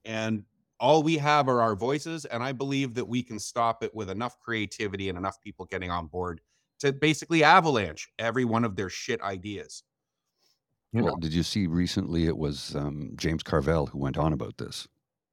And 0.04 0.44
all 0.80 1.02
we 1.02 1.18
have 1.18 1.48
are 1.48 1.60
our 1.60 1.76
voices 1.76 2.24
and 2.26 2.42
I 2.42 2.52
believe 2.52 2.94
that 2.94 3.06
we 3.06 3.22
can 3.22 3.38
stop 3.40 3.82
it 3.82 3.94
with 3.94 4.10
enough 4.10 4.38
creativity 4.40 5.08
and 5.08 5.18
enough 5.18 5.40
people 5.42 5.66
getting 5.66 5.90
on 5.90 6.06
board 6.08 6.40
to 6.80 6.92
basically 6.92 7.44
avalanche 7.44 8.08
every 8.18 8.44
one 8.44 8.64
of 8.64 8.76
their 8.76 8.90
shit 8.90 9.20
ideas. 9.22 9.82
You 10.92 11.02
well, 11.02 11.16
know, 11.16 11.16
did 11.16 11.32
you 11.34 11.42
see 11.42 11.66
recently 11.66 12.26
it 12.26 12.36
was 12.38 12.74
um, 12.74 13.12
James 13.16 13.42
Carville 13.42 13.86
who 13.86 13.98
went 13.98 14.16
on 14.18 14.32
about 14.32 14.58
this 14.58 14.88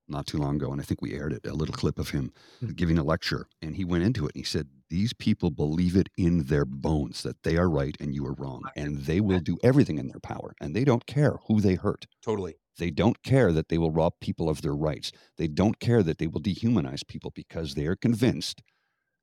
not 0.07 0.27
too 0.27 0.37
long 0.37 0.55
ago, 0.57 0.71
and 0.71 0.81
I 0.81 0.83
think 0.83 1.01
we 1.01 1.13
aired 1.13 1.33
it 1.33 1.45
a 1.47 1.53
little 1.53 1.73
clip 1.75 1.99
of 1.99 2.09
him 2.09 2.31
Hmm. 2.61 2.75
giving 2.75 2.97
a 2.97 3.03
lecture, 3.03 3.47
and 3.61 3.75
he 3.75 3.85
went 3.85 4.03
into 4.03 4.25
it 4.25 4.31
and 4.35 4.41
he 4.41 4.43
said 4.43 4.69
these 4.89 5.13
people 5.13 5.49
believe 5.51 5.95
it 5.95 6.09
in 6.17 6.43
their 6.45 6.65
bones 6.65 7.23
that 7.23 7.43
they 7.43 7.57
are 7.57 7.69
right 7.69 7.95
and 7.99 8.13
you 8.15 8.25
are 8.25 8.33
wrong, 8.33 8.69
and 8.75 8.99
they 9.03 9.21
will 9.21 9.39
do 9.39 9.57
everything 9.63 9.97
in 9.97 10.07
their 10.07 10.19
power, 10.19 10.53
and 10.61 10.75
they 10.75 10.83
don't 10.83 11.05
care 11.05 11.37
who 11.47 11.61
they 11.61 11.75
hurt. 11.75 12.05
Totally. 12.21 12.57
They 12.77 12.91
don't 12.91 13.23
care 13.23 13.51
that 13.53 13.69
they 13.69 13.77
will 13.77 13.91
rob 13.91 14.13
people 14.21 14.49
of 14.49 14.61
their 14.61 14.75
rights. 14.75 15.11
They 15.37 15.47
don't 15.47 15.79
care 15.79 16.03
that 16.03 16.17
they 16.19 16.27
will 16.27 16.41
dehumanize 16.41 17.07
people 17.07 17.31
because 17.33 17.73
they 17.75 17.85
are 17.87 17.95
convinced, 17.95 18.61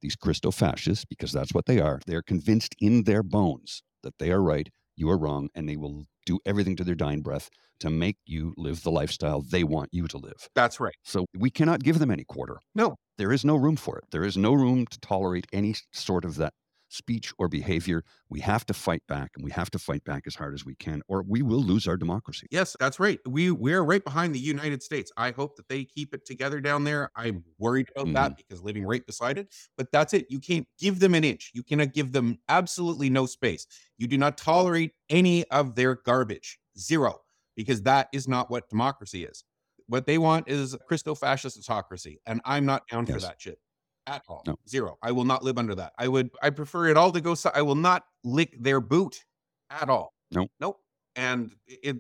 these 0.03 0.17
Christo-fascists, 0.17 1.05
because 1.07 1.33
that's 1.33 1.55
what 1.55 1.67
they 1.67 1.81
are, 1.81 2.01
they're 2.07 2.23
convinced 2.23 2.75
in 2.81 3.05
their 3.05 3.23
bones 3.23 3.83
that 4.03 4.19
they 4.19 4.33
are 4.33 4.43
right, 4.43 4.71
you 4.97 5.11
are 5.11 5.19
wrong, 5.19 5.49
and 5.55 5.69
they 5.69 5.77
will 5.77 6.05
do 6.27 6.39
everything 6.47 6.77
to 6.77 6.85
their 6.85 6.95
dying 6.95 7.23
breath 7.23 7.51
to 7.81 7.91
make 7.91 8.17
you 8.25 8.55
live 8.57 8.83
the 8.83 8.91
lifestyle 8.91 9.43
they 9.43 9.65
want 9.65 9.89
you 9.93 10.07
to 10.07 10.19
live. 10.19 10.49
That's 10.55 10.79
right. 10.79 10.95
So 11.03 11.27
we 11.37 11.51
cannot 11.51 11.83
give 11.83 11.99
them 11.99 12.11
any 12.11 12.25
quarter. 12.25 12.59
No. 12.75 12.97
There 13.19 13.33
is 13.33 13.45
no 13.45 13.57
room 13.57 13.77
for 13.77 13.99
it. 13.99 14.05
There 14.11 14.25
is 14.25 14.37
no 14.37 14.53
room 14.53 14.87
to 14.87 15.01
tolerate 15.01 15.47
any 15.53 15.75
sort 15.93 16.25
of 16.25 16.37
that 16.37 16.55
speech 16.93 17.33
or 17.39 17.49
behavior. 17.49 18.05
We 18.29 18.41
have 18.41 18.67
to 18.67 18.75
fight 18.75 19.03
back 19.09 19.33
and 19.35 19.45
we 19.45 19.51
have 19.53 19.71
to 19.71 19.79
fight 19.79 20.05
back 20.05 20.25
as 20.27 20.35
hard 20.35 20.55
as 20.55 20.65
we 20.65 20.75
can 20.75 21.03
or 21.09 21.23
we 21.27 21.43
will 21.43 21.63
lose 21.63 21.87
our 21.87 21.97
democracy. 21.97 22.47
Yes, 22.51 22.77
that's 22.79 23.01
right. 23.01 23.19
We 23.27 23.51
we're 23.51 23.83
right 23.83 24.05
behind 24.05 24.35
the 24.35 24.39
United 24.39 24.83
States. 24.83 25.11
I 25.17 25.31
hope 25.31 25.57
that 25.57 25.69
they 25.69 25.85
keep 25.85 26.15
it 26.15 26.27
together 26.27 26.61
down 26.61 26.85
there. 26.85 27.11
I'm 27.17 27.45
worried 27.59 27.89
about 27.97 28.13
that 28.13 28.31
mm-hmm. 28.33 28.35
because 28.37 28.63
living 28.63 28.85
right 28.85 29.05
beside 29.07 29.39
it. 29.39 29.49
But 29.77 29.91
that's 29.91 30.13
it. 30.13 30.27
You 30.29 30.39
can't 30.39 30.67
give 30.79 31.01
them 31.01 31.15
an 31.15 31.25
inch. 31.25 31.51
You 31.55 31.63
cannot 31.63 31.93
give 31.93 32.13
them 32.13 32.39
absolutely 32.49 33.11
no 33.11 33.27
space. 33.27 33.67
You 33.97 34.07
do 34.07 34.19
not 34.19 34.37
tolerate 34.37 34.93
any 35.09 35.45
of 35.51 35.75
their 35.75 35.97
garbage. 35.97 36.59
Zero. 36.79 37.21
Because 37.57 37.83
that 37.83 38.09
is 38.13 38.27
not 38.29 38.51
what 38.51 38.69
democracy 38.71 39.25
is. 39.25 39.45
What 39.87 40.07
they 40.07 40.17
want 40.17 40.49
is 40.49 40.75
Christo-fascist 40.89 41.59
autocracy, 41.69 42.19
and 42.25 42.41
I'm 42.47 42.65
not 42.65 42.87
down 42.89 43.05
for 43.05 43.21
that 43.21 43.37
shit 43.39 43.59
at 44.07 44.23
all. 44.29 44.43
No. 44.47 44.57
Zero. 44.69 44.99
I 45.03 45.13
will 45.13 45.25
not 45.25 45.43
live 45.43 45.59
under 45.59 45.75
that. 45.77 45.93
I 45.99 46.09
would. 46.09 46.31
I 46.43 46.51
prefer 46.51 46.89
it 46.89 46.97
all 46.97 47.13
to 47.13 47.21
go. 47.21 47.35
si- 47.35 47.51
I 47.55 47.63
will 47.63 47.75
not 47.75 48.05
lick 48.25 48.57
their 48.61 48.81
boot 48.81 49.25
at 49.71 49.89
all. 49.89 50.15
Nope. 50.31 50.51
Nope. 50.61 50.81
And 51.17 51.53
it 51.67 51.99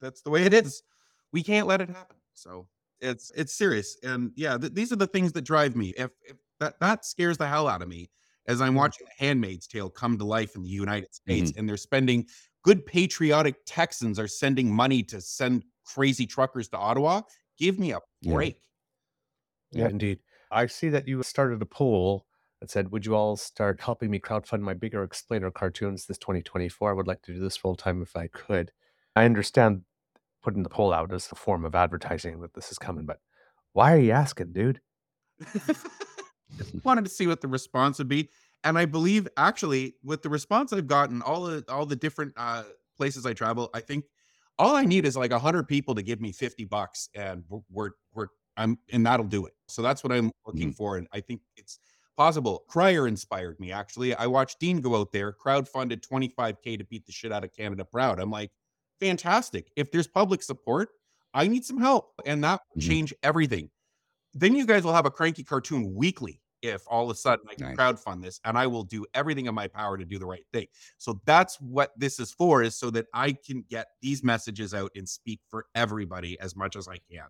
that's 0.00 0.22
the 0.22 0.30
way 0.30 0.44
it 0.44 0.54
is. 0.54 0.82
We 1.32 1.42
can't 1.42 1.66
let 1.66 1.80
it 1.80 1.88
happen. 1.88 2.16
So 2.34 2.68
it's 3.00 3.30
it's 3.36 3.52
serious. 3.52 3.96
And 4.02 4.32
yeah, 4.36 4.56
th- 4.56 4.72
these 4.72 4.92
are 4.92 4.96
the 4.96 5.06
things 5.06 5.32
that 5.32 5.42
drive 5.42 5.76
me. 5.76 5.94
If, 5.96 6.10
if 6.24 6.36
that 6.60 6.80
that 6.80 7.04
scares 7.04 7.36
the 7.38 7.46
hell 7.46 7.68
out 7.68 7.82
of 7.82 7.88
me 7.88 8.10
as 8.46 8.60
I'm 8.60 8.74
mm. 8.74 8.78
watching 8.78 9.06
The 9.06 9.24
Handmaid's 9.24 9.66
Tale 9.66 9.90
come 9.90 10.16
to 10.18 10.24
life 10.24 10.56
in 10.56 10.62
the 10.62 10.68
United 10.68 11.14
States, 11.14 11.50
mm-hmm. 11.50 11.60
and 11.60 11.68
they're 11.68 11.76
spending 11.76 12.26
good 12.64 12.84
patriotic 12.86 13.56
Texans 13.66 14.18
are 14.18 14.28
sending 14.28 14.72
money 14.72 15.02
to 15.04 15.20
send 15.20 15.64
crazy 15.84 16.26
truckers 16.26 16.68
to 16.68 16.78
Ottawa. 16.78 17.22
Give 17.58 17.78
me 17.78 17.92
a 17.92 18.00
Yeah. 18.20 18.32
break. 18.32 18.60
Yeah, 19.70 19.88
indeed. 19.88 20.20
I 20.50 20.66
see 20.66 20.88
that 20.90 21.08
you 21.08 21.22
started 21.22 21.62
a 21.62 21.66
poll 21.66 22.26
that 22.60 22.70
said, 22.70 22.90
Would 22.90 23.06
you 23.06 23.14
all 23.14 23.36
start 23.36 23.80
helping 23.80 24.10
me 24.10 24.18
crowdfund 24.18 24.60
my 24.60 24.74
bigger 24.74 25.02
explainer 25.02 25.50
cartoons 25.50 26.06
this 26.06 26.18
2024? 26.18 26.90
I 26.90 26.92
would 26.94 27.06
like 27.06 27.22
to 27.22 27.34
do 27.34 27.40
this 27.40 27.56
full 27.56 27.76
time 27.76 28.02
if 28.02 28.16
I 28.16 28.28
could. 28.28 28.72
I 29.14 29.24
understand 29.24 29.82
putting 30.42 30.62
the 30.62 30.68
poll 30.68 30.92
out 30.92 31.12
as 31.12 31.30
a 31.32 31.34
form 31.34 31.64
of 31.64 31.74
advertising 31.74 32.40
that 32.40 32.54
this 32.54 32.70
is 32.70 32.78
coming, 32.78 33.04
but 33.04 33.20
why 33.72 33.92
are 33.92 33.98
you 33.98 34.12
asking, 34.12 34.52
dude? 34.52 34.80
Just 35.54 35.86
wanted 36.84 37.04
to 37.04 37.10
see 37.10 37.26
what 37.26 37.40
the 37.40 37.48
response 37.48 37.98
would 37.98 38.08
be. 38.08 38.28
And 38.64 38.78
I 38.78 38.86
believe 38.86 39.28
actually 39.36 39.94
with 40.02 40.22
the 40.22 40.28
response 40.28 40.72
I've 40.72 40.86
gotten, 40.86 41.22
all 41.22 41.42
the 41.42 41.64
all 41.68 41.86
the 41.86 41.96
different 41.96 42.32
uh 42.36 42.64
places 42.96 43.24
I 43.24 43.32
travel, 43.34 43.70
I 43.72 43.80
think 43.80 44.04
all 44.58 44.74
I 44.74 44.84
need 44.84 45.04
is 45.04 45.16
like 45.16 45.32
hundred 45.32 45.68
people 45.68 45.94
to 45.94 46.02
give 46.02 46.20
me 46.20 46.32
50 46.32 46.64
bucks 46.64 47.08
and 47.14 47.44
we're 47.48 47.60
we're, 47.70 47.90
we're 48.14 48.26
I'm 48.58 48.78
and 48.92 49.06
that'll 49.06 49.26
do 49.26 49.46
it. 49.46 49.54
So 49.68 49.80
that's 49.80 50.04
what 50.04 50.12
I'm 50.12 50.30
looking 50.46 50.72
for. 50.72 50.96
And 50.98 51.06
I 51.12 51.20
think 51.20 51.40
it's 51.56 51.78
possible. 52.16 52.64
Crier 52.68 53.06
inspired 53.06 53.58
me 53.60 53.72
actually. 53.72 54.14
I 54.14 54.26
watched 54.26 54.58
Dean 54.58 54.80
go 54.80 54.96
out 54.96 55.12
there, 55.12 55.32
crowdfunded 55.32 56.00
25k 56.06 56.76
to 56.78 56.84
beat 56.84 57.06
the 57.06 57.12
shit 57.12 57.32
out 57.32 57.44
of 57.44 57.54
Canada 57.54 57.84
proud. 57.84 58.18
I'm 58.20 58.30
like, 58.30 58.50
fantastic. 59.00 59.70
If 59.76 59.90
there's 59.92 60.08
public 60.08 60.42
support, 60.42 60.90
I 61.32 61.46
need 61.46 61.64
some 61.64 61.78
help. 61.78 62.12
And 62.26 62.42
that 62.44 62.60
Mhm. 62.76 62.82
change 62.82 63.14
everything. 63.22 63.70
Then 64.34 64.56
you 64.56 64.66
guys 64.66 64.84
will 64.84 64.92
have 64.94 65.06
a 65.06 65.10
cranky 65.10 65.44
cartoon 65.44 65.94
weekly 65.94 66.42
if 66.60 66.82
all 66.88 67.04
of 67.04 67.10
a 67.10 67.14
sudden 67.14 67.46
I 67.48 67.54
can 67.54 67.68
Nice. 67.68 67.76
crowdfund 67.76 68.20
this 68.22 68.40
and 68.44 68.58
I 68.58 68.66
will 68.66 68.82
do 68.82 69.06
everything 69.14 69.46
in 69.46 69.54
my 69.54 69.68
power 69.68 69.96
to 69.96 70.04
do 70.04 70.18
the 70.18 70.26
right 70.26 70.44
thing. 70.52 70.66
So 70.96 71.20
that's 71.24 71.60
what 71.60 71.92
this 71.96 72.18
is 72.18 72.32
for, 72.32 72.62
is 72.62 72.74
so 72.74 72.90
that 72.90 73.06
I 73.14 73.32
can 73.32 73.62
get 73.62 73.90
these 74.02 74.24
messages 74.24 74.74
out 74.74 74.90
and 74.96 75.08
speak 75.08 75.40
for 75.48 75.66
everybody 75.76 76.38
as 76.40 76.56
much 76.56 76.74
as 76.74 76.88
I 76.88 76.98
can 77.10 77.28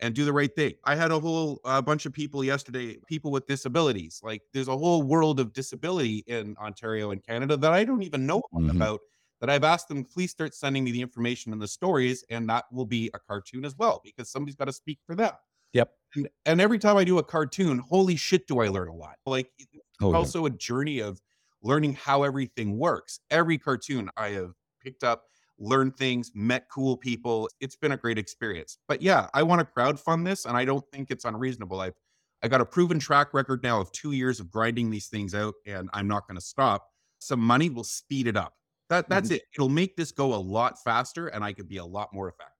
and 0.00 0.14
do 0.14 0.24
the 0.24 0.32
right 0.32 0.54
thing. 0.54 0.74
I 0.84 0.94
had 0.94 1.10
a 1.10 1.18
whole 1.18 1.60
uh, 1.64 1.80
bunch 1.80 2.06
of 2.06 2.12
people 2.12 2.44
yesterday, 2.44 2.98
people 3.06 3.30
with 3.30 3.46
disabilities. 3.46 4.20
Like 4.22 4.42
there's 4.52 4.68
a 4.68 4.76
whole 4.76 5.02
world 5.02 5.40
of 5.40 5.52
disability 5.52 6.22
in 6.26 6.56
Ontario 6.58 7.10
and 7.12 7.22
Canada 7.24 7.56
that 7.56 7.72
I 7.72 7.84
don't 7.84 8.02
even 8.02 8.26
know 8.26 8.42
Mhm. 8.54 8.70
about. 8.76 9.00
That 9.40 9.50
I've 9.50 9.64
asked 9.64 9.88
them, 9.88 10.02
please 10.02 10.30
start 10.30 10.54
sending 10.54 10.82
me 10.82 10.92
the 10.92 11.02
information 11.02 11.52
and 11.52 11.60
the 11.60 11.68
stories, 11.68 12.24
and 12.30 12.48
that 12.48 12.64
will 12.72 12.86
be 12.86 13.10
a 13.12 13.18
cartoon 13.18 13.66
as 13.66 13.76
well 13.76 14.00
because 14.02 14.30
somebody's 14.30 14.56
got 14.56 14.64
to 14.64 14.72
speak 14.72 14.98
for 15.06 15.14
them. 15.14 15.32
Yep. 15.74 15.92
And, 16.14 16.28
and 16.46 16.58
every 16.60 16.78
time 16.78 16.96
I 16.96 17.04
do 17.04 17.18
a 17.18 17.22
cartoon, 17.22 17.78
holy 17.80 18.16
shit, 18.16 18.46
do 18.46 18.60
I 18.60 18.68
learn 18.68 18.88
a 18.88 18.94
lot. 18.94 19.16
Like 19.26 19.50
it's 19.58 19.70
Oh, 20.00 20.10
yeah. 20.12 20.16
also 20.16 20.46
a 20.46 20.50
journey 20.50 21.00
of 21.00 21.20
learning 21.62 21.94
how 21.94 22.22
everything 22.22 22.78
works. 22.78 23.20
Every 23.30 23.58
cartoon 23.58 24.08
I 24.16 24.28
have 24.30 24.52
picked 24.82 25.04
up, 25.04 25.24
learned 25.58 25.96
things, 25.96 26.30
met 26.34 26.68
cool 26.70 26.96
people. 26.96 27.48
It's 27.60 27.76
been 27.76 27.92
a 27.92 27.96
great 27.96 28.18
experience. 28.18 28.78
But 28.88 29.02
yeah, 29.02 29.28
I 29.34 29.42
want 29.42 29.60
to 29.60 29.66
crowdfund 29.66 30.24
this, 30.24 30.44
and 30.44 30.56
I 30.56 30.64
don't 30.64 30.84
think 30.92 31.10
it's 31.10 31.24
unreasonable. 31.24 31.80
I've 31.80 31.94
I 32.42 32.48
got 32.48 32.60
a 32.60 32.66
proven 32.66 32.98
track 32.98 33.32
record 33.32 33.62
now 33.62 33.80
of 33.80 33.90
two 33.92 34.12
years 34.12 34.40
of 34.40 34.50
grinding 34.50 34.90
these 34.90 35.08
things 35.08 35.34
out, 35.34 35.54
and 35.66 35.88
I'm 35.92 36.06
not 36.06 36.28
going 36.28 36.36
to 36.36 36.44
stop. 36.44 36.86
Some 37.18 37.40
money 37.40 37.70
will 37.70 37.84
speed 37.84 38.26
it 38.26 38.36
up. 38.36 38.54
That 38.88 39.08
that's 39.08 39.30
it. 39.30 39.42
It'll 39.54 39.68
make 39.68 39.96
this 39.96 40.12
go 40.12 40.34
a 40.34 40.36
lot 40.36 40.82
faster, 40.82 41.28
and 41.28 41.42
I 41.42 41.52
could 41.52 41.68
be 41.68 41.78
a 41.78 41.84
lot 41.84 42.12
more 42.12 42.28
effective. 42.28 42.52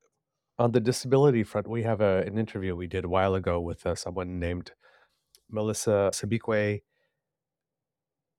On 0.59 0.73
the 0.73 0.81
disability 0.81 1.45
front, 1.45 1.69
we 1.69 1.83
have 1.83 2.01
a, 2.01 2.25
an 2.27 2.39
interview 2.39 2.75
we 2.75 2.87
did 2.87 3.05
a 3.05 3.09
while 3.09 3.35
ago 3.35 3.61
with 3.61 3.87
uh, 3.87 3.95
someone 3.95 4.41
named 4.41 4.73
Melissa 5.51 6.11
Sabikwe. 6.13 6.83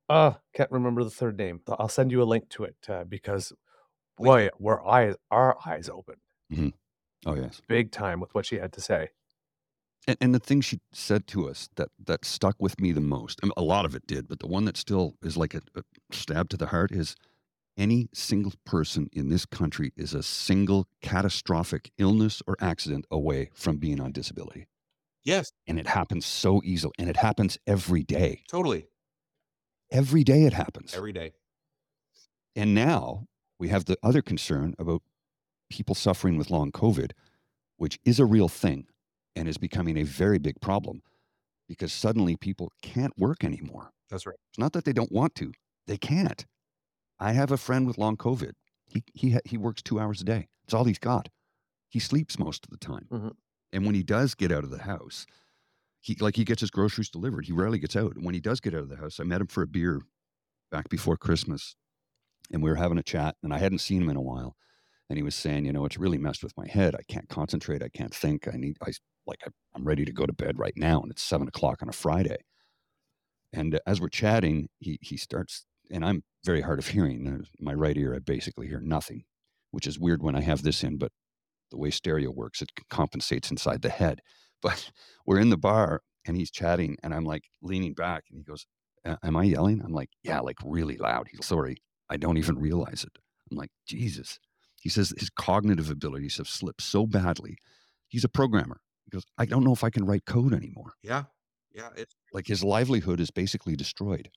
Uh, 0.09 0.33
can't 0.53 0.71
remember 0.71 1.03
the 1.03 1.09
third 1.09 1.37
name. 1.37 1.61
I'll 1.79 1.87
send 1.87 2.11
you 2.11 2.21
a 2.21 2.25
link 2.25 2.49
to 2.49 2.63
it 2.63 2.77
uh, 2.89 3.03
because, 3.03 3.53
boy, 4.18 4.49
were 4.59 4.86
eyes 4.86 5.15
our 5.32 5.57
eyes 5.65 5.89
open 5.89 6.15
mm-hmm. 6.51 6.70
Oh, 7.26 7.36
yes. 7.36 7.61
big 7.68 7.91
time 7.91 8.20
with 8.20 8.34
what 8.36 8.45
she 8.45 8.57
had 8.57 8.74
to 8.74 8.82
say. 8.82 9.09
And, 10.07 10.18
and 10.22 10.36
the 10.36 10.39
thing 10.39 10.61
she 10.61 10.80
said 10.93 11.28
to 11.28 11.49
us 11.49 11.70
that 11.76 11.89
that 12.05 12.24
stuck 12.26 12.55
with 12.59 12.80
me 12.80 12.91
the 12.91 13.01
most, 13.01 13.39
I 13.43 13.47
mean, 13.47 13.53
a 13.57 13.63
lot 13.63 13.86
of 13.86 13.95
it 13.95 14.07
did, 14.07 14.28
but 14.28 14.39
the 14.39 14.47
one 14.47 14.65
that 14.65 14.78
still 14.78 15.15
is 15.22 15.36
like 15.36 15.53
a, 15.53 15.61
a 15.76 15.84
stab 16.11 16.49
to 16.49 16.57
the 16.57 16.68
heart 16.68 16.91
is 16.91 17.15
any 17.78 18.09
single 18.13 18.53
person 18.65 19.09
in 19.13 19.30
this 19.30 19.45
country 19.45 19.93
is 19.95 20.13
a 20.13 20.24
single 20.24 20.88
catastrophic 21.01 21.91
illness 21.97 22.41
or 22.47 22.55
accident 22.59 23.05
away 23.11 23.51
from 23.53 23.78
being 23.78 24.01
on 24.01 24.11
disability. 24.11 24.68
Yes, 25.24 25.51
And 25.68 25.78
it 25.78 25.88
happens 25.88 26.26
so 26.26 26.61
easily. 26.63 26.93
And 26.97 27.09
it 27.09 27.18
happens 27.18 27.57
every 27.68 28.03
day. 28.03 28.43
totally. 28.47 28.88
Every 29.91 30.24
day 30.24 30.43
it 30.43 30.53
happens. 30.53 30.93
Every 30.95 31.11
day. 31.11 31.34
And 32.55 32.74
now 32.74 33.28
we 33.59 33.69
have 33.69 33.85
the 33.85 33.97
other 34.03 34.21
concern 34.21 34.75
about 34.77 35.01
people 35.69 35.95
suffering 35.95 36.37
with 36.37 36.49
long 36.49 36.71
COVID, 36.71 37.11
which 37.77 37.99
is 38.05 38.19
a 38.19 38.25
real 38.25 38.47
thing 38.47 38.87
and 39.35 39.47
is 39.47 39.57
becoming 39.57 39.97
a 39.97 40.03
very 40.03 40.37
big 40.37 40.59
problem 40.61 41.01
because 41.67 41.91
suddenly 41.91 42.35
people 42.35 42.71
can't 42.81 43.17
work 43.17 43.43
anymore. 43.43 43.91
That's 44.09 44.25
right. 44.25 44.37
It's 44.49 44.59
not 44.59 44.73
that 44.73 44.85
they 44.85 44.93
don't 44.93 45.11
want 45.11 45.35
to, 45.35 45.51
they 45.85 45.97
can't. 45.97 46.45
I 47.19 47.33
have 47.33 47.51
a 47.51 47.57
friend 47.57 47.85
with 47.87 47.97
long 47.97 48.15
COVID. 48.15 48.51
He, 48.85 49.03
he, 49.13 49.37
he 49.43 49.57
works 49.57 49.81
two 49.81 49.99
hours 49.99 50.21
a 50.21 50.23
day. 50.23 50.47
It's 50.63 50.73
all 50.73 50.85
he's 50.85 50.99
got. 50.99 51.29
He 51.89 51.99
sleeps 51.99 52.39
most 52.39 52.65
of 52.65 52.69
the 52.69 52.77
time. 52.77 53.07
Mhm. 53.11 53.33
And 53.73 53.85
when 53.85 53.95
he 53.95 54.03
does 54.03 54.33
get 54.33 54.51
out 54.51 54.63
of 54.63 54.69
the 54.69 54.83
house, 54.83 55.25
he 55.99 56.15
like 56.21 56.37
he 56.37 56.45
gets 56.45 56.61
his 56.61 56.69
groceries 56.71 57.09
delivered. 57.09 57.45
He 57.45 57.51
rarely 57.51 57.79
gets 57.79 57.95
out. 57.95 58.15
And 58.15 58.23
when 58.23 58.33
he 58.33 58.39
does 58.39 58.61
get 58.61 58.73
out 58.73 58.81
of 58.81 58.89
the 58.89 58.95
house, 58.95 59.19
I 59.19 59.23
met 59.23 59.41
him 59.41 59.47
for 59.47 59.61
a 59.61 59.67
beer 59.67 60.01
back 60.71 60.87
before 60.89 61.17
Christmas 61.17 61.75
and 62.51 62.63
we 62.63 62.69
were 62.69 62.75
having 62.75 62.97
a 62.97 63.03
chat 63.03 63.35
and 63.43 63.53
I 63.53 63.59
hadn't 63.59 63.79
seen 63.79 64.03
him 64.03 64.09
in 64.09 64.17
a 64.17 64.21
while. 64.21 64.55
And 65.09 65.17
he 65.17 65.23
was 65.23 65.35
saying, 65.35 65.65
you 65.65 65.71
know, 65.71 65.85
it's 65.85 65.97
really 65.97 66.17
messed 66.17 66.43
with 66.43 66.57
my 66.57 66.67
head. 66.67 66.93
I 66.95 67.01
can't 67.07 67.29
concentrate. 67.29 67.81
I 67.81 67.89
can't 67.89 68.13
think. 68.13 68.47
I 68.47 68.57
need, 68.57 68.77
I 68.85 68.91
like, 69.25 69.41
I'm 69.73 69.85
ready 69.85 70.03
to 70.03 70.11
go 70.11 70.25
to 70.25 70.33
bed 70.33 70.59
right 70.59 70.73
now. 70.75 71.01
And 71.01 71.11
it's 71.11 71.23
seven 71.23 71.47
o'clock 71.47 71.81
on 71.81 71.89
a 71.89 71.93
Friday. 71.93 72.37
And 73.53 73.79
as 73.87 74.01
we're 74.01 74.09
chatting, 74.09 74.67
he, 74.79 74.99
he 75.01 75.15
starts, 75.15 75.65
and 75.89 76.03
I'm 76.03 76.23
very 76.43 76.61
hard 76.61 76.79
of 76.79 76.87
hearing. 76.87 77.27
Uh, 77.27 77.45
my 77.59 77.73
right 77.73 77.95
ear, 77.95 78.13
I 78.13 78.19
basically 78.19 78.67
hear 78.67 78.81
nothing, 78.81 79.23
which 79.71 79.87
is 79.87 79.97
weird 79.97 80.21
when 80.21 80.35
I 80.35 80.41
have 80.41 80.63
this 80.63 80.83
in, 80.83 80.97
but 80.97 81.11
the 81.71 81.77
way 81.77 81.89
stereo 81.89 82.31
works, 82.31 82.61
it 82.61 82.71
compensates 82.89 83.51
inside 83.51 83.81
the 83.81 83.89
head. 83.89 84.21
But 84.59 84.89
we're 85.23 85.39
in 85.39 85.51
the 85.51 85.57
bar 85.57 86.01
and 86.25 86.35
he's 86.35 86.49
chatting, 86.49 86.97
and 87.03 87.13
I'm 87.13 87.25
like 87.25 87.43
leaning 87.61 87.93
back, 87.93 88.23
and 88.31 88.39
he 88.39 88.43
goes, 88.43 88.65
Am 89.05 89.37
I 89.37 89.43
yelling? 89.43 89.83
I'm 89.85 89.93
like, 89.93 90.09
Yeah, 90.23 90.39
like 90.39 90.57
really 90.65 90.97
loud. 90.97 91.27
He's 91.29 91.45
sorry, 91.45 91.77
I 92.09 92.17
don't 92.17 92.37
even 92.37 92.57
realize 92.57 93.03
it. 93.03 93.17
I'm 93.51 93.57
like, 93.57 93.71
Jesus. 93.87 94.39
He 94.81 94.89
says 94.89 95.13
his 95.17 95.29
cognitive 95.29 95.89
abilities 95.89 96.37
have 96.37 96.47
slipped 96.47 96.81
so 96.81 97.05
badly. 97.05 97.57
He's 98.07 98.23
a 98.23 98.29
programmer. 98.29 98.79
He 99.05 99.11
goes, 99.11 99.23
I 99.37 99.45
don't 99.45 99.63
know 99.63 99.73
if 99.73 99.83
I 99.83 99.89
can 99.89 100.05
write 100.05 100.25
code 100.25 100.53
anymore. 100.53 100.93
Yeah. 101.03 101.23
Yeah. 101.73 101.89
It's 101.95 102.15
Like 102.33 102.47
his 102.47 102.63
livelihood 102.63 103.19
is 103.19 103.31
basically 103.31 103.75
destroyed. 103.75 104.29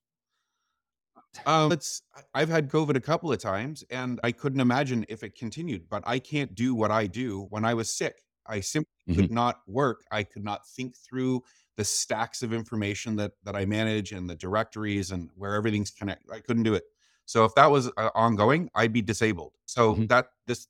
Um, 1.47 1.71
it's 1.71 2.03
I- 2.15 2.23
I've 2.43 2.49
had 2.49 2.69
COVID 2.69 2.97
a 2.97 3.01
couple 3.01 3.33
of 3.33 3.39
times, 3.39 3.85
and 3.91 4.19
I 4.25 4.33
couldn't 4.33 4.61
imagine 4.61 5.07
if 5.09 5.23
it 5.23 5.37
continued. 5.37 5.89
But 5.89 6.03
I 6.07 6.19
can't 6.19 6.55
do 6.55 6.75
what 6.75 6.91
I 6.91 7.07
do 7.07 7.47
when 7.51 7.65
I 7.65 7.75
was 7.75 7.97
sick. 7.97 8.17
I 8.47 8.61
simply 8.61 8.91
could 9.15 9.31
not 9.31 9.61
work. 9.69 10.03
I 10.11 10.25
could 10.25 10.43
not 10.45 10.67
think 10.67 10.97
through 10.97 11.43
the 11.77 11.85
stacks 11.85 12.43
of 12.43 12.53
information 12.53 13.17
that 13.17 13.33
that 13.45 13.55
I 13.55 13.65
manage 13.65 14.11
and 14.13 14.29
the 14.29 14.35
directories 14.35 15.13
and 15.13 15.31
where 15.37 15.55
everything's 15.55 15.91
connected. 15.93 16.31
I 16.33 16.41
couldn't 16.41 16.65
do 16.65 16.75
it. 16.75 16.85
So 17.31 17.45
if 17.45 17.55
that 17.55 17.71
was 17.71 17.87
uh, 17.97 18.11
ongoing, 18.17 18.69
I'd 18.75 18.93
be 18.93 19.03
disabled. 19.03 19.53
So 19.65 19.95
Mhm. 19.95 20.09
that 20.09 20.33
this 20.47 20.67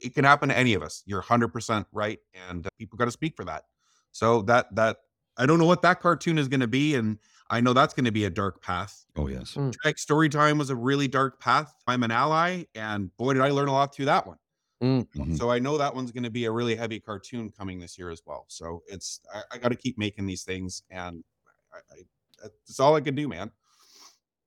it 0.00 0.14
can 0.14 0.24
happen 0.24 0.48
to 0.48 0.56
any 0.56 0.74
of 0.74 0.82
us. 0.82 1.02
You're 1.06 1.18
100% 1.20 1.88
right, 1.92 2.20
and 2.48 2.64
uh, 2.66 2.70
people 2.78 2.96
got 2.96 3.06
to 3.06 3.10
speak 3.10 3.34
for 3.34 3.44
that. 3.46 3.64
So 4.12 4.42
that 4.42 4.72
that 4.76 4.98
I 5.36 5.46
don't 5.46 5.58
know 5.58 5.66
what 5.66 5.82
that 5.82 5.98
cartoon 6.00 6.38
is 6.38 6.46
going 6.46 6.60
to 6.60 6.68
be, 6.68 6.94
and 6.94 7.18
I 7.50 7.60
know 7.60 7.72
that's 7.72 7.94
going 7.94 8.04
to 8.04 8.12
be 8.12 8.26
a 8.26 8.30
dark 8.30 8.62
path. 8.62 9.04
Oh, 9.16 9.26
yes. 9.26 9.58
Trek 9.82 9.98
story 9.98 10.28
time 10.28 10.56
was 10.56 10.70
a 10.70 10.76
really 10.76 11.08
dark 11.08 11.40
path. 11.40 11.74
I'm 11.88 12.04
an 12.04 12.12
ally, 12.12 12.64
and 12.76 13.14
boy, 13.16 13.32
did 13.34 13.42
I 13.42 13.50
learn 13.50 13.66
a 13.66 13.72
lot 13.72 13.92
through 13.92 14.04
that 14.06 14.24
one. 14.24 14.38
Mhm. 14.80 15.36
So 15.36 15.50
I 15.50 15.58
know 15.58 15.78
that 15.78 15.96
one's 15.96 16.12
going 16.12 16.22
to 16.24 16.30
be 16.30 16.44
a 16.44 16.52
really 16.52 16.76
heavy 16.76 17.00
cartoon 17.00 17.50
coming 17.50 17.80
this 17.80 17.98
year 17.98 18.10
as 18.10 18.22
well. 18.24 18.44
So 18.48 18.84
it's 18.86 19.20
I, 19.34 19.42
I 19.52 19.58
got 19.58 19.70
to 19.70 19.76
keep 19.76 19.98
making 19.98 20.26
these 20.26 20.44
things, 20.44 20.84
and 20.90 21.24
I, 21.72 21.78
I, 21.92 22.02
that's 22.42 22.78
all 22.78 22.94
I 22.94 23.00
can 23.00 23.16
do, 23.16 23.26
man. 23.26 23.50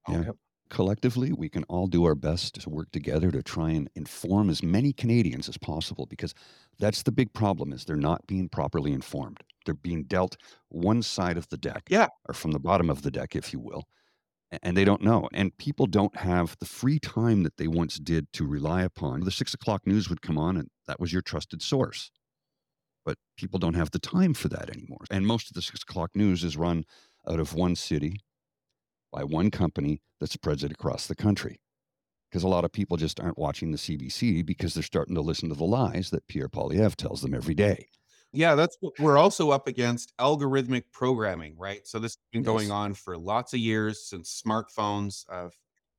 Yeah. 0.08 0.32
Collectively, 0.70 1.32
we 1.32 1.48
can 1.48 1.64
all 1.66 1.88
do 1.88 2.04
our 2.04 2.16
best 2.16 2.56
to 2.62 2.70
work 2.70 2.92
together 2.92 3.32
to 3.32 3.42
try 3.42 3.72
and 3.72 3.90
inform 3.96 4.50
as 4.50 4.62
many 4.62 4.92
Canadians 4.92 5.48
as 5.48 5.58
possible 5.58 6.06
because 6.06 6.34
that's 6.78 7.04
the 7.04 7.12
big 7.12 7.32
problem 7.34 7.72
is 7.72 7.86
they're 7.86 7.96
not 7.96 8.28
being 8.28 8.50
properly 8.50 8.92
informed. 8.92 9.42
They're 9.66 9.74
being 9.76 10.04
dealt 10.04 10.36
one 10.70 11.02
side 11.04 11.38
of 11.38 11.48
the 11.50 11.58
deck. 11.58 11.84
Yeah. 11.90 12.08
Or 12.28 12.34
from 12.34 12.52
the 12.52 12.60
bottom 12.60 12.90
of 12.90 13.02
the 13.02 13.12
deck, 13.12 13.36
if 13.36 13.54
you 13.54 13.60
will. 13.60 13.88
a- 14.52 14.60
And 14.66 14.76
they 14.78 14.86
don't 14.86 15.02
know. 15.02 15.30
And 15.34 15.58
people 15.58 15.88
don't 15.88 16.16
have 16.18 16.56
the 16.60 16.66
free 16.66 17.00
time 17.00 17.44
that 17.44 17.58
they 17.58 17.68
once 17.68 17.98
did 18.00 18.32
to 18.34 18.46
rely 18.46 18.84
upon. 18.84 19.22
The 19.22 19.32
six 19.32 19.54
o'clock 19.54 19.88
news 19.88 20.10
would 20.10 20.22
come 20.22 20.38
on 20.38 20.58
and 20.58 20.70
that 20.88 21.00
was 21.00 21.14
your 21.14 21.22
trusted 21.22 21.62
source. 21.62 22.12
But 23.06 23.18
people 23.38 23.60
don't 23.60 23.76
have 23.76 23.92
the 23.92 24.00
time 24.00 24.34
for 24.34 24.50
that 24.50 24.70
anymore. 24.70 25.06
And 25.10 25.26
most 25.28 25.50
of 25.50 25.54
the 25.56 25.62
six 25.62 25.82
o'clock 25.84 26.12
news 26.16 26.44
is 26.44 26.58
run 26.58 26.84
out 27.28 27.40
of 27.40 27.54
one 27.54 27.76
city 27.76 28.20
by 29.12 29.24
one 29.24 29.52
company 29.52 30.02
that 30.20 30.32
spreads 30.32 30.64
it 30.64 30.72
across 30.72 31.08
the 31.08 31.16
country. 31.16 31.60
Because 32.30 32.44
a 32.44 32.48
lot 32.50 32.66
of 32.66 32.72
people 32.74 32.98
just 32.98 33.20
aren't 33.20 33.38
watching 33.38 33.72
the 33.72 33.78
CBC 33.78 34.44
because 34.44 34.74
they're 34.74 34.84
starting 34.84 35.16
to 35.16 35.22
listen 35.22 35.50
to 35.50 35.56
the 35.56 35.66
lies 35.66 36.10
that 36.12 36.28
Pierre 36.28 36.50
Poilievre 36.50 36.96
tells 36.96 37.22
them 37.22 37.34
every 37.34 37.56
day. 37.56 37.90
Yeah, 38.34 38.56
that's 38.56 38.78
what 38.82 38.94
we're 39.00 39.18
also 39.18 39.52
up 39.52 39.68
against 39.68 40.16
algorithmic 40.18 40.92
programming, 40.92 41.58
right? 41.58 41.88
So 41.88 41.98
this 42.00 42.14
has 42.14 42.18
been 42.32 42.44
going 42.44 42.70
Yes. 42.70 42.72
on 42.72 42.94
for 42.94 43.18
lots 43.18 43.54
of 43.54 43.60
years 43.60 44.08
since 44.08 44.42
smartphones. 44.46 45.26
Uh, 45.30 45.50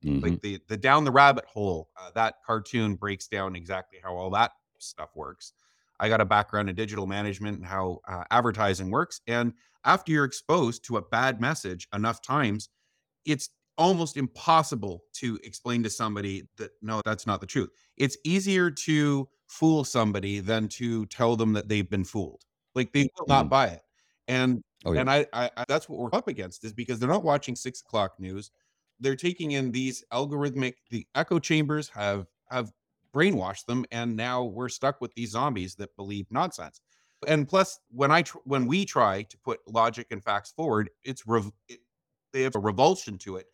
Mhm. 0.03 0.21
like 0.23 0.41
the 0.43 0.61
the 0.69 0.77
down 0.77 1.05
the 1.05 1.13
rabbit 1.13 1.45
hole. 1.47 1.91
Uh, 1.97 2.11
that 2.13 2.37
cartoon 2.47 2.97
breaks 2.97 3.29
down 3.29 3.57
exactly 3.57 4.01
how 4.03 4.17
all 4.17 4.31
that 4.31 4.53
stuff 4.79 5.11
works. 5.17 5.53
I 6.01 6.09
got 6.09 6.21
a 6.21 6.27
background 6.27 6.71
in 6.71 6.77
digital 6.77 7.07
management 7.07 7.59
and 7.59 7.67
how 7.67 8.01
uh, 8.09 8.25
advertising 8.31 8.91
works. 8.91 9.21
And 9.29 9.55
after 9.85 10.13
you're 10.13 10.25
exposed 10.25 10.85
to 10.87 10.97
a 10.99 11.03
bad 11.03 11.41
message 11.41 11.89
enough 11.95 12.23
times, 12.23 12.69
it's 13.25 13.51
almost 13.77 14.17
impossible 14.17 15.05
to 15.15 15.39
explain 15.45 15.83
to 15.85 15.91
somebody 15.91 16.49
that 16.57 16.73
no, 16.83 17.01
that's 17.05 17.27
not 17.27 17.41
the 17.41 17.47
truth. 17.47 17.71
It's 17.97 18.17
easier 18.25 18.71
to 18.71 19.29
fool 19.47 19.85
somebody 19.85 20.41
than 20.41 20.69
to 20.69 21.07
tell 21.07 21.37
them 21.37 21.53
that 21.55 21.69
they've 21.69 21.89
been 21.89 22.05
fooled. 22.05 22.45
Like 22.75 22.93
they 22.93 23.09
will 23.19 23.27
not 23.29 23.47
Mhm. 23.47 23.51
buy 23.51 23.69
it. 23.69 23.83
And 24.27 24.63
Oh, 24.85 24.93
yeah. 24.93 25.01
and 25.01 25.11
I, 25.11 25.27
I, 25.33 25.51
I 25.57 25.65
that's 25.69 25.89
what 25.89 25.99
we're 25.99 26.15
up 26.17 26.29
against 26.29 26.65
is 26.65 26.73
because 26.73 26.99
they're 26.99 27.09
not 27.09 27.25
watching 27.25 27.57
six 27.57 27.81
o'clock 27.81 28.19
news. 28.21 28.51
They're 29.01 29.17
taking 29.17 29.53
in 29.53 29.73
these 29.73 30.05
algorithmic. 30.13 30.75
The 30.91 31.07
echo 31.15 31.39
chambers 31.39 31.89
have 31.91 32.27
have 32.51 32.73
brainwashed 33.15 33.67
them, 33.67 33.85
and 33.91 34.17
now 34.17 34.45
we're 34.45 34.69
stuck 34.69 35.01
with 35.01 35.15
these 35.15 35.31
zombies 35.31 35.75
that 35.77 35.95
believe 35.97 36.27
nonsense. 36.31 36.81
And 37.27 37.49
plus, 37.49 37.79
when 37.91 38.11
I 38.11 38.23
tr- 38.23 38.39
when 38.45 38.67
we 38.67 38.85
try 38.85 39.23
to 39.25 39.39
put 39.39 39.61
logic 39.67 40.09
and 40.11 40.23
facts 40.23 40.53
forward, 40.53 40.91
it's 41.05 41.27
rev- 41.27 41.53
it, 41.69 41.81
they 42.33 42.43
have 42.43 42.57
a 42.57 42.61
revulsion 42.61 43.19
to 43.19 43.37
it, 43.37 43.47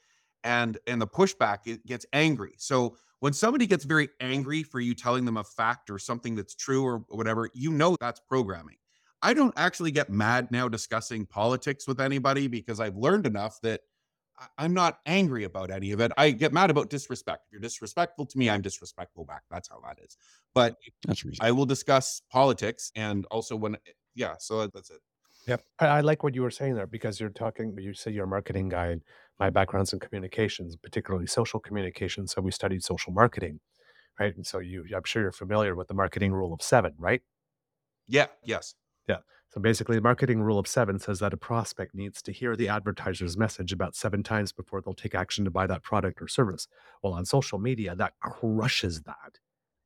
and 0.42 0.78
and 0.86 1.00
the 1.00 1.06
pushback 1.06 1.60
it 1.66 1.84
gets 1.86 2.06
angry. 2.12 2.54
So 2.58 2.96
when 3.20 3.32
somebody 3.32 3.66
gets 3.66 3.84
very 3.84 4.08
angry 4.20 4.62
for 4.62 4.80
you 4.80 4.94
telling 4.94 5.24
them 5.24 5.38
a 5.38 5.44
fact 5.44 5.88
or 5.90 5.98
something 5.98 6.34
that's 6.34 6.54
true 6.54 6.84
or 6.84 7.04
whatever, 7.08 7.48
you 7.54 7.70
know 7.70 7.96
that's 8.00 8.20
programming. 8.20 8.76
I 9.22 9.32
don't 9.32 9.54
actually 9.56 9.90
get 9.90 10.10
mad 10.10 10.50
now 10.50 10.68
discussing 10.68 11.24
politics 11.24 11.88
with 11.88 12.00
anybody 12.00 12.46
because 12.46 12.80
I've 12.80 12.96
learned 12.96 13.26
enough 13.26 13.58
that 13.62 13.80
I'm 14.58 14.74
not 14.74 14.98
angry 15.06 15.44
about 15.44 15.70
any 15.70 15.92
of 15.92 16.00
it. 16.00 16.12
I 16.18 16.30
get 16.32 16.52
mad 16.52 16.70
about 16.70 16.90
disrespect. 16.90 17.44
If 17.46 17.52
you're 17.52 17.60
disrespectful 17.60 18.26
to 18.26 18.38
me, 18.38 18.50
I'm 18.50 18.60
disrespectful 18.60 19.24
back. 19.24 19.42
That's 19.50 19.68
how 19.68 19.80
that 19.86 19.98
is. 20.04 20.18
But 20.54 20.76
That's. 21.06 21.24
I 21.40 21.52
will 21.52 21.66
discuss 21.66 22.20
politics 22.30 22.92
and 22.96 23.24
also 23.30 23.56
when, 23.56 23.76
yeah, 24.14 24.34
so 24.38 24.66
that's 24.66 24.90
it. 24.90 25.00
Yep. 25.46 25.62
I, 25.78 25.86
I 25.86 26.00
like 26.00 26.22
what 26.22 26.34
you 26.34 26.42
were 26.42 26.50
saying 26.50 26.74
there 26.74 26.86
because 26.86 27.20
you're 27.20 27.30
talking, 27.30 27.76
you 27.78 27.94
say 27.94 28.10
you're 28.10 28.24
a 28.24 28.28
marketing 28.28 28.68
guy. 28.68 28.86
And 28.88 29.02
my 29.38 29.50
background's 29.50 29.92
in 29.92 30.00
communications, 30.00 30.76
particularly 30.76 31.26
social 31.26 31.60
communications. 31.60 32.32
So 32.32 32.40
we 32.40 32.50
studied 32.50 32.82
social 32.82 33.12
marketing, 33.12 33.60
right? 34.18 34.34
And 34.34 34.46
so 34.46 34.58
you, 34.58 34.84
I'm 34.94 35.04
sure 35.04 35.22
you're 35.22 35.32
familiar 35.32 35.74
with 35.74 35.88
the 35.88 35.94
marketing 35.94 36.32
rule 36.32 36.52
of 36.52 36.62
seven, 36.62 36.94
right? 36.98 37.22
Yeah, 38.06 38.26
yes. 38.44 38.74
Yeah. 39.08 39.18
So 39.50 39.60
basically, 39.60 39.96
the 39.96 40.02
marketing 40.02 40.40
rule 40.42 40.58
of 40.58 40.66
seven 40.66 40.98
says 40.98 41.20
that 41.20 41.32
a 41.32 41.36
prospect 41.36 41.94
needs 41.94 42.20
to 42.22 42.32
hear 42.32 42.56
the 42.56 42.68
advertiser's 42.68 43.36
message 43.36 43.72
about 43.72 43.94
seven 43.96 44.22
times 44.22 44.52
before 44.52 44.80
they'll 44.82 44.94
take 44.94 45.14
action 45.14 45.44
to 45.44 45.50
buy 45.50 45.66
that 45.66 45.82
product 45.82 46.20
or 46.20 46.28
service. 46.28 46.68
Well, 47.02 47.12
on 47.12 47.24
social 47.24 47.58
media, 47.58 47.94
that 47.96 48.14
crushes 48.20 49.02
that 49.02 49.38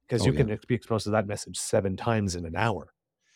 because 0.07 0.23
Oh, 0.23 0.27
you 0.27 0.33
yeah. 0.33 0.39
can 0.39 0.51
ex- 0.53 0.65
be 0.65 0.75
exposed 0.75 1.05
to 1.05 1.11
that 1.11 1.27
message 1.27 1.59
seven 1.59 1.97
times 1.97 2.35
in 2.35 2.45
an 2.47 2.57
hour. 2.57 2.93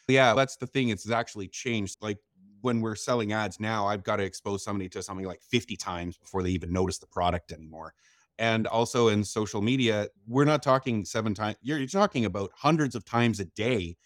Yeah, 0.09 0.34
that's 0.34 0.57
the 0.57 0.66
thing. 0.66 0.88
It's 0.88 1.09
actually 1.11 1.48
changed. 1.48 1.98
Like 2.00 2.18
when 2.61 2.80
we're 2.80 2.96
selling 2.96 3.32
ads 3.32 3.61
now, 3.61 3.86
I've 3.86 4.03
got 4.05 4.16
to 4.16 4.24
expose 4.24 4.64
somebody 4.64 4.88
to 4.90 5.03
something 5.03 5.26
like 5.26 5.42
50 5.42 5.76
times 5.76 6.16
before 6.18 6.42
they 6.42 6.50
even 6.50 6.72
notice 6.72 6.98
the 6.98 7.07
product 7.07 7.53
anymore. 7.53 7.94
And 8.38 8.66
also 8.66 9.09
in 9.09 9.24
social 9.24 9.62
media, 9.62 10.09
we're 10.26 10.44
not 10.44 10.62
talking 10.62 11.05
seven 11.05 11.34
times, 11.34 11.57
you're, 11.62 11.78
you're 11.78 11.86
talking 11.86 12.24
about 12.24 12.50
hundreds 12.55 12.94
of 12.94 13.05
times 13.05 13.40
a 13.40 13.44
day 13.44 13.96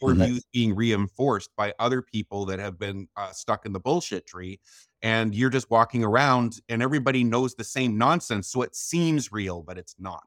or 0.00 0.14
Right. 0.14 0.18
views 0.28 0.44
being 0.52 0.74
reinforced 0.74 1.50
by 1.56 1.74
other 1.78 2.02
people 2.02 2.44
that 2.46 2.58
have 2.58 2.78
been 2.78 3.08
uh, 3.16 3.32
stuck 3.32 3.66
in 3.66 3.72
the 3.72 3.80
bullshit 3.80 4.26
tree. 4.26 4.60
And 5.02 5.34
you're 5.34 5.50
just 5.50 5.70
walking 5.70 6.04
around 6.04 6.60
and 6.68 6.82
everybody 6.82 7.24
knows 7.24 7.54
the 7.54 7.64
same 7.64 7.98
nonsense. 7.98 8.48
So 8.48 8.62
it 8.62 8.76
seems 8.76 9.32
real, 9.32 9.62
but 9.62 9.78
it's 9.78 9.96
not. 9.98 10.24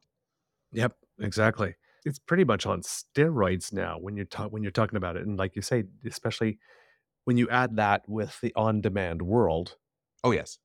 Yep, 0.72 0.98
exactly. 1.20 1.76
It's 2.06 2.20
pretty 2.20 2.44
much 2.44 2.66
on 2.66 2.82
steroids 2.82 3.74
now 3.74 3.98
when 4.00 4.16
you're 4.16 4.26
ta- 4.26 4.48
when 4.48 4.64
you're 4.64 4.72
talking 4.72 4.96
about 4.98 5.18
it, 5.18 5.26
and 5.26 5.38
like 5.38 5.56
you 5.56 5.62
say, 5.62 5.86
especially 6.06 6.60
when 7.26 7.38
you 7.38 7.50
add 7.50 7.78
that 7.78 8.08
with 8.10 8.40
the 8.42 8.54
on-demand 8.56 9.22
world 9.24 9.78
Oh, 10.24 10.32
yes. 10.32 10.60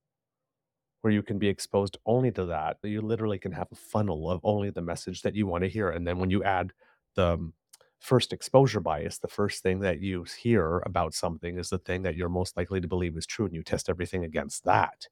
where 1.00 1.12
you 1.12 1.22
can 1.22 1.38
be 1.38 1.48
exposed 1.48 1.96
only 2.04 2.30
to 2.32 2.44
that. 2.46 2.78
You 2.82 3.00
literally 3.00 3.38
can 3.38 3.52
have 3.52 3.68
a 3.72 3.76
funnel 3.76 4.30
of 4.30 4.40
only 4.44 4.70
the 4.70 4.82
message 4.82 5.22
that 5.22 5.34
you 5.34 5.46
want 5.46 5.62
to 5.64 5.70
hear. 5.70 5.90
And 5.90 6.06
then 6.06 6.18
when 6.18 6.30
you 6.30 6.44
add 6.44 6.72
the 7.14 7.28
um, 7.34 7.54
first 8.00 8.32
exposure 8.32 8.80
bias, 8.80 9.18
the 9.18 9.28
first 9.28 9.62
thing 9.62 9.80
that 9.80 10.00
you 10.00 10.24
hear 10.42 10.78
about 10.84 11.14
something 11.14 11.58
is 11.58 11.70
the 11.70 11.78
thing 11.78 12.02
that 12.02 12.16
you're 12.16 12.28
most 12.28 12.56
likely 12.56 12.80
to 12.80 12.88
believe 12.88 13.16
is 13.16 13.26
true, 13.26 13.46
and 13.46 13.54
you 13.54 13.62
test 13.62 13.88
everything 13.88 14.24
against 14.24 14.64
that. 14.64 15.06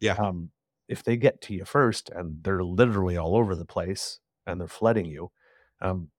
Yeah. 0.00 0.18
Um, 0.18 0.50
if 0.88 1.02
they 1.02 1.16
get 1.16 1.40
to 1.42 1.54
you 1.54 1.64
first 1.64 2.10
and 2.10 2.42
they're 2.44 2.62
literally 2.62 3.16
all 3.16 3.36
over 3.36 3.54
the 3.54 3.64
place 3.64 4.20
and 4.46 4.60
they're 4.60 4.68
flooding 4.68 5.06
you, 5.06 5.30
um, 5.80 6.10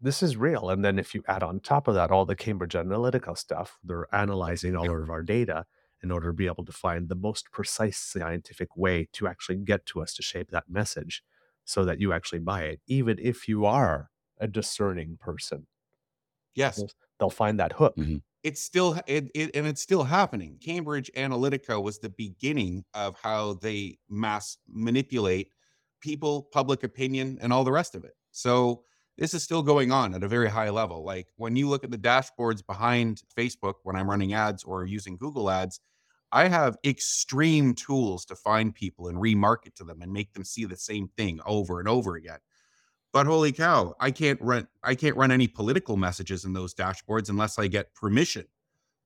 this 0.00 0.22
is 0.22 0.36
real. 0.36 0.70
And 0.70 0.84
then 0.84 0.98
if 0.98 1.14
you 1.14 1.22
add 1.28 1.42
on 1.42 1.60
top 1.60 1.88
of 1.88 1.94
that 1.94 2.10
all 2.10 2.26
the 2.26 2.36
Cambridge 2.36 2.74
Analytica 2.74 3.36
stuff, 3.38 3.78
they're 3.82 4.12
analyzing 4.14 4.76
all 4.76 4.90
of 4.90 5.10
our 5.10 5.22
data 5.22 5.66
in 6.02 6.10
order 6.10 6.28
to 6.28 6.34
be 6.34 6.46
able 6.46 6.64
to 6.66 6.72
find 6.72 7.08
the 7.08 7.14
most 7.14 7.50
precise 7.52 7.96
scientific 7.98 8.76
way 8.76 9.08
to 9.12 9.26
actually 9.26 9.56
get 9.56 9.86
to 9.86 10.02
us 10.02 10.12
to 10.14 10.22
shape 10.22 10.50
that 10.50 10.68
message 10.68 11.22
so 11.64 11.84
that 11.84 12.00
you 12.00 12.12
actually 12.12 12.40
buy 12.40 12.64
it, 12.64 12.80
even 12.86 13.18
if 13.18 13.48
you 13.48 13.64
are 13.64 14.10
a 14.38 14.46
discerning 14.46 15.16
person. 15.18 15.66
Yes. 16.54 16.82
Yes. 16.82 16.94
They'll 17.18 17.30
find 17.30 17.60
that 17.60 17.74
hook. 17.74 17.98
Mhm. 17.98 18.22
it's 18.42 18.60
still 18.60 19.00
it, 19.06 19.30
it 19.34 19.50
and 19.54 19.66
it's 19.66 19.80
still 19.82 20.04
happening 20.04 20.58
cambridge 20.62 21.10
analytica 21.16 21.82
was 21.82 21.98
the 21.98 22.10
beginning 22.10 22.84
of 22.94 23.16
how 23.20 23.54
they 23.54 23.98
mass 24.08 24.58
manipulate 24.68 25.50
people 26.04 26.44
public 26.52 26.84
opinion 26.84 27.38
and 27.40 27.52
all 27.52 27.64
the 27.64 27.72
rest 27.72 27.94
of 27.96 28.04
it. 28.04 28.14
So 28.30 28.84
this 29.18 29.34
is 29.34 29.42
still 29.42 29.62
going 29.62 29.90
on 29.92 30.14
at 30.14 30.22
a 30.22 30.28
very 30.28 30.50
high 30.50 30.70
level. 30.70 31.04
Like 31.04 31.28
when 31.36 31.56
you 31.56 31.68
look 31.68 31.84
at 31.84 31.90
the 31.90 31.98
dashboards 31.98 32.66
behind 32.66 33.22
facebook 33.38 33.76
when 33.84 33.96
i'm 33.96 34.10
running 34.10 34.34
ads 34.34 34.64
or 34.64 34.84
using 34.84 35.16
google 35.16 35.50
ads 35.50 35.80
i 36.32 36.48
have 36.48 36.76
extreme 36.84 37.74
tools 37.74 38.24
to 38.26 38.36
find 38.36 38.74
people 38.74 39.08
and 39.08 39.18
remarket 39.18 39.74
to 39.76 39.84
them 39.84 40.02
and 40.02 40.12
make 40.12 40.32
them 40.34 40.44
see 40.44 40.66
the 40.66 40.76
same 40.76 41.08
thing 41.16 41.40
over 41.46 41.80
and 41.80 41.88
over 41.88 42.16
again. 42.16 42.40
But 43.12 43.26
holy 43.26 43.52
cow 43.52 43.94
i 44.00 44.10
can't 44.10 44.40
run 44.42 44.68
i 44.82 44.94
can't 44.94 45.16
run 45.16 45.30
any 45.30 45.48
political 45.48 45.96
messages 45.96 46.44
in 46.44 46.52
those 46.52 46.74
dashboards 46.74 47.28
unless 47.30 47.58
i 47.58 47.66
get 47.68 47.94
permission 47.94 48.46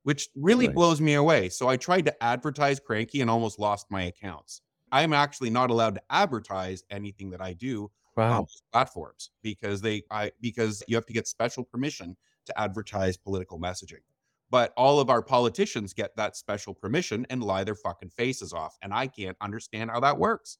which 0.05 0.29
really 0.37 0.69
Right. 0.69 0.79
blows 0.79 1.01
me 1.01 1.15
away. 1.15 1.49
So 1.51 1.69
i 1.69 1.77
tried 1.77 2.07
to 2.07 2.25
advertise 2.25 2.81
cranky 2.81 3.21
and 3.23 3.31
almost 3.31 3.59
lost 3.59 3.87
my 3.91 4.05
accounts 4.05 4.63
i'm 4.93 5.13
actually 5.13 5.51
not 5.51 5.71
allowed 5.71 5.95
to 5.95 6.03
advertise 6.11 6.83
anything 6.91 7.31
that 7.31 7.41
i 7.41 7.53
do 7.53 7.91
on 8.17 8.43
those 8.43 8.63
platforms 8.73 9.31
because 9.43 9.81
they 9.81 10.03
i 10.11 10.31
because 10.41 10.83
you 10.89 10.97
have 10.97 11.07
to 11.07 11.13
get 11.13 11.27
special 11.27 11.65
permission 11.65 12.17
to 12.47 12.61
advertise 12.61 13.17
political 13.17 13.59
messaging 13.59 14.03
but 14.51 14.73
all 14.77 14.99
of 14.99 15.11
our 15.11 15.23
politicians 15.23 15.93
get 15.93 16.17
that 16.17 16.37
special 16.37 16.75
permission 16.75 17.27
and 17.31 17.45
lie 17.45 17.65
their 17.65 17.75
fucking 17.75 18.11
faces 18.11 18.53
off 18.53 18.77
and 18.83 18.93
i 18.93 19.07
can't 19.07 19.37
understand 19.41 19.91
how 19.91 20.01
that 20.01 20.19
works 20.19 20.59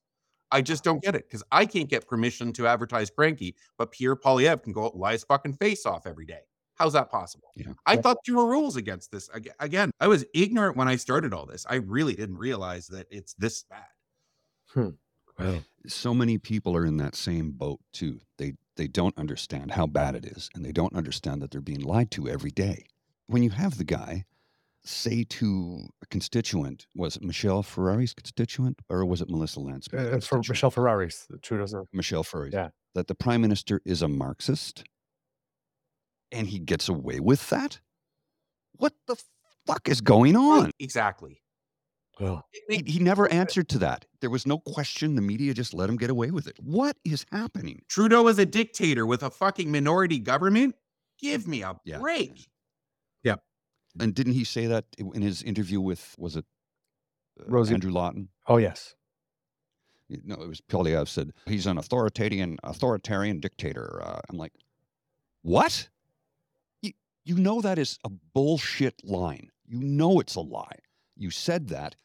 I 0.51 0.63
just 0.63 0.83
don't 0.85 1.03
get 1.03 1.15
it 1.15 1.29
because 1.29 1.43
I 1.53 1.67
can't 1.67 1.89
get 1.89 2.09
permission 2.09 2.53
to 2.55 2.67
advertise 2.67 3.11
Cranky, 3.11 3.55
but 3.77 3.93
Pierre 3.93 4.17
Poilievre 4.17 4.63
can 4.63 4.73
go 4.73 4.87
out 4.87 4.93
and 4.93 5.01
lie 5.01 5.13
his 5.13 5.25
fucking 5.25 5.55
face 5.55 5.85
off 5.85 6.07
every 6.07 6.25
day. 6.25 6.41
How's 6.75 6.93
that 6.93 7.11
possible? 7.11 7.51
Yeah. 7.57 7.73
I 7.87 7.97
thought 7.97 8.19
there 8.25 8.37
were 8.37 8.47
rules 8.47 8.77
against 8.77 9.11
this. 9.11 9.29
Again, 9.59 9.91
I 9.99 10.07
was 10.07 10.25
ignorant 10.33 10.77
when 10.77 10.87
I 10.87 10.95
started 10.97 11.35
all 11.35 11.45
this. 11.45 11.67
I 11.69 11.77
really 11.77 12.15
didn't 12.15 12.39
realize 12.39 12.87
that 12.89 13.07
it's 13.11 13.35
this 13.35 13.65
bad. 13.65 13.85
Wow. 14.77 15.61
so 15.87 16.13
many 16.13 16.37
people 16.39 16.77
are 16.77 16.85
in 16.85 16.97
that 16.99 17.15
same 17.15 17.53
boat 17.53 17.81
too. 17.93 18.21
They 18.39 18.55
they 18.77 18.89
don't 18.89 19.17
understand 19.19 19.73
how 19.73 19.87
bad 19.87 20.15
it 20.15 20.25
is, 20.25 20.51
and 20.55 20.65
they 20.65 20.73
don't 20.73 20.95
understand 20.95 21.43
that 21.43 21.51
they're 21.51 21.61
being 21.61 21.81
lied 21.83 22.11
to 22.13 22.29
every 22.29 22.51
day. 22.51 22.87
When 23.27 23.43
you 23.43 23.51
have 23.51 23.79
the 23.79 23.85
guy 23.85 24.25
say 24.85 25.25
to 25.25 25.89
a 26.03 26.07
constituent, 26.07 26.87
was 26.95 27.17
it 27.17 27.23
Michelle 27.23 27.63
Ferreri's 27.63 28.15
constituent 28.15 28.81
or 28.89 29.05
was 29.05 29.21
it 29.21 29.29
Melissa 29.29 29.61
Lantsman's 29.61 30.25
Uh, 30.25 30.27
for? 30.27 30.39
Michelle 30.49 30.71
Ferreri's, 30.71 31.27
the 31.29 31.39
Trudeau's. 31.39 31.75
Michelle 31.93 32.25
Ferreri. 32.25 32.53
Yeah. 32.53 32.69
That 32.95 33.07
the 33.09 33.15
prime 33.15 33.41
minister 33.43 33.81
is 33.85 34.01
a 34.03 34.09
Marxist, 34.09 34.85
and 36.33 36.47
he 36.49 36.59
gets 36.59 36.89
away 36.89 37.21
with 37.21 37.49
that. 37.51 37.81
What 38.73 38.95
the 39.07 39.17
fuck 39.67 39.89
is 39.89 40.01
going 40.01 40.37
on? 40.37 40.71
Exactly. 40.79 41.43
Well, 42.21 42.45
He, 42.69 42.83
he 42.87 42.99
never 42.99 43.31
answered 43.33 43.69
to 43.71 43.79
that. 43.79 44.05
There 44.21 44.31
was 44.31 44.47
no 44.47 44.59
question. 44.59 45.15
The 45.15 45.23
media 45.23 45.55
just 45.55 45.73
let 45.75 45.89
him 45.89 45.97
get 45.97 46.11
away 46.11 46.31
with 46.31 46.47
it. 46.49 46.57
What 46.61 46.97
is 47.05 47.25
happening? 47.31 47.83
Trudeau 47.89 48.27
is 48.29 48.39
a 48.39 48.47
dictator 48.47 49.07
with 49.07 49.23
a 49.23 49.31
fucking 49.31 49.71
minority 49.71 50.19
government. 50.19 50.75
Give 51.21 51.47
me 51.47 51.63
a 51.63 51.75
Yeah. 51.85 51.99
break. 51.99 52.49
And 54.01 54.15
didn't 54.15 54.35
he 54.35 54.45
say 54.45 54.67
that 54.67 54.85
in 54.99 55.23
his 55.23 55.43
interview 55.43 55.81
with 55.81 56.15
was 56.19 56.37
it 56.37 56.45
uh, 57.41 57.45
Rosie- 57.49 57.75
Andrew 57.75 57.91
Lawton? 57.91 58.29
oh 58.47 58.59
yes. 58.59 58.95
No, 60.09 60.37
it 60.37 60.49
was 60.49 60.61
Poilievre 60.61 61.09
said 61.09 61.33
he's 61.47 61.67
an 61.67 61.79
authoritarian 61.79 62.59
authoritarian 62.63 63.41
dictator. 63.41 64.01
Uh, 64.05 64.21
I'm 64.29 64.37
like, 64.37 64.53
what? 65.43 65.89
You 66.81 66.93
you 67.25 67.37
know 67.39 67.61
that 67.61 67.77
is 67.79 67.99
a 68.05 68.09
bullshit 68.09 69.03
line. 69.05 69.51
You 69.67 69.81
know 69.83 70.21
it's 70.21 70.37
a 70.37 70.41
lie. 70.43 70.79
You 71.17 71.31
said 71.31 71.69
that. 71.69 71.97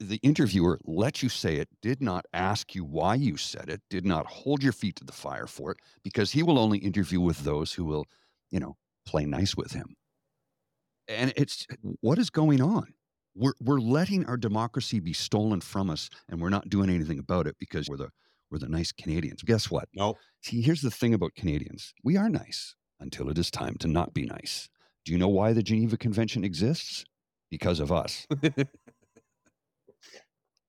The 0.00 0.16
interviewer 0.22 0.78
let 0.84 1.22
you 1.22 1.28
say 1.28 1.56
it, 1.56 1.68
did 1.80 2.02
not 2.02 2.26
ask 2.32 2.74
you 2.74 2.84
why 2.84 3.14
you 3.14 3.36
said 3.36 3.68
it, 3.68 3.82
did 3.88 4.04
not 4.04 4.26
hold 4.26 4.62
your 4.62 4.72
feet 4.72 4.96
to 4.96 5.04
the 5.04 5.12
fire 5.12 5.46
for 5.46 5.70
it, 5.70 5.78
because 6.02 6.32
he 6.32 6.42
will 6.42 6.58
only 6.58 6.78
interview 6.78 7.20
with 7.20 7.44
those 7.44 7.72
who 7.72 7.84
will, 7.84 8.06
you 8.50 8.58
know, 8.58 8.76
play 9.06 9.24
nice 9.24 9.56
with 9.56 9.72
him. 9.72 9.94
And 11.08 11.32
it's 11.36 11.66
what 12.00 12.18
is 12.18 12.30
going 12.30 12.60
on? 12.60 12.94
We're 13.34 13.54
we're 13.60 13.78
letting 13.78 14.26
our 14.26 14.36
democracy 14.36 14.98
be 14.98 15.12
stolen 15.12 15.60
from 15.60 15.90
us, 15.90 16.10
and 16.28 16.40
we're 16.40 16.48
not 16.48 16.68
doing 16.68 16.90
anything 16.90 17.18
about 17.18 17.46
it 17.46 17.56
because 17.58 17.88
we're 17.88 17.96
the 17.96 18.10
we're 18.50 18.58
the 18.58 18.68
nice 18.68 18.92
Canadians. 18.92 19.42
Guess 19.42 19.70
what? 19.70 19.88
No. 19.94 20.14
See, 20.42 20.62
here's 20.62 20.82
the 20.82 20.90
thing 20.90 21.14
about 21.14 21.34
Canadians: 21.36 21.94
we 22.02 22.16
are 22.16 22.28
nice 22.28 22.74
until 22.98 23.28
it 23.28 23.38
is 23.38 23.50
time 23.50 23.76
to 23.80 23.88
not 23.88 24.14
be 24.14 24.24
nice. 24.24 24.68
Do 25.04 25.12
you 25.12 25.18
know 25.18 25.28
why 25.28 25.52
the 25.52 25.62
Geneva 25.62 25.96
Convention 25.96 26.42
exists? 26.42 27.04
Because 27.50 27.78
of 27.78 27.92
us. 27.92 28.26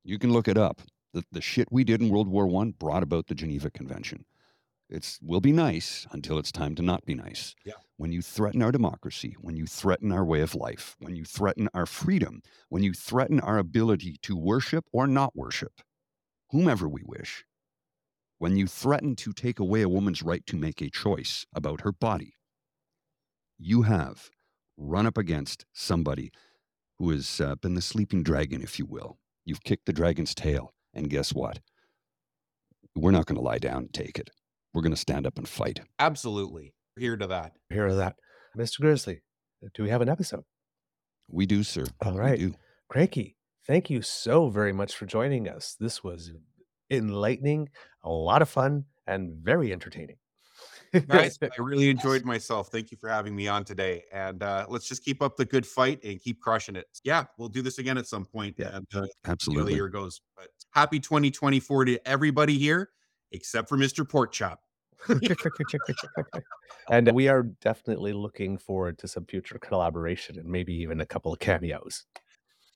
You 0.07 0.17
can 0.17 0.31
look 0.31 0.47
it 0.47 0.57
up. 0.57 0.81
The, 1.13 1.25
the 1.33 1.41
shit 1.41 1.67
we 1.69 1.83
did 1.83 2.01
in 2.01 2.07
World 2.07 2.29
War 2.29 2.47
One 2.47 2.71
brought 2.71 3.03
about 3.03 3.27
the 3.27 3.35
Geneva 3.35 3.69
Convention. 3.69 4.23
It's 4.89 5.19
we'll 5.21 5.41
be 5.41 5.51
nice 5.51 6.07
until 6.11 6.39
it's 6.39 6.49
time 6.49 6.75
to 6.75 6.81
not 6.81 7.05
be 7.05 7.13
nice. 7.13 7.53
Yeah. 7.65 7.73
When 7.97 8.13
you 8.13 8.21
threaten 8.21 8.61
our 8.61 8.71
democracy, 8.71 9.35
when 9.41 9.57
you 9.57 9.65
threaten 9.65 10.13
our 10.13 10.23
way 10.23 10.39
of 10.39 10.55
life, 10.55 10.95
when 10.99 11.17
you 11.17 11.25
threaten 11.25 11.67
our 11.73 11.85
freedom, 11.85 12.41
when 12.69 12.83
you 12.83 12.93
threaten 12.93 13.41
our 13.41 13.57
ability 13.57 14.15
to 14.21 14.37
worship 14.37 14.85
or 14.93 15.07
not 15.07 15.35
worship 15.35 15.81
whomever 16.51 16.87
we 16.87 17.01
wish, 17.03 17.43
when 18.37 18.55
you 18.55 18.65
threaten 18.65 19.13
to 19.17 19.33
take 19.33 19.59
away 19.59 19.81
a 19.81 19.89
woman's 19.89 20.23
right 20.23 20.45
to 20.45 20.55
make 20.55 20.79
a 20.79 20.89
choice 20.89 21.45
about 21.53 21.81
her 21.81 21.91
body, 21.91 22.35
you 23.57 23.81
have 23.81 24.29
run 24.77 25.05
up 25.05 25.17
against 25.17 25.65
somebody 25.73 26.31
who 26.97 27.09
has 27.09 27.41
uh, 27.41 27.55
been 27.55 27.73
the 27.73 27.81
sleeping 27.81 28.23
dragon, 28.23 28.61
if 28.61 28.79
you 28.79 28.85
will. 28.85 29.17
You've 29.47 29.63
kicked 29.63 29.85
the 29.85 29.93
dragon's 29.93 30.35
tail. 30.35 30.73
And 30.93 31.09
guess 31.09 31.33
what? 31.33 31.59
We're 32.97 33.11
not 33.11 33.27
going 33.27 33.37
to 33.37 33.41
lie 33.41 33.59
down 33.59 33.83
and 33.83 33.93
take 33.93 34.19
it. 34.19 34.29
We're 34.73 34.81
going 34.81 34.93
to 34.93 34.99
stand 34.99 35.25
up 35.25 35.37
and 35.37 35.47
fight. 35.47 35.79
Absolutely. 35.99 36.73
Here 36.99 37.15
to 37.15 37.27
that. 37.27 37.53
Hear 37.69 37.87
to 37.87 37.95
that. 37.95 38.17
Mr. 38.57 38.81
Grizzly, 38.81 39.21
do 39.73 39.83
we 39.83 39.89
have 39.89 40.01
an 40.01 40.09
episode? 40.09 40.43
We 41.29 41.45
do, 41.45 41.63
sir. 41.63 41.85
All 42.05 42.17
right. 42.17 42.37
We 42.37 42.47
do. 42.47 42.55
Cranky, 42.89 43.37
thank 43.65 43.89
you 43.89 44.01
so 44.01 44.49
very 44.49 44.73
much 44.73 44.93
for 44.93 45.05
joining 45.05 45.47
us. 45.47 45.77
This 45.79 46.03
was 46.03 46.33
enlightening, 46.91 47.69
a 48.03 48.09
lot 48.09 48.41
of 48.41 48.49
fun, 48.49 48.83
and 49.05 49.37
very 49.41 49.71
entertaining. 49.71 50.17
Guys, 51.07 51.37
I 51.41 51.49
really 51.59 51.89
enjoyed 51.89 52.25
myself. 52.25 52.69
Thank 52.69 52.91
you 52.91 52.97
for 52.97 53.09
having 53.09 53.35
me 53.35 53.47
on 53.47 53.63
today. 53.63 54.03
And 54.11 54.43
uh, 54.43 54.65
let's 54.69 54.87
just 54.87 55.03
keep 55.03 55.21
up 55.21 55.35
the 55.35 55.45
good 55.45 55.65
fight 55.65 56.03
and 56.03 56.21
keep 56.21 56.39
crushing 56.41 56.75
it. 56.75 56.85
Yeah, 57.03 57.25
we'll 57.37 57.49
do 57.49 57.61
this 57.61 57.77
again 57.77 57.97
at 57.97 58.07
some 58.07 58.25
point. 58.25 58.55
Yeah, 58.57 58.77
and, 58.77 58.87
uh, 58.93 59.07
Absolutely. 59.25 59.75
year 59.75 59.89
goes. 59.89 60.21
But 60.35 60.47
happy 60.71 60.99
2024 60.99 61.85
to 61.85 62.07
everybody 62.07 62.57
here, 62.57 62.89
except 63.31 63.69
for 63.69 63.77
Mr. 63.77 64.07
Pork 64.07 64.31
Chop. 64.31 64.61
and 66.89 67.11
we 67.11 67.27
are 67.27 67.43
definitely 67.61 68.13
looking 68.13 68.57
forward 68.57 68.97
to 68.99 69.07
some 69.07 69.25
future 69.25 69.59
collaboration 69.59 70.39
and 70.39 70.47
maybe 70.47 70.73
even 70.73 71.01
a 71.01 71.05
couple 71.05 71.31
of 71.31 71.39
cameos. 71.39 72.05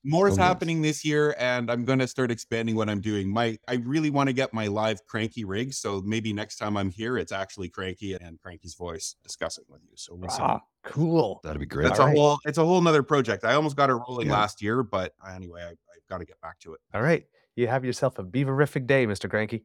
More 0.04 0.26
is 0.26 0.34
Oh, 0.34 0.36
yes. 0.40 0.46
happening 0.48 0.82
this 0.82 1.04
year, 1.04 1.34
and 1.38 1.70
I'm 1.70 1.84
going 1.84 2.00
to 2.00 2.08
start 2.08 2.30
expanding 2.32 2.74
what 2.74 2.88
I'm 2.90 3.00
doing. 3.00 3.28
My, 3.28 3.56
I 3.68 3.74
really 3.74 4.10
want 4.10 4.28
to 4.28 4.32
get 4.32 4.52
my 4.52 4.66
live 4.66 5.04
cranky 5.06 5.44
rig, 5.44 5.72
so 5.72 6.00
maybe 6.04 6.32
next 6.32 6.56
time 6.56 6.76
I'm 6.76 6.90
here, 6.90 7.16
it's 7.18 7.30
actually 7.30 7.68
cranky 7.68 8.14
and 8.14 8.40
cranky's 8.40 8.74
voice 8.74 9.14
discussing 9.22 9.64
with 9.68 9.80
you. 9.84 9.92
So 9.96 10.14
we'll 10.16 10.28
see. 10.30 10.42
Ah, 10.42 10.60
cool. 10.82 11.40
That'd 11.44 11.60
be 11.60 11.66
great. 11.66 11.84
That's 11.84 12.00
All 12.00 12.06
a 12.06 12.08
right. 12.08 12.16
whole, 12.18 12.38
it's 12.44 12.58
a 12.58 12.64
whole 12.64 12.80
nother 12.80 13.04
project. 13.04 13.44
I 13.44 13.54
almost 13.54 13.76
got 13.76 13.90
it 13.90 13.94
rolling 13.94 14.26
Yeah. 14.26 14.32
last 14.32 14.60
year, 14.60 14.82
but 14.82 15.14
anyway, 15.32 15.62
I, 15.62 15.68
I've 15.68 16.08
got 16.08 16.18
to 16.18 16.24
get 16.24 16.40
back 16.40 16.58
to 16.60 16.74
it. 16.74 16.80
All 16.94 17.02
right. 17.02 17.24
You 17.54 17.68
have 17.68 17.84
yourself 17.84 18.18
a 18.18 18.24
beaverific 18.24 18.86
day, 18.88 19.06
Mr. 19.06 19.30
Cranky. 19.30 19.64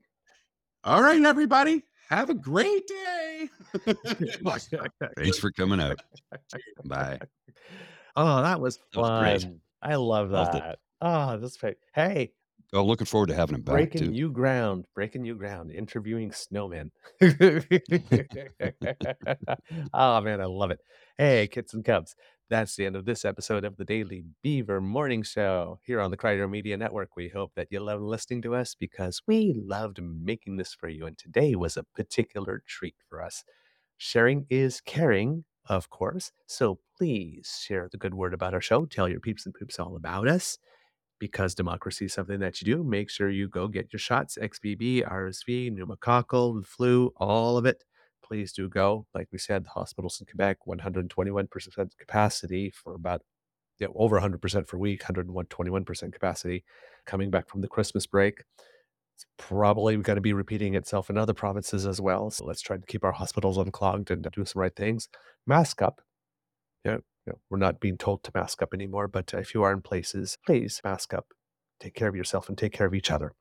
All 0.83 1.01
right, 1.01 1.21
everybody, 1.23 1.83
have 2.09 2.29
a 2.29 2.33
great 2.35 2.85
day. 2.87 3.49
Thanks 5.17 5.37
for 5.39 5.51
coming 5.51 5.79
out. 5.81 5.99
Bye. 6.85 7.19
Oh, 8.15 8.41
that 8.43 8.59
was 8.61 8.77
That 8.93 8.99
was 8.99 9.09
fun. 9.09 9.39
great. 9.41 9.59
I 9.81 9.95
love 9.95 10.29
Loved 10.31 10.55
it. 10.55 10.65
that. 10.65 10.79
Oh, 11.01 11.37
that's 11.37 11.57
great. 11.57 11.77
Hey, 11.93 12.33
Oh, 12.73 12.83
looking 12.85 13.05
forward 13.05 13.27
to 13.27 13.35
having 13.35 13.55
him 13.55 13.61
back 13.63 13.87
breaking 13.87 13.95
too. 13.95 14.11
new 14.11 14.31
ground, 14.31 14.85
breaking 14.95 15.21
new 15.23 15.35
ground, 15.35 15.71
interviewing 15.71 16.31
snowmen. 16.31 16.91
oh 19.93 20.21
man, 20.21 20.41
I 20.41 20.45
love 20.45 20.71
it. 20.71 20.79
Hey, 21.17 21.47
kids 21.47 21.73
and 21.73 21.83
cubs. 21.83 22.15
That's 22.49 22.75
the 22.75 22.85
end 22.85 22.95
of 22.95 23.05
this 23.05 23.25
episode 23.25 23.65
of 23.65 23.75
the 23.75 23.83
Daily 23.85 24.23
Beaver 24.41 24.79
Morning 24.79 25.21
Show 25.23 25.79
here 25.83 25.99
on 25.99 26.11
the 26.11 26.17
Crier 26.17 26.47
Media 26.47 26.77
Network. 26.77 27.15
We 27.17 27.27
hope 27.27 27.53
that 27.55 27.67
you 27.71 27.81
love 27.81 28.01
listening 28.01 28.41
to 28.43 28.55
us 28.55 28.73
because 28.73 29.21
we 29.27 29.53
loved 29.53 30.01
making 30.01 30.55
this 30.55 30.73
for 30.73 30.87
you. 30.87 31.05
And 31.05 31.17
today 31.17 31.55
was 31.55 31.75
a 31.75 31.83
particular 31.83 32.63
treat 32.65 32.95
for 33.09 33.21
us. 33.21 33.43
Sharing 33.97 34.45
is 34.49 34.79
caring, 34.81 35.43
of 35.67 35.89
course. 35.89 36.31
So 36.47 36.79
please 36.97 37.61
share 37.65 37.89
the 37.91 37.97
good 37.97 38.13
word 38.13 38.33
about 38.33 38.53
our 38.53 38.61
show. 38.61 38.85
Tell 38.85 39.07
your 39.07 39.19
peeps 39.19 39.45
and 39.45 39.55
poops 39.55 39.79
all 39.79 39.95
about 39.95 40.27
us 40.27 40.57
because 41.19 41.55
democracy 41.55 42.05
is 42.05 42.13
something 42.13 42.39
that 42.39 42.61
you 42.61 42.65
do. 42.75 42.83
Make 42.83 43.09
sure 43.09 43.29
you 43.29 43.47
go 43.47 43.67
get 43.67 43.91
your 43.91 43.99
shots 43.99 44.37
XBB, 44.41 45.07
RSV, 45.07 45.75
pneumococcal, 45.77 46.65
flu, 46.65 47.13
all 47.17 47.57
of 47.57 47.65
it. 47.65 47.83
Please 48.23 48.51
do 48.51 48.67
go. 48.69 49.05
Like 49.13 49.27
we 49.31 49.37
said, 49.37 49.65
the 49.65 49.69
hospitals 49.69 50.19
in 50.19 50.25
Quebec, 50.27 50.57
121% 50.67 51.97
capacity 51.97 52.71
for 52.71 52.93
about 52.93 53.21
yeah, 53.79 53.87
over 53.95 54.19
100% 54.19 54.67
for 54.67 54.77
week, 54.77 55.03
121% 55.03 56.13
capacity 56.13 56.63
coming 57.05 57.29
back 57.29 57.47
from 57.47 57.61
the 57.61 57.67
Christmas 57.67 58.07
break. 58.07 58.43
It's 59.17 59.25
probably 59.37 59.97
going 59.97 60.17
to 60.17 60.21
be 60.21 60.33
repeating 60.33 60.75
itself 60.75 61.09
in 61.09 61.17
other 61.17 61.33
provinces 61.33 61.87
as 61.87 61.99
well. 61.99 62.29
So 62.29 62.45
let's 62.45 62.61
try 62.61 62.77
to 62.77 62.85
keep 62.85 63.03
our 63.03 63.13
hospitals 63.13 63.57
unclogged 63.57 64.11
and 64.11 64.27
do 64.31 64.45
some 64.45 64.61
right 64.61 64.75
things. 64.75 65.09
Mask 65.47 65.81
up. 65.81 66.01
Yeah, 66.85 66.97
yeah, 67.25 67.33
we're 67.49 67.57
not 67.57 67.79
being 67.79 67.97
told 67.97 68.23
to 68.23 68.31
mask 68.35 68.61
up 68.61 68.75
anymore, 68.75 69.07
but 69.07 69.33
if 69.33 69.55
you 69.55 69.63
are 69.63 69.73
in 69.73 69.81
places, 69.81 70.37
please 70.45 70.79
mask 70.83 71.15
up. 71.15 71.25
Take 71.79 71.95
care 71.95 72.07
of 72.07 72.15
yourself 72.15 72.47
and 72.47 72.55
take 72.55 72.73
care 72.73 72.85
of 72.85 72.93
each 72.93 73.09
other. 73.09 73.33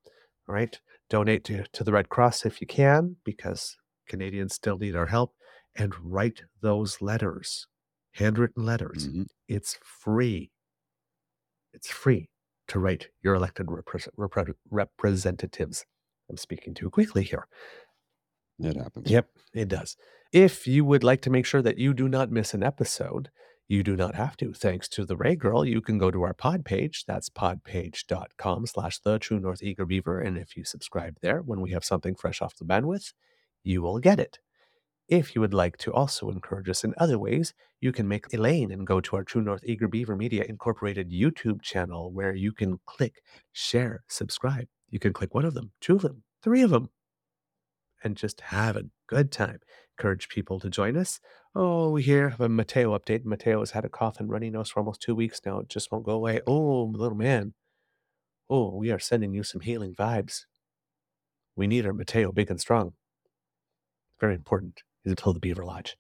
All 0.48 0.54
right. 0.54 0.80
Donate 1.10 1.44
to, 1.44 1.64
to 1.74 1.84
the 1.84 1.92
Red 1.92 2.08
Cross 2.08 2.46
if 2.46 2.62
you 2.62 2.66
can, 2.66 3.16
because 3.22 3.76
Canadians 4.08 4.54
still 4.54 4.78
need 4.78 4.96
our 4.96 5.08
help. 5.08 5.34
And 5.76 5.92
write 6.02 6.44
those 6.62 7.02
letters, 7.02 7.66
handwritten 8.12 8.64
letters. 8.64 9.08
Mhm. 9.08 9.26
It's 9.46 9.78
free. 9.84 10.52
It's 11.74 11.90
free 11.90 12.30
to 12.68 12.78
write 12.78 13.08
your 13.22 13.34
elected 13.34 13.66
repre- 13.66 14.08
repre- 14.18 14.54
representatives. 14.70 15.84
I'm 16.30 16.36
speaking 16.36 16.74
too 16.74 16.90
quickly 16.90 17.22
here. 17.22 17.46
It 18.58 18.76
happens. 18.76 19.10
Yep, 19.10 19.28
it 19.54 19.68
does. 19.68 19.96
If 20.32 20.66
you 20.66 20.84
would 20.84 21.04
like 21.04 21.22
to 21.22 21.30
make 21.30 21.46
sure 21.46 21.62
that 21.62 21.78
you 21.78 21.94
do 21.94 22.08
not 22.08 22.30
miss 22.30 22.54
an 22.54 22.62
episode, 22.62 23.30
you 23.68 23.82
do 23.82 23.96
not 23.96 24.14
have 24.14 24.36
to. 24.38 24.52
Thanks 24.52 24.88
to 24.90 25.04
the 25.04 25.16
Rae 25.16 25.36
Girl, 25.36 25.64
you 25.64 25.80
can 25.80 25.98
go 25.98 26.10
to 26.10 26.22
our 26.22 26.34
pod 26.34 26.64
page. 26.64 27.04
That's 27.06 27.28
podpage.com 27.28 28.66
slash 28.66 28.98
the 29.00 29.18
true 29.18 29.40
North 29.40 29.62
Eager 29.62 29.84
Beaver. 29.84 30.20
And 30.20 30.38
if 30.38 30.56
you 30.56 30.64
subscribe 30.64 31.18
there, 31.20 31.40
when 31.40 31.60
we 31.60 31.72
have 31.72 31.84
something 31.84 32.14
fresh 32.14 32.40
off 32.40 32.56
the 32.56 32.64
bandwidth, 32.64 33.12
you 33.62 33.82
will 33.82 33.98
get 33.98 34.20
it. 34.20 34.38
If 35.08 35.34
you 35.34 35.40
would 35.40 35.54
like 35.54 35.76
to 35.78 35.92
also 35.92 36.30
encourage 36.30 36.68
us 36.68 36.82
in 36.82 36.92
other 36.98 37.18
ways, 37.18 37.54
you 37.80 37.92
can 37.92 38.08
make 38.08 38.32
Elaine 38.32 38.72
and 38.72 38.84
go 38.86 39.00
to 39.00 39.16
our 39.16 39.22
True 39.22 39.40
North 39.42 39.62
Eager 39.64 39.86
Beaver 39.86 40.16
Media 40.16 40.44
Incorporated 40.48 41.12
YouTube 41.12 41.62
channel 41.62 42.10
where 42.10 42.34
you 42.34 42.52
can 42.52 42.80
click, 42.86 43.22
share, 43.52 44.02
subscribe. 44.08 44.66
You 44.90 44.98
can 44.98 45.12
click 45.12 45.32
one 45.32 45.44
of 45.44 45.54
them, 45.54 45.70
two 45.80 45.96
of 45.96 46.02
them, 46.02 46.24
three 46.42 46.62
of 46.62 46.70
them, 46.70 46.90
and 48.02 48.16
just 48.16 48.40
have 48.40 48.76
a 48.76 48.86
good 49.06 49.30
time. 49.30 49.60
Encourage 49.96 50.28
people 50.28 50.58
to 50.58 50.68
join 50.68 50.96
us. 50.96 51.20
Oh, 51.54 51.90
we 51.90 52.02
hear 52.02 52.26
of 52.26 52.40
a 52.40 52.48
Mateo 52.48 52.98
update. 52.98 53.24
Mateo 53.24 53.60
has 53.60 53.70
had 53.70 53.84
a 53.84 53.88
cough 53.88 54.18
and 54.18 54.28
runny 54.28 54.50
nose 54.50 54.70
for 54.70 54.80
almost 54.80 55.00
two 55.00 55.14
weeks 55.14 55.40
now. 55.46 55.60
It 55.60 55.68
just 55.68 55.92
won't 55.92 56.04
go 56.04 56.12
away. 56.12 56.40
Oh, 56.48 56.82
little 56.92 57.16
man. 57.16 57.54
Oh, 58.50 58.74
we 58.74 58.90
are 58.90 58.98
sending 58.98 59.32
you 59.32 59.44
some 59.44 59.60
healing 59.60 59.94
vibes. 59.94 60.46
We 61.54 61.68
need 61.68 61.86
our 61.86 61.92
Mateo 61.92 62.32
big 62.32 62.50
and 62.50 62.60
strong. 62.60 62.94
Very 64.20 64.34
important. 64.34 64.82
He's 65.06 65.12
until 65.12 65.32
the 65.32 65.40
Beaver 65.40 65.64
Lodge. 65.64 65.96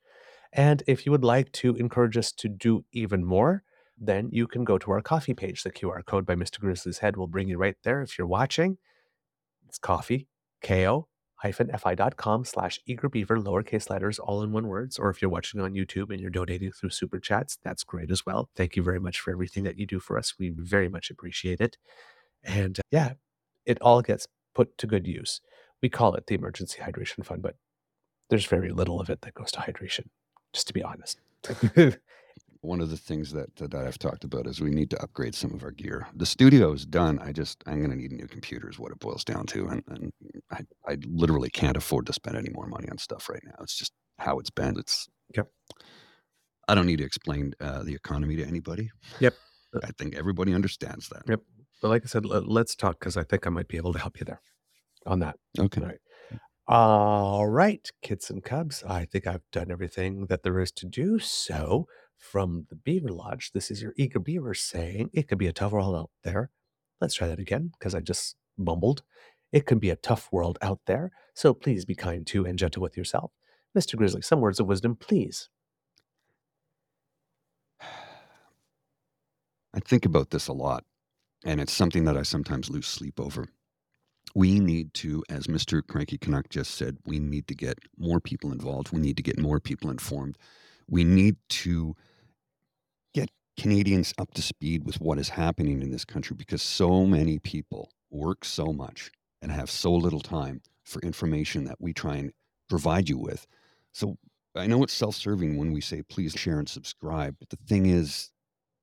And 0.52 0.82
if 0.86 1.06
you 1.06 1.12
would 1.12 1.24
like 1.24 1.52
to 1.52 1.76
encourage 1.76 2.16
us 2.16 2.32
to 2.32 2.48
do 2.48 2.84
even 2.92 3.24
more, 3.24 3.62
then 3.98 4.28
you 4.32 4.46
can 4.46 4.64
go 4.64 4.78
to 4.78 4.90
our 4.90 5.00
coffee 5.00 5.34
page. 5.34 5.62
The 5.62 5.70
QR 5.70 6.04
code 6.04 6.26
by 6.26 6.34
Mr. 6.34 6.60
Grizzly's 6.60 6.98
Head 6.98 7.16
will 7.16 7.26
bring 7.26 7.48
you 7.48 7.56
right 7.56 7.76
there. 7.82 8.02
If 8.02 8.18
you're 8.18 8.26
watching, 8.26 8.78
it's 9.66 9.78
coffee, 9.78 10.28
ko 10.62 11.08
fi.com 11.42 12.44
slash 12.44 12.80
eager 12.86 13.08
beaver, 13.08 13.38
lowercase 13.38 13.90
letters, 13.90 14.18
all 14.18 14.42
in 14.42 14.52
one 14.52 14.66
words. 14.66 14.98
Or 14.98 15.10
if 15.10 15.20
you're 15.20 15.30
watching 15.30 15.60
on 15.60 15.74
YouTube 15.74 16.10
and 16.10 16.20
you're 16.20 16.30
donating 16.30 16.72
through 16.72 16.90
super 16.90 17.20
chats, 17.20 17.58
that's 17.62 17.84
great 17.84 18.10
as 18.10 18.24
well. 18.24 18.48
Thank 18.56 18.76
you 18.76 18.82
very 18.82 19.00
much 19.00 19.20
for 19.20 19.30
everything 19.30 19.64
that 19.64 19.78
you 19.78 19.86
do 19.86 20.00
for 20.00 20.18
us. 20.18 20.34
We 20.38 20.50
very 20.50 20.88
much 20.88 21.10
appreciate 21.10 21.60
it. 21.60 21.76
And 22.42 22.78
uh, 22.78 22.82
yeah, 22.90 23.12
it 23.64 23.78
all 23.80 24.02
gets 24.02 24.26
put 24.54 24.76
to 24.78 24.86
good 24.86 25.06
use. 25.06 25.40
We 25.82 25.88
call 25.88 26.14
it 26.14 26.26
the 26.26 26.34
Emergency 26.34 26.80
Hydration 26.80 27.24
Fund, 27.24 27.42
but 27.42 27.56
there's 28.30 28.46
very 28.46 28.70
little 28.70 29.00
of 29.00 29.10
it 29.10 29.22
that 29.22 29.34
goes 29.34 29.52
to 29.52 29.60
hydration, 29.60 30.06
just 30.52 30.66
to 30.68 30.72
be 30.72 30.82
honest. 30.82 31.20
One 32.62 32.80
of 32.80 32.90
the 32.90 32.96
things 32.96 33.30
that, 33.32 33.54
that 33.56 33.74
I've 33.74 33.98
talked 33.98 34.24
about 34.24 34.48
is 34.48 34.60
we 34.60 34.70
need 34.70 34.90
to 34.90 35.00
upgrade 35.00 35.36
some 35.36 35.54
of 35.54 35.62
our 35.62 35.70
gear. 35.70 36.08
The 36.16 36.26
studio 36.26 36.72
is 36.72 36.84
done. 36.84 37.20
I 37.20 37.30
just 37.30 37.62
I'm 37.66 37.78
going 37.78 37.90
to 37.90 37.96
need 37.96 38.10
a 38.10 38.16
new 38.16 38.26
computer 38.26 38.68
is 38.68 38.78
what 38.78 38.90
it 38.90 38.98
boils 38.98 39.22
down 39.22 39.46
to, 39.46 39.68
and, 39.68 39.84
and 39.88 40.12
I, 40.50 40.62
I 40.88 40.96
literally 41.06 41.50
can't 41.50 41.76
afford 41.76 42.06
to 42.06 42.12
spend 42.12 42.36
any 42.36 42.50
more 42.50 42.66
money 42.66 42.88
on 42.90 42.98
stuff 42.98 43.28
right 43.28 43.42
now. 43.44 43.54
It's 43.60 43.76
just 43.76 43.92
how 44.18 44.38
it's 44.40 44.50
been. 44.50 44.76
It's 44.78 45.08
Yep. 45.34 45.48
I 46.68 46.74
don't 46.74 46.86
need 46.86 46.98
to 46.98 47.04
explain 47.04 47.54
uh, 47.60 47.82
the 47.82 47.94
economy 47.94 48.36
to 48.36 48.44
anybody. 48.44 48.90
Yep. 49.20 49.34
I 49.82 49.90
think 49.98 50.14
everybody 50.16 50.54
understands 50.54 51.08
that. 51.10 51.22
Yep. 51.28 51.40
but 51.82 51.88
like 51.88 52.02
I 52.04 52.06
said, 52.06 52.24
let, 52.24 52.48
let's 52.48 52.74
talk 52.74 52.98
because 52.98 53.16
I 53.16 53.24
think 53.24 53.46
I 53.46 53.50
might 53.50 53.68
be 53.68 53.76
able 53.76 53.92
to 53.92 53.98
help 53.98 54.18
you 54.18 54.24
there 54.24 54.40
on 55.06 55.20
that. 55.20 55.36
Okay. 55.58 55.80
Right. 55.80 55.98
All 56.68 57.46
right, 57.46 57.88
kids 58.02 58.28
and 58.30 58.42
cubs. 58.42 58.82
I 58.88 59.04
think 59.04 59.26
I've 59.26 59.48
done 59.52 59.70
everything 59.70 60.26
that 60.26 60.42
there 60.42 60.58
is 60.58 60.72
to 60.72 60.86
do. 60.86 61.18
So, 61.20 61.86
from 62.18 62.66
the 62.70 62.74
Beaver 62.76 63.10
Lodge, 63.10 63.52
this 63.52 63.70
is 63.70 63.82
your 63.82 63.92
eager 63.96 64.18
beaver 64.18 64.52
saying, 64.54 65.10
It 65.12 65.28
could 65.28 65.38
be 65.38 65.46
a 65.46 65.52
tough 65.52 65.72
world 65.72 65.94
out 65.94 66.10
there. 66.24 66.50
Let's 67.00 67.14
try 67.14 67.28
that 67.28 67.38
again 67.38 67.70
because 67.78 67.94
I 67.94 68.00
just 68.00 68.36
mumbled. 68.58 69.02
It 69.52 69.66
can 69.66 69.78
be 69.78 69.90
a 69.90 69.96
tough 69.96 70.28
world 70.32 70.58
out 70.60 70.80
there, 70.86 71.12
so 71.34 71.54
please 71.54 71.84
be 71.84 71.94
kind 71.94 72.26
to 72.28 72.44
and 72.44 72.58
gentle 72.58 72.82
with 72.82 72.96
yourself. 72.96 73.30
Mr. 73.78 73.96
Grizzly, 73.96 74.22
some 74.22 74.40
words 74.40 74.58
of 74.58 74.66
wisdom, 74.66 74.96
please. 74.96 75.48
I 79.74 79.80
think 79.80 80.04
about 80.04 80.30
this 80.30 80.48
a 80.48 80.52
lot, 80.52 80.84
and 81.44 81.60
it's 81.60 81.72
something 81.72 82.04
that 82.06 82.16
I 82.16 82.22
sometimes 82.22 82.70
lose 82.70 82.86
sleep 82.86 83.20
over. 83.20 83.50
We 84.36 84.60
need 84.60 84.92
to, 84.94 85.24
as 85.30 85.46
Mr. 85.46 85.80
Cranky 85.80 86.18
Canuck 86.18 86.50
just 86.50 86.74
said, 86.74 86.98
we 87.06 87.18
need 87.18 87.48
to 87.48 87.54
get 87.54 87.78
more 87.96 88.20
people 88.20 88.52
involved. 88.52 88.92
We 88.92 89.00
need 89.00 89.16
to 89.16 89.22
get 89.22 89.40
more 89.40 89.60
people 89.60 89.88
informed. 89.88 90.36
We 90.86 91.04
need 91.04 91.36
to 91.48 91.96
get 93.14 93.30
Canadians 93.58 94.12
up 94.18 94.34
to 94.34 94.42
speed 94.42 94.84
with 94.84 95.00
what 95.00 95.18
is 95.18 95.30
happening 95.30 95.80
in 95.80 95.90
this 95.90 96.04
country 96.04 96.36
because 96.36 96.60
so 96.60 97.06
many 97.06 97.38
people 97.38 97.88
work 98.10 98.44
so 98.44 98.74
much 98.74 99.10
and 99.40 99.50
have 99.50 99.70
so 99.70 99.94
little 99.94 100.20
time 100.20 100.60
for 100.84 101.00
information 101.00 101.64
that 101.64 101.80
we 101.80 101.94
try 101.94 102.16
and 102.16 102.32
provide 102.68 103.08
you 103.08 103.16
with. 103.16 103.46
So 103.94 104.18
I 104.54 104.66
know 104.66 104.82
it's 104.82 104.92
self 104.92 105.14
serving 105.14 105.56
when 105.56 105.72
we 105.72 105.80
say, 105.80 106.02
please 106.02 106.34
share 106.34 106.58
and 106.58 106.68
subscribe, 106.68 107.36
but 107.38 107.48
the 107.48 107.58
thing 107.66 107.86
is, 107.86 108.32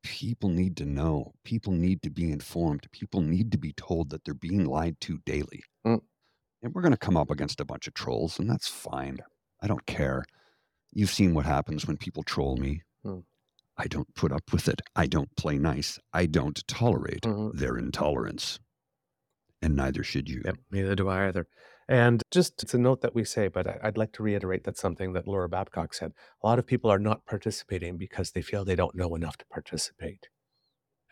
people 0.03 0.49
need 0.49 0.77
to 0.77 0.85
know. 0.85 1.33
People 1.43 1.73
need 1.73 2.01
to 2.03 2.09
be 2.09 2.31
informed. 2.31 2.87
People 2.91 3.21
need 3.21 3.51
to 3.51 3.57
be 3.57 3.73
told 3.73 4.09
that 4.09 4.23
they're 4.23 4.33
being 4.33 4.65
lied 4.65 4.99
to 5.01 5.19
daily. 5.25 5.63
Mm. 5.85 6.01
And 6.61 6.73
we're 6.73 6.81
going 6.81 6.91
to 6.93 6.97
come 6.97 7.17
up 7.17 7.31
against 7.31 7.59
a 7.59 7.65
bunch 7.65 7.87
of 7.87 7.93
trolls, 7.93 8.39
and 8.39 8.49
that's 8.49 8.67
fine. 8.67 9.19
I 9.61 9.67
don't 9.67 9.85
care. 9.85 10.23
You've 10.93 11.09
seen 11.09 11.33
what 11.33 11.45
happens 11.45 11.87
when 11.87 11.97
people 11.97 12.23
troll 12.23 12.57
me. 12.57 12.83
Mm. 13.05 13.23
I 13.77 13.87
don't 13.87 14.13
put 14.15 14.31
up 14.31 14.51
with 14.51 14.67
it. 14.67 14.81
I 14.95 15.07
don't 15.07 15.35
play 15.35 15.57
nice. 15.57 15.97
I 16.13 16.27
don't 16.27 16.65
tolerate 16.67 17.21
Mhm. 17.23 17.57
their 17.57 17.77
intolerance. 17.77 18.59
And 19.61 19.75
neither 19.75 20.03
should 20.03 20.29
you. 20.29 20.41
Yep, 20.45 20.57
neither 20.71 20.95
do 20.95 21.07
I 21.09 21.27
either. 21.27 21.47
And 21.87 22.21
just 22.31 22.63
it's 22.63 22.73
a 22.73 22.77
note 22.77 23.01
that 23.01 23.15
we 23.15 23.25
say, 23.25 23.47
but 23.49 23.67
I'd 23.83 23.97
like 23.97 24.13
to 24.13 24.23
reiterate 24.23 24.63
that 24.65 24.77
something 24.77 25.13
that 25.13 25.27
Laura 25.27 25.49
Babcock 25.49 25.93
said. 25.93 26.13
A 26.43 26.47
lot 26.47 26.59
of 26.59 26.65
people 26.65 26.89
are 26.91 26.99
not 26.99 27.25
participating 27.25 27.97
because 27.97 28.31
they 28.31 28.41
feel 28.41 28.63
they 28.65 28.75
don't 28.75 28.95
know 28.95 29.15
enough 29.15 29.37
to 29.37 29.45
participate. 29.47 30.29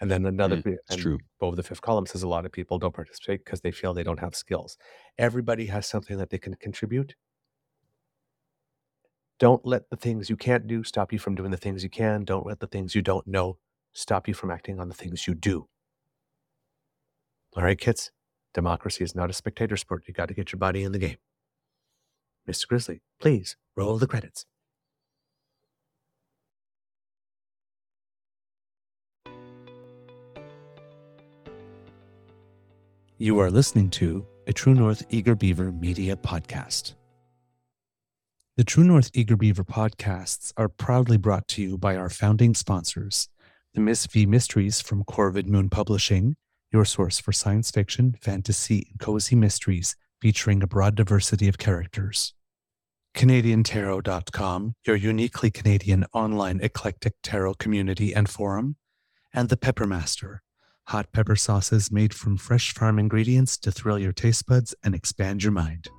And 0.01 0.09
then 0.11 0.25
another, 0.25 0.57
Mm, 0.57 0.77
it's 0.87 0.95
true. 0.95 1.19
Both 1.39 1.55
the 1.57 1.63
fifth 1.63 1.81
column 1.81 2.05
says 2.07 2.23
a 2.23 2.27
lot 2.27 2.45
of 2.45 2.51
people 2.51 2.79
don't 2.79 2.93
participate 2.95 3.45
because 3.45 3.61
they 3.61 3.71
feel 3.71 3.93
they 3.93 4.03
don't 4.03 4.19
have 4.19 4.35
skills. 4.35 4.77
Everybody 5.17 5.67
has 5.67 5.87
something 5.87 6.17
that 6.17 6.29
they 6.29 6.39
can 6.39 6.55
contribute. 6.55 7.15
Don't 9.39 9.65
let 9.65 9.89
the 9.89 9.97
things 9.97 10.29
you 10.29 10.37
can't 10.37 10.67
do 10.67 10.83
stop 10.83 11.11
you 11.11 11.19
from 11.19 11.35
doing 11.35 11.51
the 11.51 11.57
things 11.57 11.83
you 11.83 11.89
can. 11.89 12.23
Don't 12.23 12.45
let 12.45 12.59
the 12.59 12.67
things 12.67 12.95
you 12.95 13.01
don't 13.01 13.27
know 13.27 13.57
stop 13.93 14.27
you 14.27 14.33
from 14.33 14.51
acting 14.51 14.79
on 14.79 14.87
the 14.87 14.93
things 14.95 15.27
you 15.27 15.33
do. 15.35 15.67
All 17.55 17.63
right, 17.63 17.79
kids? 17.79 18.11
Democracy 18.53 19.03
is 19.03 19.15
not 19.15 19.29
a 19.29 19.33
spectator 19.33 19.77
sport. 19.77 20.03
You 20.07 20.13
got 20.13 20.27
to 20.27 20.33
get 20.33 20.51
your 20.51 20.59
body 20.59 20.83
in 20.83 20.91
the 20.91 20.99
game. 20.99 21.17
Mr. 22.49 22.67
Grizzly, 22.67 23.01
please 23.19 23.55
roll 23.75 23.97
the 23.97 24.07
credits. 24.07 24.45
You 33.17 33.39
are 33.39 33.51
listening 33.51 33.91
to 33.91 34.25
a 34.47 34.53
True 34.53 34.73
North 34.73 35.05
Eager 35.11 35.35
Beaver 35.35 35.71
media 35.71 36.15
podcast. 36.15 36.95
The 38.57 38.63
True 38.63 38.83
North 38.83 39.11
Eager 39.13 39.37
Beaver 39.37 39.63
podcasts 39.63 40.51
are 40.57 40.67
proudly 40.67 41.17
brought 41.17 41.47
to 41.49 41.61
you 41.61 41.77
by 41.77 41.95
our 41.95 42.09
founding 42.09 42.55
sponsors, 42.55 43.29
the 43.75 43.79
Miss 43.79 44.07
V 44.07 44.25
Mysteries 44.25 44.81
from 44.81 45.03
Corvid 45.03 45.45
Moon 45.45 45.69
Publishing, 45.69 46.35
your 46.71 46.85
source 46.85 47.19
for 47.19 47.31
science 47.31 47.71
fiction, 47.71 48.15
fantasy, 48.21 48.87
and 48.89 48.99
cozy 48.99 49.35
mysteries 49.35 49.95
featuring 50.21 50.63
a 50.63 50.67
broad 50.67 50.95
diversity 50.95 51.47
of 51.47 51.57
characters. 51.57 52.33
CanadianTarot.com, 53.15 54.73
your 54.85 54.95
uniquely 54.95 55.51
Canadian 55.51 56.05
online 56.13 56.61
eclectic 56.61 57.13
tarot 57.23 57.55
community 57.55 58.13
and 58.13 58.29
forum, 58.29 58.77
and 59.33 59.49
The 59.49 59.57
Peppermaster, 59.57 60.39
hot 60.87 61.11
pepper 61.11 61.35
sauces 61.35 61.91
made 61.91 62.13
from 62.13 62.37
fresh 62.37 62.73
farm 62.73 62.99
ingredients 62.99 63.57
to 63.59 63.71
thrill 63.71 63.99
your 63.99 64.13
taste 64.13 64.45
buds 64.45 64.73
and 64.83 64.95
expand 64.95 65.43
your 65.43 65.51
mind. 65.51 65.89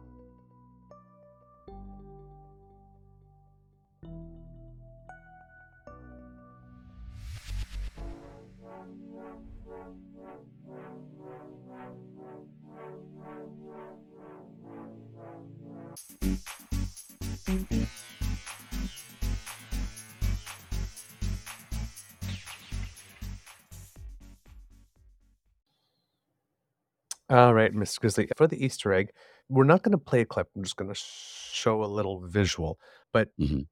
All 27.32 27.54
right, 27.54 27.72
Mr. 27.74 27.98
Grizzly, 28.00 28.28
for 28.36 28.46
the 28.46 28.62
Easter 28.62 28.92
egg, 28.92 29.10
we're 29.48 29.64
not 29.64 29.82
going 29.82 29.92
to 29.92 29.98
play 29.98 30.20
a 30.20 30.26
clip. 30.26 30.48
I'm 30.54 30.62
just 30.62 30.76
going 30.76 30.92
to 30.92 31.00
show 31.00 31.82
a 31.82 31.86
little 31.86 32.20
visual. 32.26 32.78
But 33.12 33.30
Mhm. 33.40 33.68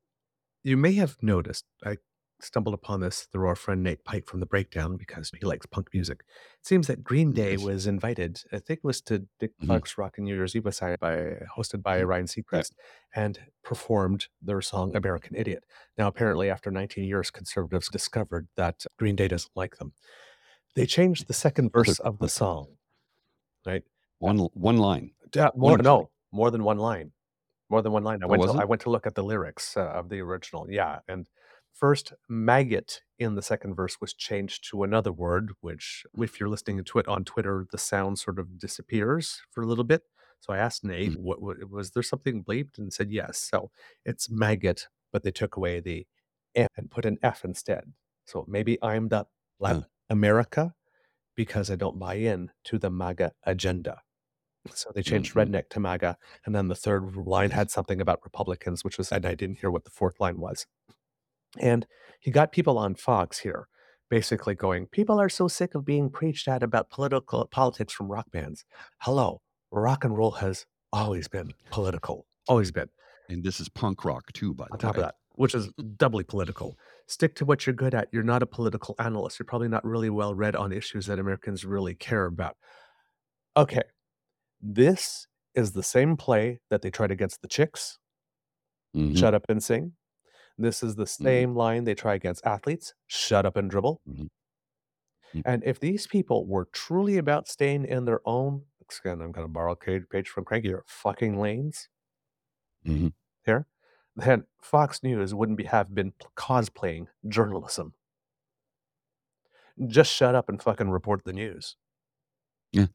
you 0.65 0.79
may 0.79 0.93
have 0.95 1.23
noticed, 1.23 1.67
I 1.85 1.99
stumbled 2.41 2.75
upon 2.75 3.01
this 3.01 3.25
through 3.25 3.47
our 3.49 3.55
friend 3.55 3.83
Nate 3.83 4.03
Pike 4.05 4.27
from 4.27 4.41
The 4.41 4.47
Breakdown 4.47 4.97
because 4.97 5.31
he 5.39 5.45
likes 5.45 5.67
punk 5.67 5.89
music. 5.93 6.21
It 6.61 6.67
seems 6.67 6.87
that 6.87 7.05
Green 7.05 7.33
Day 7.33 7.59
was 7.59 7.87
invited, 7.87 8.43
I 8.51 8.61
think 8.61 8.79
it 8.79 8.85
was 8.85 9.03
to 9.03 9.29
Dick 9.39 9.53
Mhm. 9.61 9.67
Clark's 9.67 9.99
Rockin' 9.99 10.25
New 10.25 10.35
Year's 10.35 10.57
Eve 10.57 10.65
by, 10.65 10.97
by 10.97 11.47
hosted 11.57 11.83
by 11.83 12.01
Mhm. 12.01 12.09
Ryan 12.09 12.27
Seacrest 12.27 12.73
and 13.15 13.53
performed 13.63 14.29
their 14.41 14.63
song 14.63 14.97
American 14.97 15.37
Idiot. 15.37 15.65
Now, 15.99 16.09
apparently, 16.09 16.49
after 16.49 16.71
19 16.71 17.05
years, 17.05 17.31
conservatives 17.31 17.91
discovered 17.91 18.49
that 18.57 18.87
Green 18.99 19.17
Day 19.17 19.29
doesn't 19.29 19.55
like 19.55 19.77
them. 19.77 19.93
They 20.75 20.87
changed 20.87 21.29
the 21.29 21.35
second 21.35 21.73
Well, 21.75 21.85
verse 21.85 21.99
of 22.01 22.19
the 22.21 22.29
song, 22.31 22.79
right? 23.67 23.83
One 24.19 24.39
one 24.55 24.77
line. 24.79 25.13
Yeah, 25.35 25.51
more 25.57 25.75
or 25.75 25.79
two. 25.79 25.83
no, 25.83 26.11
more 26.33 26.51
than 26.51 26.65
one 26.65 26.79
line. 26.79 27.13
More 27.71 27.83
than 27.83 27.93
one 27.93 28.05
line. 28.05 28.23
I 28.23 28.27
Oh, 28.27 28.31
went 28.31 28.43
to? 28.43 28.63
I 28.63 28.65
went 28.65 28.83
to 28.83 28.91
look 28.91 29.07
at 29.07 29.15
the 29.15 29.23
lyrics 29.25 29.77
uh, 29.77 29.83
of 29.91 30.09
the 30.09 30.21
original. 30.21 30.71
Yeah, 30.71 31.01
and 31.09 31.29
first 31.73 32.13
maggot 32.29 33.03
in 33.19 33.35
the 33.37 33.43
second 33.43 33.75
verse 33.75 34.01
was 34.01 34.13
changed 34.15 34.69
to 34.71 34.83
another 34.83 35.13
word, 35.13 35.53
which 35.61 36.05
if 36.19 36.41
you're 36.41 36.49
listening 36.49 36.83
to 36.85 36.99
it 36.99 37.09
on 37.09 37.25
Twitter, 37.25 37.67
the 37.71 37.79
sound 37.79 38.19
sort 38.19 38.39
of 38.39 38.59
disappears 38.59 39.41
for 39.51 39.63
a 39.63 39.67
little 39.67 39.85
bit. 39.85 40.03
So 40.41 40.53
I 40.53 40.59
asked 40.59 40.85
Nate, 40.85 41.13
Mhm. 41.13 41.19
what, 41.19 41.41
what 41.43 41.71
was 41.71 41.91
there 41.93 42.03
something 42.03 42.43
bleeped, 42.45 42.79
and 42.79 42.93
said 42.93 43.11
yes. 43.11 43.39
So 43.39 43.71
it's 44.05 44.31
maggot, 44.31 44.89
but 45.13 45.23
they 45.23 45.31
took 45.31 45.57
away 45.57 45.81
the 45.81 46.07
F 46.55 46.69
and 46.77 46.91
put 46.91 47.05
an 47.05 47.19
F 47.23 47.45
instead. 47.45 47.93
So 48.27 48.45
maybe 48.49 48.79
I'm 48.83 49.09
the 49.09 49.27
Huh. 49.63 49.83
America 50.09 50.75
because 51.45 51.71
I 51.71 51.77
don't 51.77 51.99
buy 51.99 52.17
in 52.17 52.51
to 52.65 52.79
the 52.79 52.91
MAGA 52.91 53.33
agenda. 53.45 54.03
So 54.75 54.91
they 54.95 55.03
changed 55.03 55.33
Mhm. 55.33 55.39
redneck 55.41 55.71
to 55.71 55.81
MAGA. 55.81 56.19
And 56.45 56.55
then 56.55 56.69
the 56.69 56.75
third 56.75 57.17
line 57.17 57.51
had 57.53 57.71
something 57.71 57.99
about 57.99 58.21
Republicans, 58.23 58.85
which 58.85 58.99
was, 58.99 59.11
and 59.11 59.25
I 59.25 59.35
didn't 59.35 59.61
hear 59.61 59.71
what 59.71 59.85
the 59.85 59.91
fourth 59.91 60.21
line 60.21 60.39
was. 60.39 60.67
And 61.59 61.87
he 62.21 62.31
got 62.31 62.53
people 62.53 62.77
on 62.77 62.95
Fox 62.95 63.39
here 63.39 63.69
basically 64.11 64.55
going, 64.55 64.87
People 64.89 65.19
are 65.19 65.31
so 65.31 65.49
sick 65.49 65.75
of 65.75 65.87
being 65.87 66.11
preached 66.11 66.47
at 66.47 66.63
about 66.63 66.91
political 66.91 67.47
politics 67.47 67.95
from 67.95 68.13
rock 68.13 68.31
bands. 68.31 68.67
Hello, 68.99 69.41
rock 69.71 70.05
and 70.05 70.15
roll 70.19 70.33
has 70.33 70.67
always 70.93 71.27
been 71.27 71.55
political, 71.71 72.27
always 72.49 72.71
been 72.71 72.91
And 73.31 73.43
this 73.43 73.61
is 73.61 73.71
punk 73.71 74.05
rock 74.05 74.31
too, 74.35 74.53
by 74.53 74.67
the 74.67 74.73
on 74.75 74.79
top 74.79 74.97
way. 74.97 75.05
of 75.05 75.07
that, 75.07 75.15
which 75.41 75.55
is 75.55 75.73
doubly 75.97 76.23
political. 76.23 76.79
Stick 77.07 77.35
to 77.37 77.47
what 77.47 77.67
you're 77.67 77.73
good 77.75 77.95
at. 77.95 78.09
You're 78.13 78.23
not 78.23 78.43
a 78.43 78.47
political 78.47 78.95
analyst. 78.99 79.39
You're 79.39 79.47
probably 79.47 79.69
not 79.69 79.83
really 79.87 80.11
well 80.11 80.35
read 80.35 80.55
on 80.55 80.71
issues 80.71 81.07
that 81.07 81.19
Americans 81.19 81.65
really 81.65 81.95
care 81.95 82.27
about. 82.27 82.59
Okay. 83.57 83.83
This 84.61 85.27
is 85.55 85.73
the 85.73 85.83
same 85.83 86.17
play 86.17 86.61
that 86.71 86.83
they 86.83 86.91
tried 86.91 87.11
against 87.11 87.43
the 87.43 87.49
chicks. 87.49 87.99
Mhm. 88.95 89.17
Shut 89.17 89.35
up 89.35 89.47
and 89.49 89.63
sing. 89.63 89.95
This 90.59 90.83
is 90.83 90.97
the 90.97 91.07
same 91.07 91.55
line 91.55 91.85
they 91.85 91.95
try 91.95 92.15
against 92.15 92.45
athletes. 92.47 92.95
Shut 93.07 93.47
up 93.47 93.57
and 93.57 93.71
dribble. 93.71 94.03
Mhm. 94.09 94.29
Mm. 95.35 95.43
And 95.45 95.63
if 95.65 95.81
these 95.81 96.07
people 96.07 96.47
were 96.47 96.67
truly 96.67 97.17
about 97.19 97.49
staying 97.49 97.85
in 97.85 98.05
their 98.05 98.21
own, 98.27 98.67
again, 98.81 99.21
I'm 99.23 99.33
going 99.33 99.47
to 99.47 99.53
borrow 99.53 99.73
a 99.73 99.77
page 99.77 100.29
from 100.29 100.45
Cranky 100.45 100.69
here, 100.69 100.85
fucking 100.87 101.39
lanes 101.39 101.89
Mhm. 102.85 103.11
here, 103.45 103.67
then 104.17 104.45
Fox 104.61 105.03
News 105.03 105.35
wouldn't 105.35 105.59
be, 105.59 105.65
have 105.65 105.95
been 105.95 106.13
cosplaying 106.37 107.07
journalism. 107.29 107.95
Just 109.87 110.13
shut 110.13 110.35
up 110.35 110.49
and 110.49 110.63
fucking 110.63 110.91
report 110.91 111.25
the 111.25 111.33
news. 111.33 111.77
Yeah. 112.73 112.87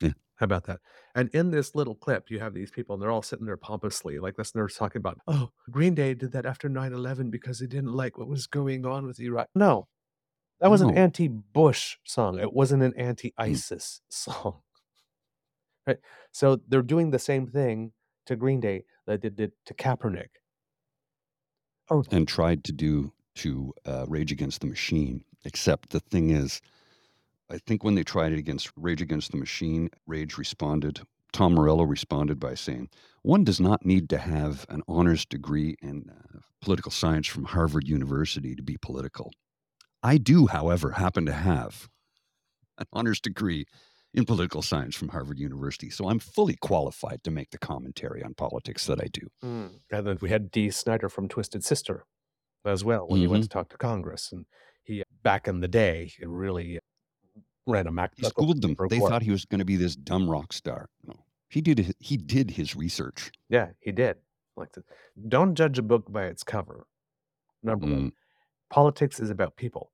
Yeah. 0.00 0.12
How 0.36 0.44
about 0.44 0.64
that? 0.64 0.80
And 1.14 1.28
in 1.30 1.50
this 1.50 1.74
little 1.74 1.94
clip, 1.94 2.30
you 2.30 2.38
have 2.38 2.54
these 2.54 2.70
people, 2.70 2.94
and 2.94 3.02
they're 3.02 3.10
all 3.10 3.22
sitting 3.22 3.44
there 3.44 3.56
pompously, 3.56 4.18
like 4.18 4.36
this. 4.36 4.52
And 4.52 4.60
they're 4.60 4.68
talking 4.68 5.00
about, 5.00 5.18
oh, 5.26 5.50
Green 5.70 5.94
Day 5.94 6.14
did 6.14 6.32
that 6.32 6.46
after 6.46 6.68
9 6.68 6.92
11 6.92 7.30
because 7.30 7.58
they 7.58 7.66
didn't 7.66 7.92
like 7.92 8.16
what 8.16 8.28
was 8.28 8.46
going 8.46 8.86
on 8.86 9.06
with 9.06 9.20
Iraq. 9.20 9.48
No, 9.54 9.88
that 10.60 10.70
was 10.70 10.80
an 10.80 10.96
anti 10.96 11.26
Bush 11.28 11.96
song. 12.04 12.38
It 12.38 12.52
wasn't 12.52 12.84
an 12.84 12.92
mm. 12.92 13.02
anti 13.02 13.34
ISIS 13.36 14.00
song. 14.08 14.60
right? 15.86 15.98
So 16.30 16.60
they're 16.68 16.82
doing 16.82 17.10
the 17.10 17.18
same 17.18 17.48
thing 17.48 17.92
to 18.26 18.36
Green 18.36 18.60
Day 18.60 18.84
that 19.06 19.22
they 19.22 19.28
did 19.28 19.52
to 19.66 19.74
Kaepernick. 19.74 20.28
Oh, 21.92 22.04
and 22.10 22.26
tried 22.26 22.64
to 22.64 22.72
do 22.72 23.12
to 23.34 23.74
uh, 23.84 24.06
Rage 24.08 24.32
Against 24.32 24.62
the 24.62 24.66
Machine. 24.66 25.24
Except 25.44 25.90
the 25.90 26.00
thing 26.00 26.30
is, 26.30 26.62
I 27.50 27.58
think 27.58 27.84
when 27.84 27.96
they 27.96 28.02
tried 28.02 28.32
it 28.32 28.38
against 28.38 28.72
Rage 28.76 29.02
Against 29.02 29.30
the 29.30 29.36
Machine, 29.36 29.90
Rage 30.06 30.38
responded. 30.38 31.02
Tom 31.34 31.54
Morello 31.54 31.84
responded 31.84 32.40
by 32.40 32.54
saying, 32.54 32.88
"One 33.20 33.44
does 33.44 33.60
not 33.60 33.84
need 33.84 34.08
to 34.08 34.16
have 34.16 34.64
an 34.70 34.82
honors 34.88 35.26
degree 35.26 35.76
in 35.82 36.08
uh, 36.08 36.38
political 36.62 36.90
science 36.90 37.26
from 37.26 37.44
Harvard 37.44 37.86
University 37.86 38.54
to 38.54 38.62
be 38.62 38.78
political. 38.78 39.30
I 40.02 40.16
do, 40.16 40.46
however, 40.46 40.92
happen 40.92 41.26
to 41.26 41.32
have 41.32 41.90
an 42.78 42.86
honors 42.92 43.20
degree 43.20 43.66
in 44.14 44.24
political 44.24 44.62
science 44.62 44.94
from 44.94 45.08
Harvard 45.08 45.38
University, 45.38 45.90
so 45.90 46.08
I'm 46.08 46.18
fully 46.18 46.56
qualified 46.56 47.24
to 47.24 47.30
make 47.30 47.50
the 47.50 47.58
commentary 47.58 48.22
on 48.22 48.34
politics 48.34 48.86
that 48.86 49.00
I 49.00 49.08
do." 49.12 49.28
Mm. 49.44 49.80
And 49.90 50.06
then 50.06 50.18
we 50.20 50.30
had 50.30 50.50
Dee 50.50 50.70
Snider 50.70 51.08
from 51.08 51.28
Twisted 51.28 51.64
Sister 51.64 52.06
as 52.64 52.84
well 52.84 53.06
when 53.08 53.20
he 53.20 53.26
went 53.26 53.42
to 53.42 53.48
talk 53.48 53.68
to 53.70 53.76
Congress. 53.76 54.30
And 54.32 54.46
he, 54.84 55.02
back 55.22 55.48
in 55.48 55.60
the 55.60 55.68
day, 55.68 56.12
it 56.20 56.28
really 56.28 56.78
ran 57.66 57.86
a 57.86 57.92
Mac. 57.92 58.12
He 58.16 58.24
schooled 58.24 58.62
them. 58.62 58.76
They 58.88 58.98
thought 58.98 59.22
he 59.22 59.30
was 59.30 59.44
going 59.44 59.58
to 59.60 59.64
be 59.64 59.76
this 59.76 59.96
dumb 59.96 60.28
rock 60.30 60.52
star. 60.52 60.88
No, 61.04 61.24
he 61.48 61.60
did. 61.60 61.94
He 61.98 62.16
did 62.16 62.52
his 62.52 62.74
research. 62.76 63.30
Yeah, 63.48 63.70
he 63.80 63.92
did. 63.92 64.16
Like, 64.56 64.72
the, 64.72 64.84
don't 65.28 65.54
judge 65.54 65.78
a 65.78 65.82
book 65.82 66.12
by 66.12 66.26
its 66.26 66.42
cover. 66.44 66.86
Number 67.62 67.86
one, 67.86 68.10
Mm, 68.10 68.12
politics 68.70 69.20
is 69.20 69.30
about 69.30 69.56
people. 69.56 69.92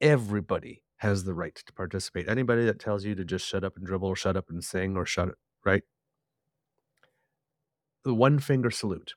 Everybody 0.00 0.83
has 1.04 1.24
the 1.24 1.34
right 1.34 1.54
to 1.54 1.72
participate. 1.72 2.28
Anybody 2.28 2.64
that 2.64 2.80
tells 2.80 3.04
you 3.04 3.14
to 3.14 3.24
just 3.24 3.46
shut 3.46 3.62
up 3.64 3.76
and 3.76 3.86
dribble 3.86 4.08
or 4.08 4.16
shut 4.16 4.36
up 4.36 4.50
and 4.50 4.64
sing 4.64 4.96
or 4.96 5.06
shut 5.06 5.28
it, 5.28 5.34
right? 5.64 5.82
The 8.04 8.14
one 8.14 8.38
finger 8.38 8.70
salute. 8.70 9.14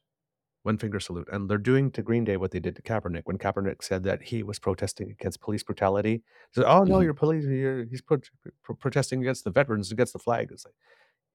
One 0.63 0.77
finger 0.77 0.99
salute. 0.99 1.27
And 1.31 1.49
they're 1.49 1.57
doing 1.57 1.91
to 1.91 2.01
Green 2.01 2.25
Day 2.25 2.35
what 2.38 2.51
they 2.51 2.59
did 2.59 2.75
to 2.75 2.81
Kaepernick 2.81 3.21
when 3.25 3.38
Kaepernick 3.38 3.81
said 3.81 4.03
that 4.03 4.21
he 4.21 4.43
was 4.43 4.59
protesting 4.59 5.11
against 5.11 5.41
police 5.41 5.63
brutality. 5.63 6.13
He 6.13 6.21
said, 6.61 6.65
Oh, 6.67 6.83
no, 6.83 6.95
Mhm. 6.99 7.03
you're 7.05 7.13
police. 7.13 7.45
You're, 7.45 7.85
he's 7.85 8.01
pro- 8.01 8.19
pro- 8.63 8.75
protesting 8.75 9.21
against 9.21 9.43
the 9.45 9.51
veterans, 9.51 9.91
against 9.91 10.13
the 10.13 10.19
flag. 10.19 10.49
It's 10.51 10.65
like 10.65 10.75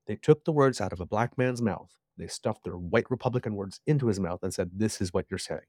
they 0.06 0.16
took 0.16 0.44
the 0.44 0.52
words 0.52 0.80
out 0.80 0.92
of 0.92 1.00
a 1.00 1.06
black 1.06 1.38
man's 1.38 1.62
mouth. 1.62 1.90
They 2.18 2.26
stuffed 2.26 2.64
their 2.64 2.76
white 2.76 3.10
Republican 3.10 3.54
words 3.54 3.80
into 3.86 4.08
his 4.08 4.20
mouth 4.20 4.40
and 4.42 4.52
said, 4.52 4.70
This 4.74 5.00
is 5.00 5.12
what 5.14 5.26
you're 5.30 5.38
saying. 5.38 5.68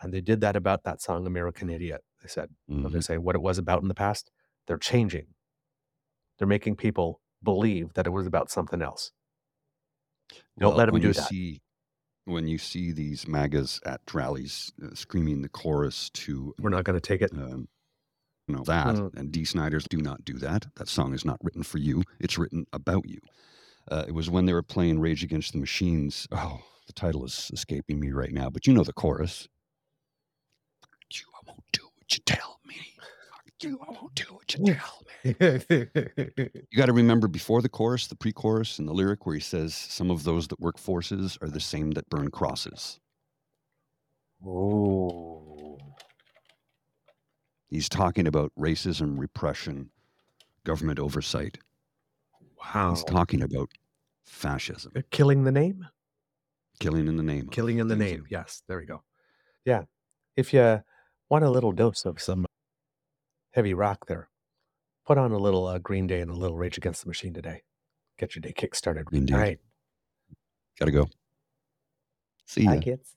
And 0.00 0.12
they 0.12 0.22
did 0.22 0.40
that 0.40 0.56
about 0.56 0.84
that 0.84 1.02
song, 1.02 1.26
American 1.26 1.68
Idiot. 1.68 2.02
They 2.22 2.28
said, 2.28 2.50
so 2.70 2.88
they 2.88 3.00
say 3.00 3.18
what 3.18 3.34
it 3.34 3.42
was 3.42 3.58
about 3.58 3.82
in 3.82 3.88
the 3.88 3.94
past, 3.94 4.30
they're 4.66 4.78
changing. 4.78 5.26
They're 6.38 6.46
making 6.48 6.76
people 6.76 7.20
believe 7.42 7.92
that 7.94 8.06
it 8.06 8.10
was 8.10 8.26
about 8.26 8.50
something 8.50 8.80
else. 8.80 9.10
Don't 10.58 10.70
Well, 10.70 10.78
let 10.78 10.88
'em 10.88 10.92
when 10.94 11.02
do 11.02 11.08
you 11.08 11.14
that. 11.14 11.28
See, 11.28 11.62
when 12.24 12.46
you 12.46 12.58
see 12.58 12.92
these 12.92 13.26
MAGAs 13.26 13.80
at 13.84 14.00
rallies 14.14 14.72
uh, 14.82 14.94
screaming 14.94 15.42
the 15.42 15.48
chorus 15.48 16.10
to, 16.10 16.54
We're 16.60 16.70
not 16.70 16.84
going 16.84 16.94
to 16.94 17.00
take 17.00 17.22
it. 17.22 17.32
um, 17.32 17.68
you 18.46 18.54
know, 18.56 18.62
that, 18.64 18.94
Mm. 18.94 19.14
and 19.14 19.32
Dee 19.32 19.44
Snider's 19.44 19.84
"Do 19.84 19.98
Not 19.98 20.24
Do 20.24 20.34
That." 20.34 20.66
That 20.76 20.88
song 20.88 21.14
is 21.14 21.24
not 21.24 21.38
written 21.42 21.62
for 21.64 21.78
you; 21.78 22.02
it's 22.20 22.38
written 22.38 22.66
about 22.72 23.08
you. 23.08 23.20
Uh, 23.88 24.04
it 24.06 24.12
was 24.12 24.30
when 24.30 24.46
they 24.46 24.52
were 24.52 24.62
playing 24.62 25.00
Rage 25.00 25.24
Against 25.24 25.52
the 25.52 25.58
Machines. 25.58 26.28
Oh, 26.30 26.60
the 26.86 26.92
title 26.92 27.24
is 27.24 27.50
escaping 27.52 27.98
me 27.98 28.12
right 28.12 28.32
now, 28.32 28.48
but 28.50 28.66
you 28.66 28.72
know 28.72 28.84
the 28.84 28.92
chorus. 28.92 29.48
Fuck 30.80 30.90
You, 31.12 31.26
I 31.34 31.50
won't 31.50 31.64
do 31.72 31.88
what 32.12 32.16
you 32.16 32.22
tell 32.36 32.60
me. 32.66 32.76
You, 33.62 33.78
I 33.86 33.92
won't 33.92 34.14
do 34.16 34.24
what 34.30 34.54
you 34.54 34.74
tell 34.74 35.02
me. 35.06 36.56
You 36.72 36.76
got 36.78 36.86
to 36.86 36.92
remember 36.92 37.28
before 37.28 37.62
the 37.62 37.68
chorus, 37.68 38.08
the 38.08 38.16
pre 38.16 38.32
chorus, 38.32 38.78
and 38.80 38.88
the 38.88 38.92
lyric 38.92 39.24
where 39.24 39.36
he 39.36 39.40
says, 39.40 39.74
Some 39.74 40.10
of 40.10 40.24
those 40.24 40.48
that 40.48 40.58
work 40.60 40.78
forces 40.78 41.38
are 41.42 41.48
the 41.48 41.60
same 41.60 41.92
that 41.92 42.08
burn 42.10 42.30
crosses. 42.30 42.98
oh. 44.44 45.78
He's 47.68 47.88
talking 47.88 48.26
about 48.26 48.52
racism, 48.58 49.16
repression, 49.18 49.88
government 50.64 50.98
oversight. 50.98 51.56
Wow. 52.74 52.90
He's 52.90 53.04
talking 53.04 53.42
about 53.42 53.70
fascism, 54.24 54.92
Uh, 54.96 55.00
Killing 55.10 55.44
the 55.44 55.52
name? 55.52 55.86
killing 56.80 57.06
in 57.06 57.16
the 57.16 57.22
name. 57.22 57.48
Killing 57.48 57.78
in 57.78 57.86
the 57.88 57.94
name. 57.96 58.18
you. 58.22 58.26
Yes, 58.28 58.62
there 58.66 58.76
we 58.78 58.84
go. 58.86 59.02
Yeah. 59.64 59.84
If 60.36 60.52
you 60.52 60.82
want 61.32 61.44
a 61.44 61.50
little 61.50 61.72
dose 61.72 62.04
of 62.04 62.20
some 62.20 62.44
heavy 63.52 63.72
rock 63.72 64.06
there, 64.06 64.28
put 65.06 65.16
on 65.16 65.32
a 65.32 65.38
little 65.38 65.66
uh, 65.66 65.78
Green 65.78 66.06
Day 66.06 66.20
and 66.20 66.30
a 66.30 66.34
little 66.34 66.58
Rage 66.58 66.76
Against 66.76 67.02
the 67.02 67.08
Machine 67.08 67.32
today. 67.32 67.62
Get 68.18 68.34
your 68.34 68.40
day 68.40 68.52
kick 68.52 68.74
started. 68.74 69.06
Indeed. 69.10 69.32
All 69.32 69.40
right. 69.40 69.58
Got 70.78 70.86
to 70.86 70.92
go. 70.92 71.08
See 72.44 72.64
you. 72.64 72.68
Bye, 72.68 72.78
kids. 72.80 73.16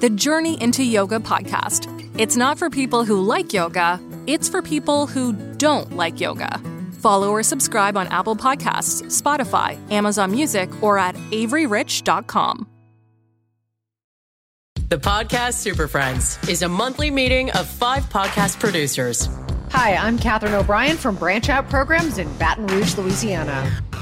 The 0.00 0.10
Journey 0.10 0.60
into 0.62 0.84
Yoga 0.84 1.18
podcast. 1.18 1.88
It's 2.18 2.36
not 2.36 2.58
for 2.58 2.68
people 2.68 3.04
who 3.04 3.20
like 3.20 3.52
yoga, 3.52 3.98
it's 4.26 4.48
for 4.48 4.60
people 4.60 5.06
who 5.06 5.32
don't 5.56 5.96
like 5.96 6.20
yoga. 6.20 6.60
Follow 7.00 7.30
or 7.30 7.42
subscribe 7.42 7.96
on 7.96 8.06
Apple 8.08 8.36
Podcasts, 8.36 9.02
Spotify, 9.04 9.78
Amazon 9.90 10.30
Music, 10.32 10.68
or 10.82 10.98
at 10.98 11.14
averyrich.com. 11.14 12.66
The 14.88 14.98
Podcast 14.98 15.54
Super 15.54 15.88
Friends 15.88 16.38
is 16.48 16.62
a 16.62 16.68
monthly 16.68 17.10
meeting 17.10 17.50
of 17.52 17.66
five 17.66 18.04
podcast 18.04 18.60
producers. 18.60 19.28
Hi, 19.70 19.94
I'm 19.96 20.18
Katherine 20.18 20.54
O'Brien 20.54 20.96
from 20.96 21.16
Branch 21.16 21.48
Out 21.48 21.68
Programs 21.70 22.18
in 22.18 22.32
Baton 22.36 22.66
Rouge, 22.66 22.96
Louisiana. 22.96 23.82